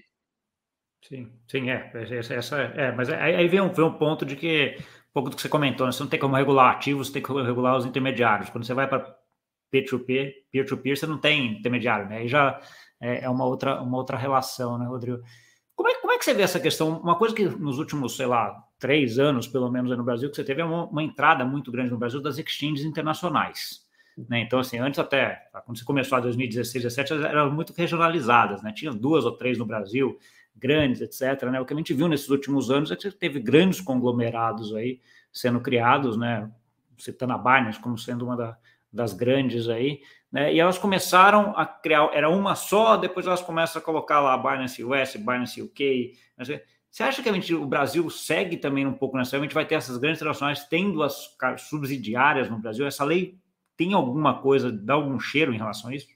Sim, 1.08 1.30
sim, 1.46 1.70
é. 1.70 1.90
Essa, 1.94 2.34
essa 2.34 2.56
é, 2.58 2.90
mas 2.92 3.10
aí 3.10 3.46
vem 3.46 3.60
um, 3.60 3.72
vem 3.72 3.84
um 3.84 3.92
ponto 3.92 4.24
de 4.24 4.36
que, 4.36 4.76
um 4.78 5.12
pouco 5.12 5.28
do 5.28 5.36
que 5.36 5.42
você 5.42 5.48
comentou, 5.48 5.86
né? 5.86 5.92
você 5.92 6.02
não 6.02 6.08
tem 6.08 6.18
como 6.18 6.34
regular 6.34 6.74
ativos, 6.74 7.08
você 7.08 7.14
tem 7.14 7.22
que 7.22 7.32
regular 7.42 7.76
os 7.76 7.84
intermediários. 7.84 8.48
Quando 8.48 8.64
você 8.64 8.72
vai 8.72 8.88
para 8.88 9.14
peer-to-peer, 9.70 10.32
peer-to-peer, 10.50 10.96
você 10.96 11.06
não 11.06 11.18
tem 11.18 11.58
intermediário, 11.58 12.08
né? 12.08 12.18
Aí 12.18 12.28
já 12.28 12.58
é, 13.00 13.24
é 13.24 13.30
uma 13.30 13.44
outra, 13.44 13.82
uma 13.82 13.98
outra 13.98 14.16
relação, 14.16 14.78
né, 14.78 14.86
Rodrigo? 14.86 15.22
Como 15.76 15.88
é, 15.90 15.94
como 15.96 16.12
é 16.12 16.18
que 16.18 16.24
você 16.24 16.32
vê 16.32 16.42
essa 16.42 16.60
questão? 16.60 16.98
Uma 17.00 17.18
coisa 17.18 17.34
que 17.34 17.44
nos 17.44 17.78
últimos, 17.78 18.16
sei 18.16 18.26
lá, 18.26 18.56
três 18.78 19.18
anos, 19.18 19.46
pelo 19.46 19.70
menos 19.70 19.94
no 19.96 20.04
Brasil, 20.04 20.30
que 20.30 20.36
você 20.36 20.44
teve 20.44 20.62
é 20.62 20.64
uma, 20.64 20.86
uma 20.86 21.02
entrada 21.02 21.44
muito 21.44 21.70
grande 21.70 21.90
no 21.90 21.98
Brasil 21.98 22.22
das 22.22 22.38
exchanges 22.38 22.84
internacionais. 22.84 23.84
Né? 24.16 24.40
Então, 24.40 24.60
assim, 24.60 24.78
antes 24.78 24.98
até, 24.98 25.48
quando 25.66 25.76
você 25.76 25.84
começou 25.84 26.18
em 26.18 26.22
2016, 26.22 26.84
2017, 26.84 27.26
eram 27.26 27.50
muito 27.50 27.74
regionalizadas, 27.76 28.62
né? 28.62 28.72
Tinha 28.72 28.92
duas 28.92 29.24
ou 29.24 29.32
três 29.32 29.58
no 29.58 29.66
Brasil, 29.66 30.16
grandes, 30.56 31.00
etc. 31.00 31.50
Né? 31.50 31.60
O 31.60 31.66
que 31.66 31.74
a 31.74 31.76
gente 31.76 31.92
viu 31.92 32.08
nesses 32.08 32.28
últimos 32.28 32.70
anos 32.70 32.90
é 32.90 32.96
que 32.96 33.10
teve 33.10 33.40
grandes 33.40 33.80
conglomerados 33.80 34.74
aí 34.74 35.00
sendo 35.32 35.60
criados, 35.60 36.16
né? 36.16 36.50
citando 36.98 37.32
a 37.32 37.38
Binance 37.38 37.80
como 37.80 37.98
sendo 37.98 38.24
uma 38.24 38.36
da, 38.36 38.56
das 38.92 39.12
grandes 39.12 39.68
aí, 39.68 40.00
né? 40.30 40.54
e 40.54 40.60
elas 40.60 40.78
começaram 40.78 41.52
a 41.56 41.66
criar, 41.66 42.10
era 42.12 42.30
uma 42.30 42.54
só, 42.54 42.96
depois 42.96 43.26
elas 43.26 43.42
começam 43.42 43.82
a 43.82 43.84
colocar 43.84 44.20
lá 44.20 44.36
Binance 44.36 44.84
US, 44.84 45.16
Binance 45.16 45.60
UK. 45.60 46.16
Você 46.90 47.02
acha 47.02 47.22
que 47.22 47.28
a 47.28 47.32
gente, 47.32 47.52
o 47.52 47.66
Brasil 47.66 48.08
segue 48.08 48.56
também 48.56 48.86
um 48.86 48.94
pouco 48.94 49.16
nessa? 49.16 49.36
A 49.36 49.40
gente 49.40 49.54
vai 49.54 49.66
ter 49.66 49.74
essas 49.74 49.98
grandes 49.98 50.20
internacionais 50.20 50.64
tendo 50.68 51.02
as 51.02 51.36
subsidiárias 51.58 52.48
no 52.48 52.58
Brasil? 52.58 52.86
Essa 52.86 53.04
lei 53.04 53.36
tem 53.76 53.92
alguma 53.92 54.40
coisa, 54.40 54.70
dá 54.70 54.94
algum 54.94 55.18
cheiro 55.18 55.52
em 55.52 55.58
relação 55.58 55.90
a 55.90 55.94
isso? 55.96 56.06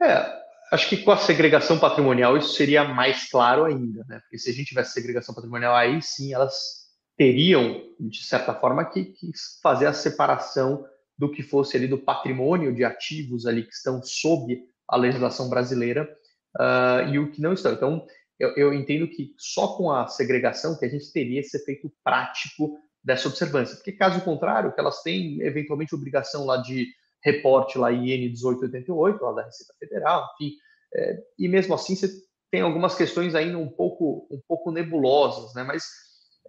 É, 0.00 0.47
acho 0.70 0.88
que 0.88 0.98
com 0.98 1.10
a 1.10 1.16
segregação 1.16 1.78
patrimonial 1.78 2.36
isso 2.36 2.54
seria 2.54 2.84
mais 2.84 3.28
claro 3.30 3.64
ainda, 3.64 4.04
né? 4.08 4.20
Porque 4.20 4.38
se 4.38 4.50
a 4.50 4.52
gente 4.52 4.68
tivesse 4.68 4.92
segregação 4.92 5.34
patrimonial, 5.34 5.74
aí 5.74 6.00
sim 6.02 6.32
elas 6.32 6.88
teriam, 7.16 7.82
de 7.98 8.24
certa 8.24 8.54
forma, 8.54 8.84
que, 8.84 9.06
que, 9.06 9.32
fazer 9.62 9.86
a 9.86 9.92
separação 9.92 10.84
do 11.18 11.30
que 11.30 11.42
fosse 11.42 11.76
ali 11.76 11.88
do 11.88 11.98
patrimônio 11.98 12.72
de 12.72 12.84
ativos 12.84 13.44
ali 13.44 13.64
que 13.64 13.72
estão 13.72 14.00
sob 14.02 14.62
a 14.86 14.96
legislação 14.96 15.48
brasileira 15.48 16.08
uh, 16.56 17.08
e 17.12 17.18
o 17.18 17.30
que 17.32 17.42
não 17.42 17.52
estão. 17.52 17.72
Então, 17.72 18.06
eu, 18.38 18.50
eu, 18.56 18.72
entendo 18.72 19.08
que 19.08 19.34
só 19.36 19.76
com 19.76 19.90
a 19.90 20.06
segregação 20.06 20.78
que 20.78 20.84
a 20.84 20.88
gente 20.88 21.12
teria 21.12 21.40
esse 21.40 21.56
efeito 21.56 21.92
prático 22.04 22.78
dessa 23.02 23.26
observância, 23.26 23.74
porque 23.74 23.92
caso 23.92 24.20
contrário, 24.20 24.72
que 24.72 24.80
elas 24.80 25.02
têm 25.02 25.40
eventualmente 25.42 25.94
obrigação 25.94 26.44
lá 26.44 26.58
de 26.58 26.86
reporte 27.22 27.78
lá 27.78 27.92
IN 27.92 28.30
1888, 28.30 29.22
lá 29.22 29.32
da 29.32 29.44
Receita 29.44 29.74
Federal, 29.78 30.28
enfim, 30.34 30.54
é, 30.94 31.18
e 31.38 31.48
mesmo 31.48 31.74
assim 31.74 31.94
você 31.94 32.08
tem 32.50 32.60
algumas 32.62 32.94
questões 32.94 33.34
ainda 33.34 33.58
um 33.58 33.68
pouco, 33.68 34.26
um 34.30 34.40
pouco 34.46 34.70
nebulosas, 34.70 35.54
né? 35.54 35.62
Mas 35.62 35.84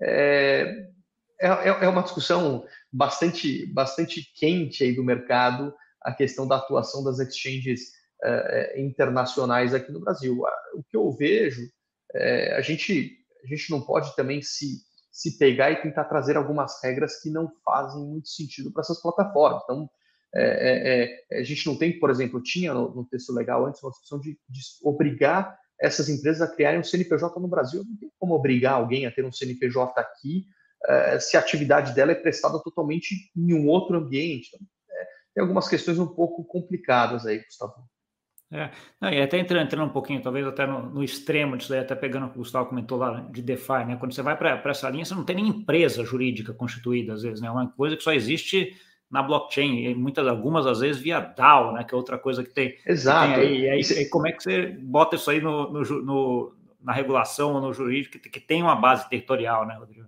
é, 0.01 0.87
é, 1.41 1.47
é 1.67 1.87
uma 1.87 2.03
discussão 2.03 2.65
bastante, 2.91 3.65
bastante 3.73 4.23
quente 4.35 4.83
aí 4.83 4.95
do 4.95 5.03
mercado 5.03 5.73
a 6.01 6.13
questão 6.13 6.47
da 6.47 6.55
atuação 6.55 7.03
das 7.03 7.19
exchanges 7.19 7.91
é, 8.23 8.81
internacionais 8.81 9.73
aqui 9.73 9.91
no 9.91 9.99
Brasil. 9.99 10.41
O 10.73 10.83
que 10.83 10.95
eu 10.95 11.11
vejo, 11.11 11.69
é, 12.13 12.55
a 12.55 12.61
gente 12.61 13.17
a 13.43 13.47
gente 13.47 13.71
não 13.71 13.81
pode 13.81 14.15
também 14.15 14.41
se 14.41 14.87
se 15.11 15.37
pegar 15.37 15.71
e 15.71 15.81
tentar 15.81 16.05
trazer 16.05 16.37
algumas 16.37 16.81
regras 16.81 17.19
que 17.21 17.29
não 17.29 17.51
fazem 17.65 18.01
muito 18.05 18.29
sentido 18.29 18.71
para 18.71 18.81
essas 18.81 19.01
plataformas. 19.01 19.63
Então, 19.63 19.89
é, 20.33 20.43
é, 21.31 21.37
é, 21.37 21.39
a 21.39 21.43
gente 21.43 21.65
não 21.65 21.75
tem, 21.75 21.99
por 21.99 22.09
exemplo, 22.09 22.41
tinha 22.41 22.73
no, 22.73 22.93
no 22.93 23.05
texto 23.05 23.33
legal 23.33 23.65
antes 23.65 23.81
uma 23.81 23.91
discussão 23.91 24.19
de, 24.19 24.37
de, 24.47 24.61
obrigar 24.83 25.57
essas 25.79 26.09
empresas 26.09 26.41
a 26.41 26.53
criarem 26.53 26.79
um 26.79 26.83
CNPJ 26.83 27.39
no 27.39 27.47
Brasil. 27.47 27.83
Não 27.83 27.97
tem 27.97 28.11
como 28.19 28.35
obrigar 28.35 28.73
alguém 28.73 29.05
a 29.05 29.11
ter 29.11 29.25
um 29.25 29.31
CNPJ 29.31 29.99
aqui 29.99 30.45
é, 30.85 31.19
se 31.19 31.35
a 31.35 31.39
atividade 31.39 31.93
dela 31.95 32.11
é 32.11 32.15
prestada 32.15 32.59
totalmente 32.61 33.31
em 33.35 33.53
um 33.53 33.67
outro 33.67 33.97
ambiente. 33.97 34.49
Então, 34.53 34.67
é, 34.91 35.05
tem 35.35 35.41
algumas 35.41 35.67
questões 35.67 35.97
um 35.97 36.07
pouco 36.07 36.43
complicadas 36.43 37.25
aí, 37.25 37.43
Gustavo. 37.43 37.73
É, 38.51 38.71
não, 38.99 39.11
e 39.11 39.21
até 39.21 39.37
entrando, 39.37 39.65
entrando 39.65 39.87
um 39.87 39.93
pouquinho, 39.93 40.23
talvez 40.23 40.45
até 40.45 40.65
no, 40.65 40.89
no, 40.89 41.03
extremo 41.03 41.55
disso 41.55 41.69
daí, 41.69 41.81
até 41.81 41.93
pegando 41.93 42.25
o 42.25 42.29
que 42.29 42.35
o 42.35 42.39
Gustavo 42.39 42.69
comentou 42.69 42.97
lá 42.97 43.21
de 43.31 43.43
DeFi, 43.43 43.85
né? 43.85 43.95
Quando 43.95 44.13
você 44.13 44.23
vai 44.23 44.35
para 44.35 44.59
essa 44.65 44.89
linha, 44.89 45.05
você 45.05 45.13
não 45.13 45.23
tem 45.23 45.35
nem 45.35 45.47
empresa 45.47 46.03
jurídica 46.03 46.51
constituída, 46.51 47.13
às 47.13 47.21
vezes, 47.21 47.41
né? 47.41 47.47
É 47.47 47.51
uma 47.51 47.71
coisa 47.71 47.95
que 47.95 48.01
só 48.01 48.11
existe 48.11 48.75
na 49.09 49.23
blockchain, 49.23 49.85
e 49.85 49.95
muitas, 49.95 50.27
algumas 50.27 50.67
às 50.67 50.79
vezes 50.79 51.01
via 51.01 51.19
DAO, 51.19 51.73
né? 51.73 51.83
Que 51.83 51.93
é 51.93 51.97
outra 51.97 52.17
coisa 52.17 52.43
que 52.43 52.51
tem. 52.51 52.77
Exato. 52.85 53.33
Que 53.33 53.39
tem 53.39 53.47
aí, 53.47 53.61
e 53.61 53.69
aí, 53.69 53.81
aí, 53.97 54.05
como 54.09 54.27
é 54.27 54.31
que 54.31 54.43
você 54.43 54.67
bota 54.67 55.15
isso 55.15 55.31
aí 55.31 55.41
no, 55.41 55.71
no, 55.71 55.81
no 56.03 56.55
na 56.81 56.93
regulação 56.93 57.55
ou 57.55 57.61
no 57.61 57.73
jurídico 57.73 58.19
que, 58.19 58.29
que, 58.29 58.39
tem 58.39 58.61
uma 58.61 58.75
base 58.75 59.09
territorial, 59.09 59.65
né, 59.65 59.75
Rodrigo? 59.75 60.07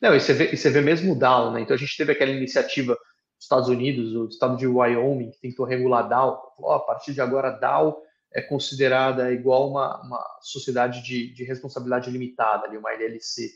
Não, 0.00 0.14
e 0.14 0.20
você 0.20 0.32
vê, 0.32 0.52
e 0.52 0.56
você 0.56 0.70
vê 0.70 0.80
mesmo 0.80 1.12
o 1.12 1.18
DAO, 1.18 1.52
né? 1.52 1.60
Então 1.62 1.74
a 1.74 1.78
gente 1.78 1.96
teve 1.96 2.12
aquela 2.12 2.30
iniciativa 2.30 2.94
dos 2.94 3.44
Estados 3.44 3.68
Unidos, 3.68 4.14
o 4.14 4.26
estado 4.26 4.56
de 4.56 4.66
Wyoming, 4.66 5.30
que 5.30 5.40
tentou 5.40 5.64
regular 5.64 6.08
DAO. 6.08 6.54
Oh, 6.58 6.72
a 6.72 6.80
partir 6.80 7.14
de 7.14 7.20
agora, 7.20 7.50
DAO 7.50 8.02
é 8.32 8.42
considerada 8.42 9.32
igual 9.32 9.70
uma, 9.70 10.02
uma 10.02 10.38
sociedade 10.42 11.02
de, 11.02 11.32
de 11.32 11.44
responsabilidade 11.44 12.10
limitada, 12.10 12.66
ali, 12.66 12.76
uma 12.76 12.92
LLC. 12.92 13.50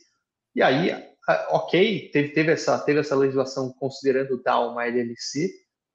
E 0.59 0.63
aí, 0.63 0.91
ok, 1.51 2.11
teve, 2.13 2.31
teve, 2.31 2.51
essa, 2.51 2.77
teve 2.81 2.99
essa 2.99 3.15
legislação 3.15 3.73
considerando 3.79 4.43
DAO 4.43 4.73
uma 4.73 4.89
LLC, 4.89 5.53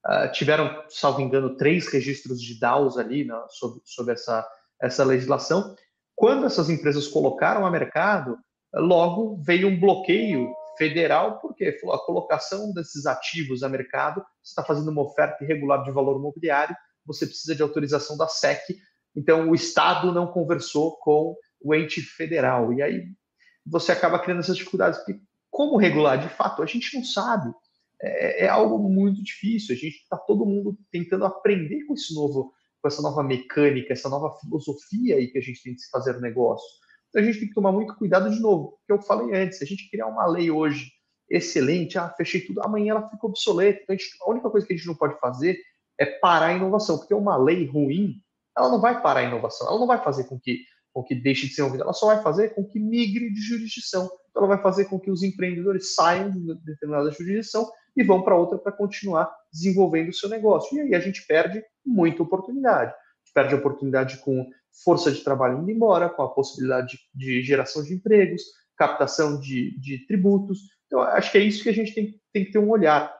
uh, 0.08 0.32
tiveram, 0.32 0.86
salvo 0.88 1.20
engano, 1.20 1.58
três 1.58 1.90
registros 1.90 2.42
de 2.42 2.58
DAOs 2.58 2.98
ali 2.98 3.26
na, 3.26 3.46
sob, 3.50 3.82
sob 3.84 4.14
essa, 4.14 4.48
essa 4.82 5.04
legislação. 5.04 5.76
Quando 6.16 6.46
essas 6.46 6.70
empresas 6.70 7.10
colocaram 7.10 7.66
a 7.66 7.72
mercado, 7.72 8.38
logo 8.74 9.36
veio 9.44 9.68
um 9.68 9.78
bloqueio 9.78 10.50
federal, 10.78 11.42
porque 11.42 11.78
a 11.92 11.98
colocação 11.98 12.72
desses 12.72 13.06
ativos 13.06 13.64
a 13.64 13.70
mercado 13.70 14.24
está 14.42 14.64
fazendo 14.64 14.92
uma 14.92 15.02
oferta 15.04 15.44
irregular 15.44 15.84
de 15.84 15.92
valor 15.92 16.18
imobiliário, 16.18 16.74
você 17.06 17.26
precisa 17.26 17.54
de 17.54 17.62
autorização 17.62 18.16
da 18.16 18.30
SEC. 18.30 18.78
Então, 19.14 19.50
o 19.50 19.56
Estado 19.56 20.14
não 20.14 20.26
conversou 20.26 20.96
com 21.00 21.36
o 21.62 21.76
ente 21.76 22.00
federal. 22.00 22.72
E 22.72 22.82
aí 22.82 23.04
você 23.66 23.92
acaba 23.92 24.20
criando 24.20 24.40
essas 24.40 24.58
dificuldades. 24.58 25.00
Porque 25.00 25.20
como 25.50 25.78
regular? 25.78 26.18
De 26.18 26.30
fato, 26.30 26.62
a 26.62 26.66
gente 26.66 26.96
não 26.96 27.04
sabe. 27.04 27.54
É, 28.02 28.46
é 28.46 28.50
algo 28.50 28.78
muito 28.78 29.24
difícil. 29.24 29.76
A 29.76 29.78
gente 29.78 29.98
está 29.98 30.18
todo 30.18 30.46
mundo 30.46 30.78
tentando 30.92 31.26
aprender 31.26 31.86
com 31.86 31.94
esse 31.94 32.14
novo, 32.14 32.54
com 32.82 32.88
essa 32.88 33.02
nova 33.02 33.24
mecânica, 33.24 33.94
essa 33.94 34.10
nova 34.10 34.36
filosofia 34.40 35.16
aí 35.16 35.28
que 35.28 35.38
a 35.38 35.42
gente 35.42 35.62
tem 35.64 35.76
de 35.76 35.82
se 35.82 35.90
fazer 35.90 36.20
negócio. 36.20 36.68
Então 37.14 37.22
a 37.22 37.26
gente 37.26 37.40
tem 37.40 37.48
que 37.48 37.54
tomar 37.54 37.72
muito 37.72 37.96
cuidado 37.96 38.30
de 38.30 38.40
novo, 38.40 38.80
que 38.88 38.92
eu 38.92 39.00
falei 39.00 39.36
antes, 39.36 39.60
se 39.60 39.64
a 39.64 39.68
gente 39.68 39.88
criar 39.92 40.08
uma 40.08 40.26
lei 40.26 40.50
hoje 40.50 40.92
excelente, 41.30 41.98
ah, 41.98 42.10
fechei 42.18 42.42
tudo, 42.42 42.62
amanhã 42.64 42.92
ela 42.92 43.10
fica 43.10 43.28
obsoleta. 43.28 43.82
Então 43.84 43.96
a, 43.96 43.98
gente, 43.98 44.18
a 44.20 44.32
única 44.32 44.50
coisa 44.50 44.66
que 44.66 44.74
a 44.74 44.76
gente 44.76 44.88
não 44.88 44.96
pode 44.96 45.20
fazer 45.20 45.60
é 46.00 46.06
parar 46.06 46.48
a 46.48 46.54
inovação, 46.54 46.98
porque 46.98 47.14
uma 47.14 47.38
lei 47.38 47.68
ruim, 47.68 48.16
ela 48.58 48.70
não 48.70 48.82
vai 48.82 49.00
parar 49.00 49.20
a 49.20 49.24
inovação, 49.24 49.68
ela 49.68 49.80
não 49.80 49.86
vai 49.86 50.04
fazer 50.04 50.24
com 50.26 50.40
que, 50.40 50.64
com 50.94 51.04
que 51.04 51.16
deixe 51.16 51.48
de 51.48 51.54
ser 51.54 51.64
ouvida, 51.64 51.84
ela 51.84 51.94
só 51.94 52.06
vai 52.08 52.22
fazer 52.22 52.50
com 52.50 52.64
que 52.64 52.80
migre 52.80 53.34
de 53.34 53.42
jurisdição. 53.42 54.06
Então, 54.30 54.44
ela 54.44 54.56
vai 54.56 54.62
fazer 54.62 54.86
com 54.86 55.00
que 55.00 55.10
os 55.10 55.24
empreendedores 55.24 55.96
saiam 55.96 56.30
de 56.30 56.56
determinada 56.64 57.10
jurisdição 57.12 57.70
e 57.98 58.04
vão 58.04 58.22
para 58.22 58.36
outra 58.36 58.58
para 58.58 58.72
continuar 58.72 59.34
desenvolvendo 59.52 60.10
o 60.10 60.14
seu 60.14 60.30
negócio. 60.30 60.78
E 60.78 60.82
aí 60.82 60.96
a 60.96 61.00
gente 61.00 61.26
perde 61.26 61.64
muita 61.86 62.22
oportunidade. 62.22 62.92
A 62.92 63.26
gente 63.26 63.34
perde 63.34 63.54
a 63.56 63.58
oportunidade 63.58 64.18
com 64.18 64.48
força 64.84 65.12
de 65.12 65.24
trabalho 65.24 65.60
indo 65.60 65.72
embora, 65.72 66.10
com 66.10 66.22
a 66.22 66.34
possibilidade 66.34 66.98
de, 67.14 67.26
de 67.26 67.44
geração 67.44 67.84
de 67.84 67.94
empregos, 67.94 68.44
captação 68.78 69.40
de, 69.40 69.80
de 69.80 70.06
tributos. 70.06 70.60
Então, 70.88 71.02
acho 71.02 71.32
que 71.32 71.38
é 71.38 71.42
isso 71.42 71.64
que 71.64 71.70
a 71.70 71.74
gente 71.74 71.94
tem, 71.94 72.20
tem 72.32 72.46
que 72.46 72.52
ter 72.52 72.60
um 72.60 72.70
olhar 72.70 73.14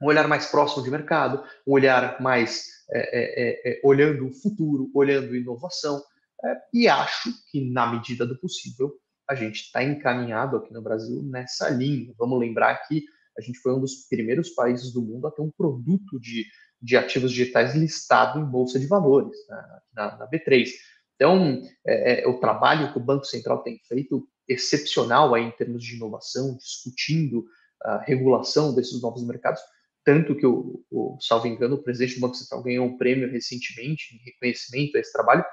um 0.00 0.08
olhar 0.08 0.28
mais 0.28 0.46
próximo 0.46 0.84
de 0.84 0.90
mercado, 0.90 1.42
um 1.66 1.72
olhar 1.72 2.20
mais 2.20 2.66
é, 2.92 2.98
é, 2.98 3.70
é, 3.70 3.70
é 3.70 3.80
olhando 3.82 4.26
o 4.26 4.34
futuro, 4.34 4.90
olhando 4.94 5.34
inovação. 5.34 6.02
É, 6.46 6.56
e 6.72 6.88
acho 6.88 7.30
que, 7.50 7.68
na 7.70 7.90
medida 7.90 8.24
do 8.24 8.38
possível, 8.38 8.92
a 9.28 9.34
gente 9.34 9.62
está 9.62 9.82
encaminhado 9.82 10.56
aqui 10.56 10.72
no 10.72 10.80
Brasil 10.80 11.22
nessa 11.22 11.68
linha. 11.68 12.14
Vamos 12.16 12.38
lembrar 12.38 12.76
que 12.86 13.04
a 13.36 13.40
gente 13.42 13.58
foi 13.58 13.74
um 13.74 13.80
dos 13.80 14.06
primeiros 14.08 14.50
países 14.50 14.92
do 14.92 15.02
mundo 15.02 15.26
a 15.26 15.30
ter 15.30 15.42
um 15.42 15.50
produto 15.50 16.20
de, 16.20 16.46
de 16.80 16.96
ativos 16.96 17.32
digitais 17.32 17.74
listado 17.74 18.38
em 18.38 18.44
bolsa 18.44 18.78
de 18.78 18.86
valores, 18.86 19.36
né, 19.48 19.80
na, 19.92 20.16
na, 20.18 20.30
B3. 20.30 20.68
Então, 21.16 21.62
é, 21.86 22.26
o 22.28 22.38
trabalho 22.38 22.92
que 22.92 22.98
o 22.98 23.04
Banco 23.04 23.24
Central 23.24 23.62
tem 23.62 23.80
feito 23.88 24.26
excepcional 24.48 25.34
aí 25.34 25.42
em 25.42 25.50
termos 25.50 25.82
de 25.82 25.96
inovação, 25.96 26.56
discutindo 26.56 27.44
a 27.82 27.98
regulação 27.98 28.74
desses 28.74 29.02
novos 29.02 29.26
mercados, 29.26 29.60
tanto 30.04 30.36
que 30.36 30.46
o, 30.46 30.84
o 30.90 31.18
salvo 31.20 31.48
engano, 31.48 31.74
o 31.74 31.82
presidente 31.82 32.14
do 32.14 32.20
Banco 32.20 32.36
Central 32.36 32.62
ganhou 32.62 32.86
um 32.86 32.96
prêmio 32.96 33.30
recentemente 33.30 34.14
em 34.14 34.24
reconhecimento 34.24 34.96
a 34.96 35.00
esse 35.00 35.12
trabalho. 35.12 35.44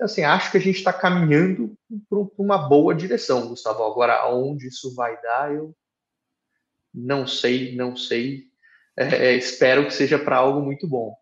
Então, 0.00 0.06
assim, 0.06 0.24
acho 0.24 0.50
que 0.50 0.56
a 0.56 0.60
gente 0.60 0.76
está 0.76 0.94
caminhando 0.94 1.76
para 2.08 2.18
uma 2.38 2.56
boa 2.56 2.94
direção, 2.94 3.48
Gustavo. 3.48 3.84
Agora, 3.84 4.14
aonde 4.14 4.66
isso 4.66 4.94
vai 4.94 5.20
dar, 5.20 5.54
eu 5.54 5.76
não 6.94 7.26
sei, 7.26 7.76
não 7.76 7.94
sei. 7.94 8.44
É, 8.96 9.04
é 9.04 9.32
espero 9.34 9.84
que 9.84 9.92
seja 9.92 10.18
para 10.18 10.38
algo 10.38 10.62
muito 10.62 10.88
bom. 10.88 11.14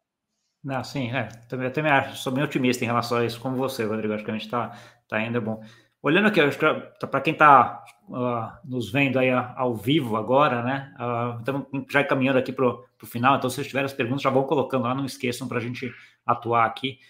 Não, 0.62 0.84
sim, 0.84 1.10
é, 1.10 1.24
também, 1.48 1.66
eu 1.66 1.72
também 1.72 1.90
acho, 1.90 2.18
sou 2.18 2.32
bem 2.32 2.44
otimista 2.44 2.84
em 2.84 2.86
relação 2.86 3.18
a 3.18 3.24
isso, 3.24 3.40
como 3.40 3.56
você, 3.56 3.82
Rodrigo. 3.82 4.14
Acho 4.14 4.24
que 4.24 4.30
a 4.30 4.34
gente 4.34 4.44
está 4.44 4.78
tá 5.08 5.20
indo 5.20 5.40
bom. 5.40 5.60
Olhando 6.00 6.28
aqui, 6.28 6.40
para 7.10 7.20
quem 7.20 7.32
está 7.32 7.82
uh, 8.08 8.64
nos 8.64 8.92
vendo 8.92 9.18
aí 9.18 9.30
ao 9.32 9.74
vivo 9.74 10.16
agora, 10.16 10.62
né? 10.62 10.94
Uh, 11.00 11.40
estamos 11.40 11.66
já 11.90 12.04
caminhando 12.04 12.38
aqui 12.38 12.52
para 12.52 12.64
o 12.64 13.06
final, 13.06 13.38
então 13.38 13.50
se 13.50 13.64
tiverem 13.64 13.86
as 13.86 13.92
perguntas, 13.92 14.22
já 14.22 14.30
vão 14.30 14.44
colocando 14.44 14.84
lá, 14.84 14.94
não 14.94 15.04
esqueçam 15.04 15.48
para 15.48 15.58
a 15.58 15.60
gente 15.60 15.92
atuar 16.24 16.64
aqui. 16.64 17.00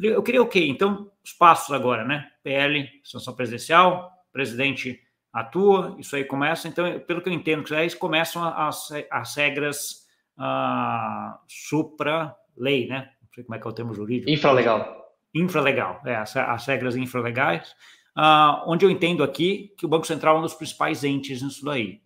Eu 0.00 0.22
queria 0.22 0.40
o 0.40 0.44
okay, 0.44 0.62
quê? 0.62 0.68
Então, 0.68 1.10
os 1.24 1.32
passos 1.32 1.74
agora, 1.74 2.04
né? 2.04 2.30
PL, 2.42 2.88
sanção 3.04 3.34
presidencial, 3.34 4.10
presidente 4.32 5.00
atua, 5.32 5.96
isso 5.98 6.14
aí 6.14 6.24
começa. 6.24 6.68
Então, 6.68 7.00
pelo 7.00 7.20
que 7.20 7.28
eu 7.28 7.32
entendo, 7.32 7.64
que 7.64 7.74
aí 7.74 7.92
começam 7.94 8.44
as, 8.44 8.90
as 9.10 9.34
regras 9.34 10.06
uh, 10.38 11.38
supra-lei, 11.46 12.86
né? 12.86 13.10
Não 13.22 13.28
sei 13.34 13.44
como 13.44 13.56
é 13.56 13.58
que 13.58 13.66
é 13.66 13.70
o 13.70 13.74
termo 13.74 13.92
jurídico. 13.92 14.30
Infralegal. 14.30 14.96
Infralegal, 15.34 16.00
é, 16.06 16.16
as, 16.16 16.36
as 16.36 16.66
regras 16.66 16.96
infralegais 16.96 17.74
uh, 18.18 18.64
onde 18.66 18.84
eu 18.84 18.90
entendo 18.90 19.22
aqui 19.22 19.72
que 19.78 19.86
o 19.86 19.88
Banco 19.88 20.06
Central 20.06 20.36
é 20.36 20.38
um 20.40 20.42
dos 20.42 20.54
principais 20.54 21.04
entes 21.04 21.40
nisso 21.40 21.64
daí. 21.64 22.00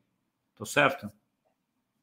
Estou 0.53 0.67
certo? 0.67 1.09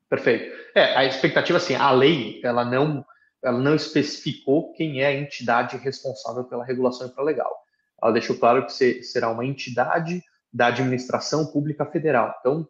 Perfeito. 0.09 0.51
É, 0.73 0.97
a 0.97 1.05
expectativa, 1.05 1.57
assim, 1.57 1.75
a 1.75 1.91
lei, 1.91 2.41
ela 2.43 2.65
não, 2.65 3.05
ela 3.43 3.59
não 3.59 3.75
especificou 3.75 4.73
quem 4.73 5.01
é 5.01 5.07
a 5.07 5.15
entidade 5.15 5.77
responsável 5.77 6.43
pela 6.43 6.65
regulação 6.65 7.07
infralegal. 7.07 7.53
Ela 8.01 8.13
deixou 8.13 8.37
claro 8.37 8.65
que 8.65 9.03
será 9.03 9.29
uma 9.29 9.45
entidade 9.45 10.21
da 10.51 10.67
administração 10.67 11.45
pública 11.45 11.85
federal. 11.85 12.35
Então, 12.39 12.67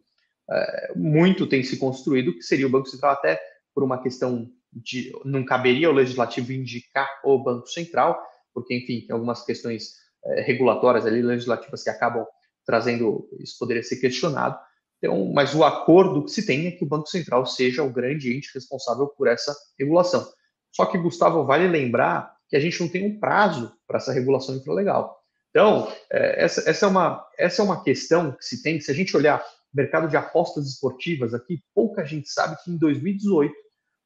é, 0.51 0.93
muito 0.95 1.47
tem 1.47 1.63
se 1.63 1.77
construído 1.77 2.33
que 2.33 2.41
seria 2.41 2.67
o 2.67 2.69
Banco 2.69 2.87
Central, 2.87 3.13
até 3.13 3.39
por 3.73 3.83
uma 3.83 4.01
questão 4.01 4.49
de. 4.71 5.11
Não 5.23 5.45
caberia 5.45 5.87
ao 5.87 5.93
legislativo 5.93 6.51
indicar 6.51 7.07
o 7.23 7.37
Banco 7.37 7.67
Central, 7.67 8.19
porque, 8.53 8.75
enfim, 8.75 9.05
tem 9.05 9.13
algumas 9.13 9.45
questões 9.45 9.93
é, 10.25 10.41
regulatórias 10.41 11.05
ali, 11.05 11.21
legislativas 11.21 11.83
que 11.83 11.89
acabam 11.89 12.25
trazendo, 12.65 13.27
isso 13.39 13.57
poderia 13.57 13.81
ser 13.81 13.95
questionado, 13.95 14.55
Então, 14.97 15.31
mas 15.33 15.55
o 15.55 15.63
acordo 15.63 16.23
que 16.23 16.29
se 16.29 16.45
tem 16.45 16.67
é 16.67 16.71
que 16.71 16.83
o 16.83 16.87
Banco 16.87 17.07
Central 17.07 17.43
seja 17.45 17.81
o 17.81 17.91
grande 17.91 18.35
ente 18.35 18.51
responsável 18.53 19.07
por 19.07 19.27
essa 19.27 19.55
regulação. 19.79 20.27
Só 20.75 20.85
que, 20.85 20.97
Gustavo, 20.97 21.45
vale 21.45 21.67
lembrar 21.67 22.35
que 22.49 22.55
a 22.55 22.59
gente 22.59 22.79
não 22.79 22.87
tem 22.87 23.05
um 23.05 23.19
prazo 23.19 23.71
para 23.87 23.97
essa 23.97 24.11
regulação 24.11 24.55
infralegal. 24.55 25.19
Então, 25.49 25.91
é, 26.11 26.43
essa, 26.43 26.69
essa, 26.69 26.85
é 26.85 26.89
uma, 26.89 27.27
essa 27.37 27.61
é 27.61 27.65
uma 27.65 27.83
questão 27.83 28.31
que 28.31 28.45
se 28.45 28.61
tem, 28.61 28.79
se 28.79 28.91
a 28.91 28.93
gente 28.93 29.15
olhar 29.15 29.43
mercado 29.73 30.07
de 30.07 30.17
apostas 30.17 30.67
esportivas 30.67 31.33
aqui, 31.33 31.59
pouca 31.73 32.03
gente 32.05 32.29
sabe 32.29 32.57
que 32.63 32.71
em 32.71 32.77
2018, 32.77 33.53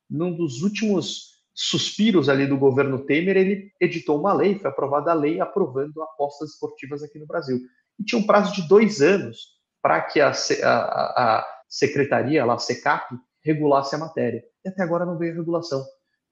num 0.09 0.35
dos 0.35 0.61
últimos 0.61 1.33
suspiros 1.53 2.29
ali 2.29 2.47
do 2.47 2.57
governo 2.57 3.05
Temer, 3.05 3.37
ele 3.37 3.71
editou 3.79 4.19
uma 4.19 4.33
lei, 4.33 4.57
foi 4.57 4.69
aprovada 4.69 5.11
a 5.11 5.13
lei 5.13 5.39
aprovando 5.39 6.01
apostas 6.01 6.51
esportivas 6.51 7.03
aqui 7.03 7.19
no 7.19 7.27
Brasil. 7.27 7.59
E 7.99 8.03
tinha 8.03 8.19
um 8.19 8.25
prazo 8.25 8.53
de 8.53 8.67
dois 8.67 9.01
anos 9.01 9.53
para 9.81 10.01
que 10.01 10.19
a, 10.19 10.31
a, 10.31 11.39
a 11.39 11.47
secretaria, 11.67 12.45
lá, 12.45 12.55
a 12.55 12.59
SECAP, 12.59 13.15
regulasse 13.43 13.93
a 13.95 13.99
matéria. 13.99 14.43
E 14.65 14.69
até 14.69 14.81
agora 14.81 15.05
não 15.05 15.17
veio 15.17 15.33
a 15.33 15.35
regulação. 15.35 15.83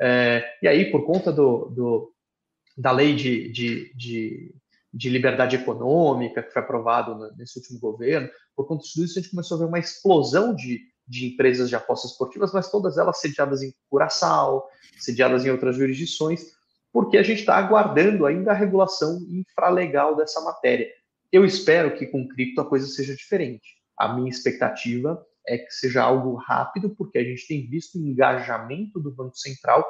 É, 0.04 0.44
e 0.64 0.68
aí, 0.68 0.92
por 0.92 1.06
conta 1.06 1.32
do, 1.32 1.66
do 1.66 2.12
da 2.76 2.92
lei 2.92 3.16
de, 3.16 3.52
de, 3.52 3.94
de, 3.96 4.56
de, 4.92 5.10
liberdade 5.10 5.56
econômica, 5.56 6.42
que 6.42 6.52
foi 6.52 6.64
aprovado 6.64 7.32
nesse 7.38 7.60
último 7.60 7.80
governo, 7.80 8.28
por 8.56 8.66
conta 8.68 8.84
disso, 8.84 9.20
a 9.20 9.22
gente 9.22 9.30
começou 9.30 9.58
a 9.58 9.60
ver 9.60 9.68
uma 9.68 9.78
explosão 9.78 10.56
de, 10.56 10.82
de 11.08 11.28
empresas 11.28 11.70
de 11.70 11.76
apostas 11.76 12.12
esportivas, 12.12 12.52
mas 12.52 12.72
todas 12.72 12.98
elas 12.98 13.20
sediadas 13.20 13.62
em 13.62 13.72
Curaçao, 13.92 14.68
sediadas 14.98 15.46
em 15.46 15.52
outras 15.52 15.76
jurisdições, 15.76 16.46
porque 16.92 17.18
a 17.18 17.24
gente 17.24 17.42
está 17.42 17.56
aguardando 17.56 18.26
ainda 18.26 18.52
a 18.52 18.56
regulação 18.56 19.20
infralegal 19.30 20.16
dessa 20.16 20.42
matéria. 20.42 20.90
Eu 21.32 21.46
espero 21.46 21.96
que 21.96 22.08
com 22.08 22.28
cripto 22.28 22.60
a 22.60 22.66
coisa 22.66 22.88
seja 22.88 23.16
diferente. 23.16 23.76
A 23.96 24.16
minha 24.16 24.30
expectativa 24.30 25.24
é 25.48 25.58
que 25.58 25.72
seja 25.72 26.04
algo 26.04 26.36
rápido, 26.36 26.90
porque 26.96 27.18
a 27.18 27.24
gente 27.24 27.48
tem 27.48 27.70
visto 27.70 27.98
o 27.98 28.02
engajamento 28.02 29.00
do 29.00 29.12
Banco 29.12 29.36
Central 29.36 29.86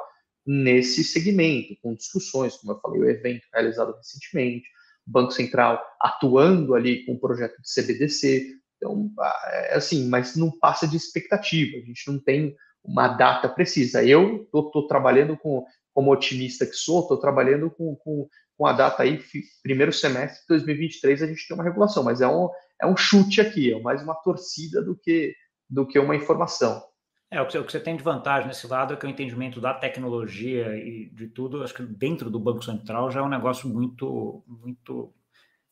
nesse 0.46 1.04
segmento, 1.04 1.76
com 1.82 1.94
discussões, 1.94 2.56
como 2.56 2.72
eu 2.72 2.80
falei, 2.80 3.00
o 3.00 3.10
evento 3.10 3.44
realizado 3.52 3.94
recentemente, 3.94 4.66
o 5.06 5.10
Banco 5.10 5.32
Central 5.32 5.80
atuando 6.00 6.74
ali 6.74 7.04
com 7.04 7.12
o 7.12 7.20
projeto 7.20 7.56
de 7.60 7.68
CBDC. 7.72 8.56
Então, 8.76 9.10
é 9.46 9.74
assim, 9.74 10.08
mas 10.08 10.34
não 10.34 10.50
passa 10.50 10.88
de 10.88 10.96
expectativa, 10.96 11.76
a 11.76 11.80
gente 11.80 12.10
não 12.10 12.18
tem 12.18 12.56
uma 12.82 13.08
data 13.08 13.48
precisa. 13.48 14.02
Eu 14.02 14.42
estou 14.42 14.88
trabalhando 14.88 15.36
com, 15.36 15.64
como 15.94 16.12
otimista 16.12 16.66
que 16.66 16.74
sou, 16.74 17.02
estou 17.02 17.18
trabalhando 17.18 17.70
com, 17.70 17.94
com 17.96 18.28
com 18.62 18.66
a 18.66 18.72
data 18.72 19.02
aí, 19.02 19.20
primeiro 19.62 19.92
semestre 19.92 20.40
de 20.42 20.46
2023, 20.48 21.22
a 21.22 21.26
gente 21.26 21.48
tem 21.48 21.56
uma 21.56 21.64
regulação, 21.64 22.04
mas 22.04 22.20
é 22.20 22.28
um, 22.28 22.48
é 22.80 22.86
um 22.86 22.96
chute 22.96 23.40
aqui, 23.40 23.72
é 23.72 23.80
mais 23.80 24.02
uma 24.04 24.14
torcida 24.14 24.80
do 24.80 24.96
que, 24.96 25.34
do 25.72 25.86
que 25.86 25.98
uma 25.98 26.14
informação. 26.14 26.82
É, 27.30 27.40
o 27.40 27.46
que, 27.46 27.58
você 27.58 27.80
tem 27.80 27.96
de 27.96 28.02
vantagem 28.02 28.46
nesse 28.46 28.66
lado 28.66 28.92
é 28.92 28.96
que 28.96 29.06
o 29.06 29.08
entendimento 29.08 29.58
da 29.58 29.72
tecnologia 29.72 30.76
e 30.76 31.08
de 31.14 31.28
tudo, 31.28 31.62
acho 31.62 31.72
que 31.72 31.82
dentro 31.82 32.28
do 32.28 32.38
Banco 32.38 32.62
Central 32.62 33.10
já 33.10 33.20
é 33.20 33.22
um 33.22 33.28
negócio 33.28 33.66
muito, 33.66 34.44
muito 34.46 35.14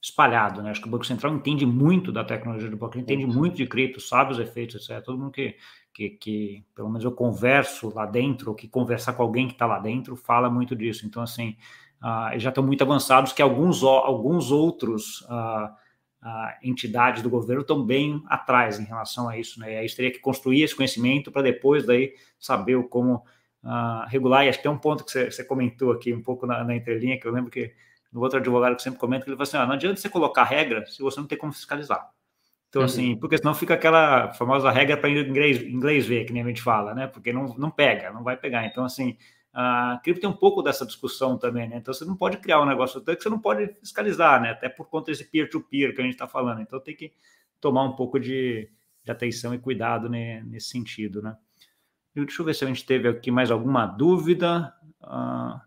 espalhado, 0.03 0.63
né? 0.63 0.71
Acho 0.71 0.81
que 0.81 0.89
o 0.89 0.91
Banco 0.91 1.05
Central 1.05 1.35
entende 1.35 1.67
muito 1.67 2.11
da 2.11 2.25
tecnologia 2.25 2.71
do 2.71 2.79
banco, 2.79 2.99
entende 2.99 3.27
muito 3.27 3.57
de 3.57 3.67
cripto, 3.67 4.01
sabe 4.01 4.33
os 4.33 4.39
efeitos, 4.39 4.89
etc. 4.89 5.05
Todo 5.05 5.19
mundo 5.19 5.33
que, 5.33 5.55
que, 5.93 6.09
que, 6.09 6.65
pelo 6.75 6.89
menos 6.89 7.05
eu 7.05 7.13
converso 7.13 7.93
lá 7.95 8.07
dentro, 8.07 8.49
ou 8.49 8.57
que 8.57 8.67
conversar 8.67 9.13
com 9.13 9.23
alguém 9.23 9.47
que 9.47 9.53
está 9.53 9.67
lá 9.67 9.79
dentro, 9.79 10.17
fala 10.17 10.49
muito 10.49 10.75
disso. 10.75 11.05
Então, 11.05 11.23
assim, 11.23 11.59
uh, 12.03 12.39
já 12.39 12.49
estão 12.49 12.65
muito 12.65 12.83
avançados 12.83 13.35
que 13.35 13.43
alguns, 13.43 13.83
alguns 13.83 14.51
outros 14.51 15.21
uh, 15.23 15.69
uh, 16.23 16.53
entidades 16.63 17.23
do 17.23 17.31
governo 17.31 17.63
estão 17.63 17.85
bem 17.85 18.23
atrás 18.27 18.79
em 18.79 18.85
relação 18.85 19.29
a 19.29 19.39
isso, 19.39 19.59
né? 19.61 19.75
E 19.75 19.77
aí 19.79 19.95
teria 19.95 20.11
que 20.11 20.19
construir 20.19 20.63
esse 20.63 20.75
conhecimento 20.75 21.31
para 21.31 21.43
depois 21.43 21.85
daí 21.85 22.15
saber 22.39 22.83
como 22.89 23.25
regular. 24.09 24.45
E 24.45 24.49
acho 24.49 24.59
que 24.59 24.63
tem 24.63 24.73
um 24.73 24.79
ponto 24.79 25.05
que 25.05 25.11
você, 25.11 25.31
você 25.31 25.45
comentou 25.45 25.93
aqui 25.93 26.15
um 26.15 26.23
pouco 26.23 26.47
na, 26.47 26.65
na 26.65 26.75
entrelinha, 26.75 27.21
que 27.21 27.27
eu 27.27 27.33
lembro 27.33 27.51
que 27.51 27.75
no 28.13 28.21
outro 28.21 28.39
advogado 28.39 28.77
que 28.77 28.83
sempre 28.83 28.99
comenta, 28.99 29.27
ele 29.27 29.37
fala 29.37 29.43
assim, 29.43 29.57
ah, 29.57 29.67
não 29.67 29.75
adianta 29.75 30.01
você 30.01 30.09
colocar 30.09 30.45
regra 30.45 30.85
se 30.87 31.03
você 31.03 31.21
não 31.21 31.27
tem 31.27 31.39
como 31.39 31.53
fiscalizar. 31.53 32.11
Então, 32.69 32.83
uhum. 32.83 32.87
assim, 32.87 33.17
porque 33.17 33.37
senão 33.37 33.53
fica 33.55 33.75
aquela 33.75 34.33
famosa 34.33 34.71
regra 34.71 34.97
para 34.97 35.11
inglês, 35.11 35.61
inglês 35.63 36.07
ver, 36.07 36.25
que 36.25 36.33
nem 36.33 36.43
a 36.43 36.47
gente 36.47 36.63
fala, 36.63 36.95
né? 36.95 37.07
Porque 37.07 37.33
não, 37.33 37.47
não 37.59 37.71
pega, 37.71 38.13
não 38.13 38.23
vai 38.23 38.37
pegar. 38.37 38.65
Então, 38.65 38.85
assim, 38.85 39.17
a 39.53 40.01
cripto 40.03 40.21
tem 40.21 40.31
um 40.31 40.37
pouco 40.37 40.63
dessa 40.63 40.87
discussão 40.87 41.37
também, 41.37 41.69
né? 41.69 41.79
Então 41.79 41.93
você 41.93 42.05
não 42.05 42.17
pode 42.17 42.37
criar 42.37 42.61
um 42.63 42.67
negócio 42.67 43.01
até 43.01 43.17
que 43.17 43.23
você 43.23 43.29
não 43.29 43.39
pode 43.39 43.67
fiscalizar, 43.81 44.41
né? 44.41 44.51
Até 44.51 44.69
por 44.69 44.89
conta 44.89 45.11
desse 45.11 45.25
peer-to-peer 45.25 45.89
-peer 45.89 45.95
que 45.95 46.01
a 46.01 46.05
gente 46.05 46.15
está 46.15 46.29
falando. 46.29 46.61
Então 46.61 46.79
tem 46.81 46.95
que 46.95 47.13
tomar 47.61 47.83
um 47.83 47.97
pouco 47.97 48.19
de, 48.21 48.71
de 49.05 49.11
atenção 49.11 49.53
e 49.53 49.59
cuidado 49.59 50.09
né, 50.09 50.43
nesse 50.43 50.69
sentido, 50.69 51.21
né? 51.21 51.37
Deixa 52.15 52.43
eu 52.43 52.47
ver 52.47 52.55
se 52.55 52.65
a 52.65 52.69
gente 52.69 52.85
teve 52.85 53.09
aqui 53.09 53.31
mais 53.31 53.51
alguma 53.51 53.87
dúvida. 53.87 54.75
Ah, 55.01 55.63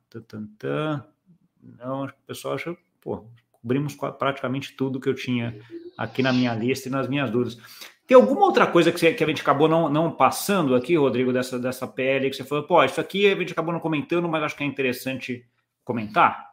Não, 1.62 2.06
o 2.06 2.14
pessoal 2.28 2.56
acha, 2.56 2.76
pô, 3.00 3.26
cobrimos 3.52 3.96
praticamente 3.96 4.76
tudo 4.76 5.00
que 5.00 5.08
eu 5.08 5.16
tinha 5.16 5.58
aqui 5.98 6.22
na 6.22 6.34
minha 6.34 6.54
lista 6.54 6.90
e 6.90 6.92
nas 6.92 7.08
minhas 7.08 7.32
dúvidas. 7.32 7.58
Tem 8.06 8.16
alguma 8.16 8.41
outra 8.41 8.68
coisa 8.68 8.91
que, 8.91 8.99
você, 8.99 9.14
que 9.14 9.24
a 9.24 9.28
gente 9.28 9.41
acabou 9.41 9.68
não, 9.68 9.88
não 9.88 10.12
passando 10.12 10.76
aqui, 10.76 10.97
Rodrigo, 10.97 11.32
dessa, 11.32 11.58
dessa 11.58 11.88
PL, 11.88 12.30
que 12.30 12.36
você 12.36 12.43
falou, 12.43 12.66
pô, 12.66 12.84
isso 12.84 12.99
aqui 12.99 13.32
a 13.32 13.36
gente 13.36 13.54
acabou 13.54 13.74
não 13.74 13.80
comentando, 13.80 14.28
mas 14.28 14.43
acho 14.43 14.58
que 14.58 14.64
é 14.64 14.68
interessante 14.68 15.45
comentar? 15.86 16.51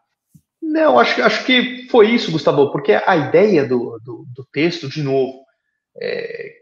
Não, 0.63 0.99
acho, 0.99 1.21
acho 1.23 1.45
que 1.45 1.89
foi 1.91 2.11
isso, 2.11 2.31
Gustavo, 2.31 2.71
porque 2.71 2.93
a 2.93 3.17
ideia 3.17 3.67
do, 3.67 3.99
do, 4.05 4.25
do 4.29 4.45
texto, 4.53 4.89
de 4.89 5.03
novo, 5.03 5.45
é, 6.01 6.61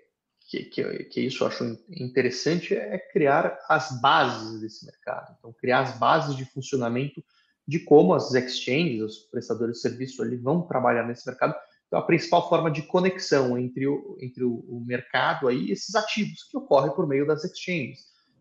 que, 0.48 0.64
que, 0.64 1.04
que, 1.04 1.20
isso 1.20 1.44
eu 1.44 1.48
acho 1.48 1.78
interessante, 1.90 2.74
é 2.74 2.98
criar 2.98 3.58
as 3.68 4.00
bases 4.00 4.60
desse 4.62 4.86
mercado. 4.86 5.36
Então, 5.38 5.52
criar 5.52 5.80
as 5.80 5.98
bases 5.98 6.34
de 6.34 6.46
funcionamento 6.46 7.22
de 7.66 7.78
como 7.80 8.14
as 8.14 8.32
exchanges, 8.32 9.02
os 9.02 9.18
prestadores 9.30 9.76
de 9.76 9.82
serviço 9.82 10.22
ali 10.22 10.36
vão 10.36 10.62
trabalhar 10.62 11.06
nesse 11.06 11.26
mercado 11.26 11.54
então, 11.88 11.98
a 11.98 12.02
principal 12.02 12.48
forma 12.48 12.70
de 12.70 12.82
conexão 12.82 13.58
entre 13.58 13.86
o, 13.86 14.16
entre 14.20 14.44
o, 14.44 14.56
o 14.68 14.84
mercado 14.86 15.48
aí, 15.48 15.70
esses 15.70 15.94
ativos, 15.94 16.44
que 16.44 16.56
ocorre 16.56 16.90
por 16.90 17.08
meio 17.08 17.26
das 17.26 17.44
exchanges. 17.44 18.00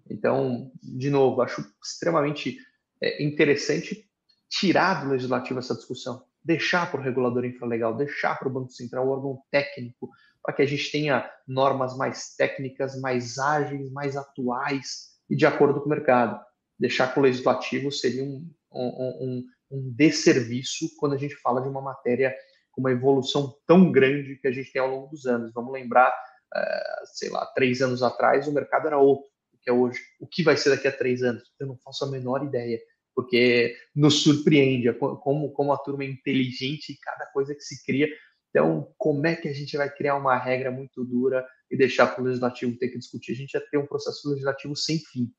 Então, 0.10 0.70
de 0.84 1.10
novo, 1.10 1.42
acho 1.42 1.66
extremamente 1.82 2.58
é, 3.02 3.24
interessante 3.24 4.06
tirar 4.50 5.06
do 5.06 5.12
legislativo 5.12 5.60
essa 5.60 5.76
discussão, 5.76 6.24
deixar 6.44 6.92
para 6.92 7.00
o 7.00 7.04
regulador 7.04 7.46
infralegal, 7.46 7.96
deixar 7.96 8.38
para 8.38 8.50
o 8.50 8.52
Banco 8.52 8.72
Central 8.72 9.08
o 9.08 9.12
órgão 9.12 9.42
técnico, 9.50 10.10
para 10.44 10.54
que 10.54 10.62
a 10.62 10.66
gente 10.66 10.92
tenha 10.92 11.30
normas 11.48 11.96
mais 11.98 12.36
técnicas, 12.36 13.00
mais 13.00 13.38
ágeis, 13.38 13.92
mais 13.92 14.18
atuais 14.18 15.16
e 15.30 15.36
de 15.36 15.46
acordo 15.46 15.80
com 15.80 15.86
o 15.86 15.90
mercado. 15.90 16.40
Deixar 16.78 17.14
para 17.14 17.20
o 17.20 17.24
legislativo 17.24 17.92
seria 17.92 18.24
um, 18.24 18.50
um, 18.72 19.18
um, 19.22 19.44
um 19.72 19.94
desserviço 19.94 20.86
quando 20.98 21.14
a 21.14 21.18
gente 21.18 21.36
fala 21.36 21.62
de 21.62 21.70
uma 21.70 21.82
matéria 21.82 22.36
com 22.78 22.82
uma 22.82 22.92
evolução 22.92 23.58
tão 23.66 23.92
grande 23.92 24.36
que 24.36 24.48
a 24.48 24.52
gente 24.52 24.72
tem 24.72 24.80
ao 24.80 24.88
longo 24.88 25.08
dos 25.08 25.26
anos. 25.26 25.52
Vamos 25.52 25.74
lembrar, 25.74 26.10
uh, 26.10 27.06
sei 27.06 27.30
lá, 27.32 27.44
três 27.48 27.82
anos 27.82 28.04
atrás 28.04 28.48
o 28.48 28.54
mercado 28.54 28.86
era 28.86 29.00
outro 29.00 29.26
do 29.52 29.60
que 29.60 29.68
é 29.68 29.74
hoje. 29.74 30.00
O 30.20 30.28
que 30.28 30.44
vai 30.44 30.56
ser 30.56 30.70
daqui 30.70 30.88
a 30.88 30.96
três 30.96 31.24
anos? 31.24 31.42
Eu 31.60 31.66
não 31.66 31.78
faço 31.80 32.06
a 32.06 32.12
menor 32.12 32.46
ideia, 32.46 32.80
porque 33.16 33.76
nos 33.96 34.22
surpreende 34.22 34.94
como, 34.94 35.52
como 35.52 35.74
a 35.74 35.78
turma 35.80 36.04
é 36.04 36.08
inteligente 36.08 36.92
e 36.92 37.00
cada 37.00 37.26
coisa 37.32 37.56
que 37.56 37.62
se 37.62 37.84
cria. 37.84 38.08
Então, 38.52 38.94
como 38.96 39.26
é 39.26 39.36
que 39.36 39.48
a 39.48 39.54
gente 39.54 39.76
vai 39.76 39.90
criar 39.90 40.16
uma 40.16 40.38
regra 40.38 40.70
muito 40.70 41.04
dura 41.04 41.44
e 41.72 41.76
deixar 41.76 42.06
para 42.08 42.22
o 42.22 42.26
legislativo 42.26 42.78
ter 42.78 42.90
que 42.90 43.00
discutir? 43.00 43.32
A 43.32 43.36
gente 43.36 43.56
ia 43.56 43.70
ter 43.72 43.80
um 43.80 43.88
processo 43.88 44.30
legislativo 44.30 44.76
sem 44.76 45.00
fim. 45.00 45.32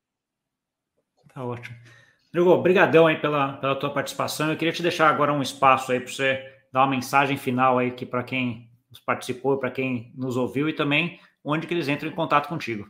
Tá 1.33 1.45
ótimo. 1.45 1.77
Rodrigo, 2.25 2.49
obrigadão 2.49 3.07
aí 3.07 3.19
pela, 3.19 3.53
pela 3.53 3.79
tua 3.79 3.93
participação. 3.93 4.51
Eu 4.51 4.57
queria 4.57 4.73
te 4.73 4.83
deixar 4.83 5.09
agora 5.09 5.31
um 5.31 5.41
espaço 5.41 5.93
aí 5.93 6.01
para 6.01 6.11
você 6.11 6.58
dar 6.71 6.81
uma 6.81 6.89
mensagem 6.89 7.37
final 7.37 7.77
aí 7.77 7.91
que 7.91 8.05
para 8.05 8.23
quem 8.23 8.69
participou, 9.05 9.57
para 9.57 9.71
quem 9.71 10.13
nos 10.15 10.37
ouviu 10.37 10.67
e 10.67 10.73
também 10.73 11.19
onde 11.43 11.67
que 11.67 11.73
eles 11.73 11.87
entram 11.87 12.09
em 12.09 12.15
contato 12.15 12.47
contigo. 12.47 12.87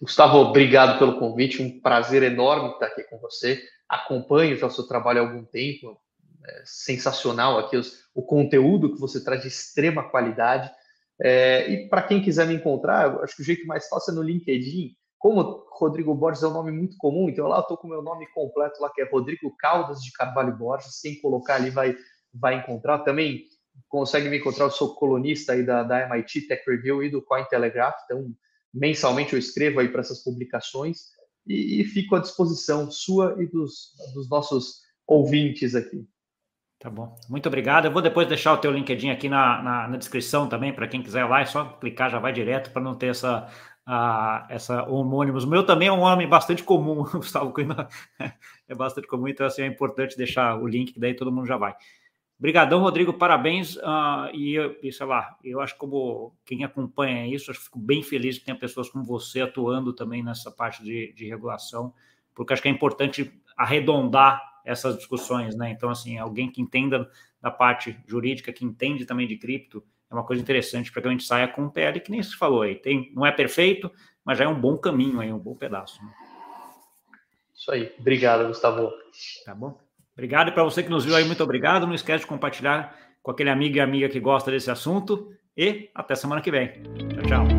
Gustavo, 0.00 0.38
obrigado 0.38 0.98
pelo 0.98 1.18
convite, 1.18 1.62
um 1.62 1.80
prazer 1.80 2.22
enorme 2.22 2.70
estar 2.70 2.86
aqui 2.86 3.02
com 3.04 3.18
você. 3.18 3.60
Acompanho 3.88 4.56
já 4.56 4.66
o 4.66 4.70
seu 4.70 4.86
trabalho 4.86 5.20
há 5.20 5.26
algum 5.26 5.44
tempo, 5.44 6.00
é 6.44 6.62
sensacional 6.64 7.58
aqui 7.58 7.76
os, 7.76 8.04
o 8.14 8.22
conteúdo 8.22 8.94
que 8.94 9.00
você 9.00 9.22
traz 9.22 9.42
de 9.42 9.48
extrema 9.48 10.08
qualidade. 10.08 10.70
É, 11.20 11.68
e 11.68 11.88
para 11.88 12.02
quem 12.02 12.22
quiser 12.22 12.46
me 12.46 12.54
encontrar, 12.54 13.18
acho 13.22 13.34
que 13.34 13.42
o 13.42 13.44
jeito 13.44 13.66
mais 13.66 13.88
fácil 13.88 14.12
é 14.12 14.14
no 14.14 14.22
LinkedIn. 14.22 14.94
Como 15.18 15.66
Rodrigo 15.72 16.14
Borges 16.14 16.44
é 16.44 16.46
um 16.46 16.52
nome 16.52 16.70
muito 16.70 16.96
comum, 16.96 17.28
então 17.28 17.48
lá 17.48 17.56
eu 17.56 17.62
estou 17.62 17.76
com 17.76 17.88
o 17.88 17.90
meu 17.90 18.00
nome 18.00 18.24
completo 18.32 18.80
lá, 18.80 18.88
que 18.94 19.02
é 19.02 19.10
Rodrigo 19.10 19.52
Caldas 19.58 20.00
de 20.00 20.12
Carvalho 20.12 20.56
Borges. 20.56 21.00
Quem 21.00 21.20
colocar 21.20 21.56
ali 21.56 21.70
vai 21.70 21.96
vai 22.32 22.56
encontrar. 22.58 22.98
Também 23.00 23.44
consegue 23.88 24.28
me 24.28 24.38
encontrar, 24.38 24.64
eu 24.64 24.70
sou 24.70 24.94
colunista 24.94 25.52
aí 25.52 25.64
da, 25.64 25.82
da 25.82 26.06
MIT 26.06 26.42
Tech 26.48 26.62
Review 26.68 27.02
e 27.02 27.10
do 27.10 27.22
Cointelegraph, 27.22 27.94
então 28.04 28.32
mensalmente 28.72 29.32
eu 29.32 29.38
escrevo 29.38 29.80
aí 29.80 29.88
para 29.88 30.00
essas 30.00 30.22
publicações 30.22 31.06
e, 31.46 31.80
e, 31.80 31.84
fico 31.84 32.14
à 32.14 32.20
disposição 32.20 32.90
sua 32.90 33.36
e 33.38 33.46
dos, 33.46 33.94
dos 34.14 34.28
nossos 34.28 34.82
ouvintes 35.06 35.74
aqui. 35.74 36.06
Tá 36.78 36.90
bom. 36.90 37.16
Muito 37.28 37.46
obrigado. 37.46 37.86
Eu 37.86 37.90
vou 37.90 38.02
depois 38.02 38.28
deixar 38.28 38.52
o 38.52 38.58
teu 38.58 38.70
LinkedIn 38.70 39.10
aqui 39.10 39.28
na, 39.28 39.62
na, 39.62 39.88
na 39.88 39.96
descrição 39.96 40.48
também, 40.48 40.72
para 40.72 40.86
quem 40.86 41.02
quiser 41.02 41.24
lá, 41.24 41.40
é 41.40 41.46
só 41.46 41.64
clicar, 41.64 42.10
já 42.10 42.18
vai 42.18 42.32
direto 42.32 42.70
para 42.70 42.82
não 42.82 42.94
ter 42.94 43.08
essa, 43.08 43.48
uh, 43.88 44.46
essa 44.48 44.84
homônimos. 44.84 45.42
O 45.44 45.48
meu 45.48 45.64
também 45.64 45.88
é 45.88 45.92
um 45.92 46.00
nome 46.00 46.26
bastante 46.26 46.62
comum, 46.62 47.02
Gustavo 47.10 47.52
Coimbra 47.52 47.88
é 48.68 48.74
bastante 48.74 49.08
comum, 49.08 49.26
então 49.26 49.46
assim, 49.46 49.62
é 49.62 49.66
importante 49.66 50.16
deixar 50.16 50.56
o 50.60 50.68
link, 50.68 50.92
que 50.92 51.00
daí 51.00 51.14
todo 51.14 51.32
mundo 51.32 51.46
já 51.46 51.56
vai. 51.56 51.74
Obrigadão, 52.38 52.80
Rodrigo, 52.80 53.12
parabéns. 53.12 53.76
Uh, 53.76 54.30
e, 54.32 54.56
e, 54.82 54.92
sei 54.92 55.06
lá, 55.06 55.36
eu 55.42 55.60
acho 55.60 55.74
que 55.74 55.80
como 55.80 56.32
quem 56.44 56.62
acompanha 56.62 57.26
isso, 57.26 57.50
acho 57.50 57.58
que 57.58 57.66
fico 57.66 57.78
bem 57.80 58.02
feliz 58.02 58.38
que 58.38 58.44
tenha 58.44 58.56
pessoas 58.56 58.88
como 58.88 59.04
você 59.04 59.40
atuando 59.40 59.92
também 59.92 60.22
nessa 60.22 60.50
parte 60.50 60.82
de, 60.84 61.12
de 61.14 61.26
regulação, 61.26 61.92
porque 62.34 62.52
acho 62.52 62.62
que 62.62 62.68
é 62.68 62.70
importante 62.70 63.32
arredondar 63.56 64.40
essas 64.64 64.96
discussões, 64.96 65.56
né? 65.56 65.70
Então, 65.70 65.90
assim, 65.90 66.16
alguém 66.16 66.48
que 66.48 66.60
entenda 66.60 67.10
da 67.40 67.50
parte 67.50 67.98
jurídica, 68.06 68.52
que 68.52 68.64
entende 68.64 69.04
também 69.04 69.26
de 69.26 69.36
cripto, 69.36 69.82
é 70.10 70.14
uma 70.14 70.24
coisa 70.24 70.40
interessante 70.40 70.92
para 70.92 71.02
que 71.02 71.08
a 71.08 71.10
gente 71.10 71.24
saia 71.24 71.48
com 71.48 71.62
um 71.62 71.70
PL 71.70 72.00
que 72.00 72.10
nem 72.10 72.22
se 72.22 72.36
falou 72.36 72.62
aí. 72.62 72.76
Tem, 72.76 73.12
não 73.14 73.26
é 73.26 73.32
perfeito, 73.32 73.90
mas 74.24 74.38
já 74.38 74.44
é 74.44 74.48
um 74.48 74.60
bom 74.60 74.76
caminho 74.78 75.20
aí, 75.20 75.32
um 75.32 75.38
bom 75.38 75.56
pedaço. 75.56 76.02
Né? 76.04 76.12
Isso 77.54 77.70
aí. 77.72 77.92
Obrigado, 77.98 78.46
Gustavo. 78.46 78.92
Tá 79.44 79.54
bom. 79.54 79.87
Obrigado 80.18 80.50
para 80.50 80.64
você 80.64 80.82
que 80.82 80.90
nos 80.90 81.04
viu 81.04 81.14
aí, 81.14 81.24
muito 81.24 81.44
obrigado. 81.44 81.86
Não 81.86 81.94
esquece 81.94 82.24
de 82.24 82.26
compartilhar 82.26 82.92
com 83.22 83.30
aquele 83.30 83.50
amigo 83.50 83.76
e 83.76 83.80
amiga 83.80 84.08
que 84.08 84.18
gosta 84.18 84.50
desse 84.50 84.68
assunto. 84.68 85.32
E 85.56 85.90
até 85.94 86.16
semana 86.16 86.40
que 86.40 86.50
vem. 86.50 86.72
Tchau, 87.14 87.46
tchau. 87.46 87.57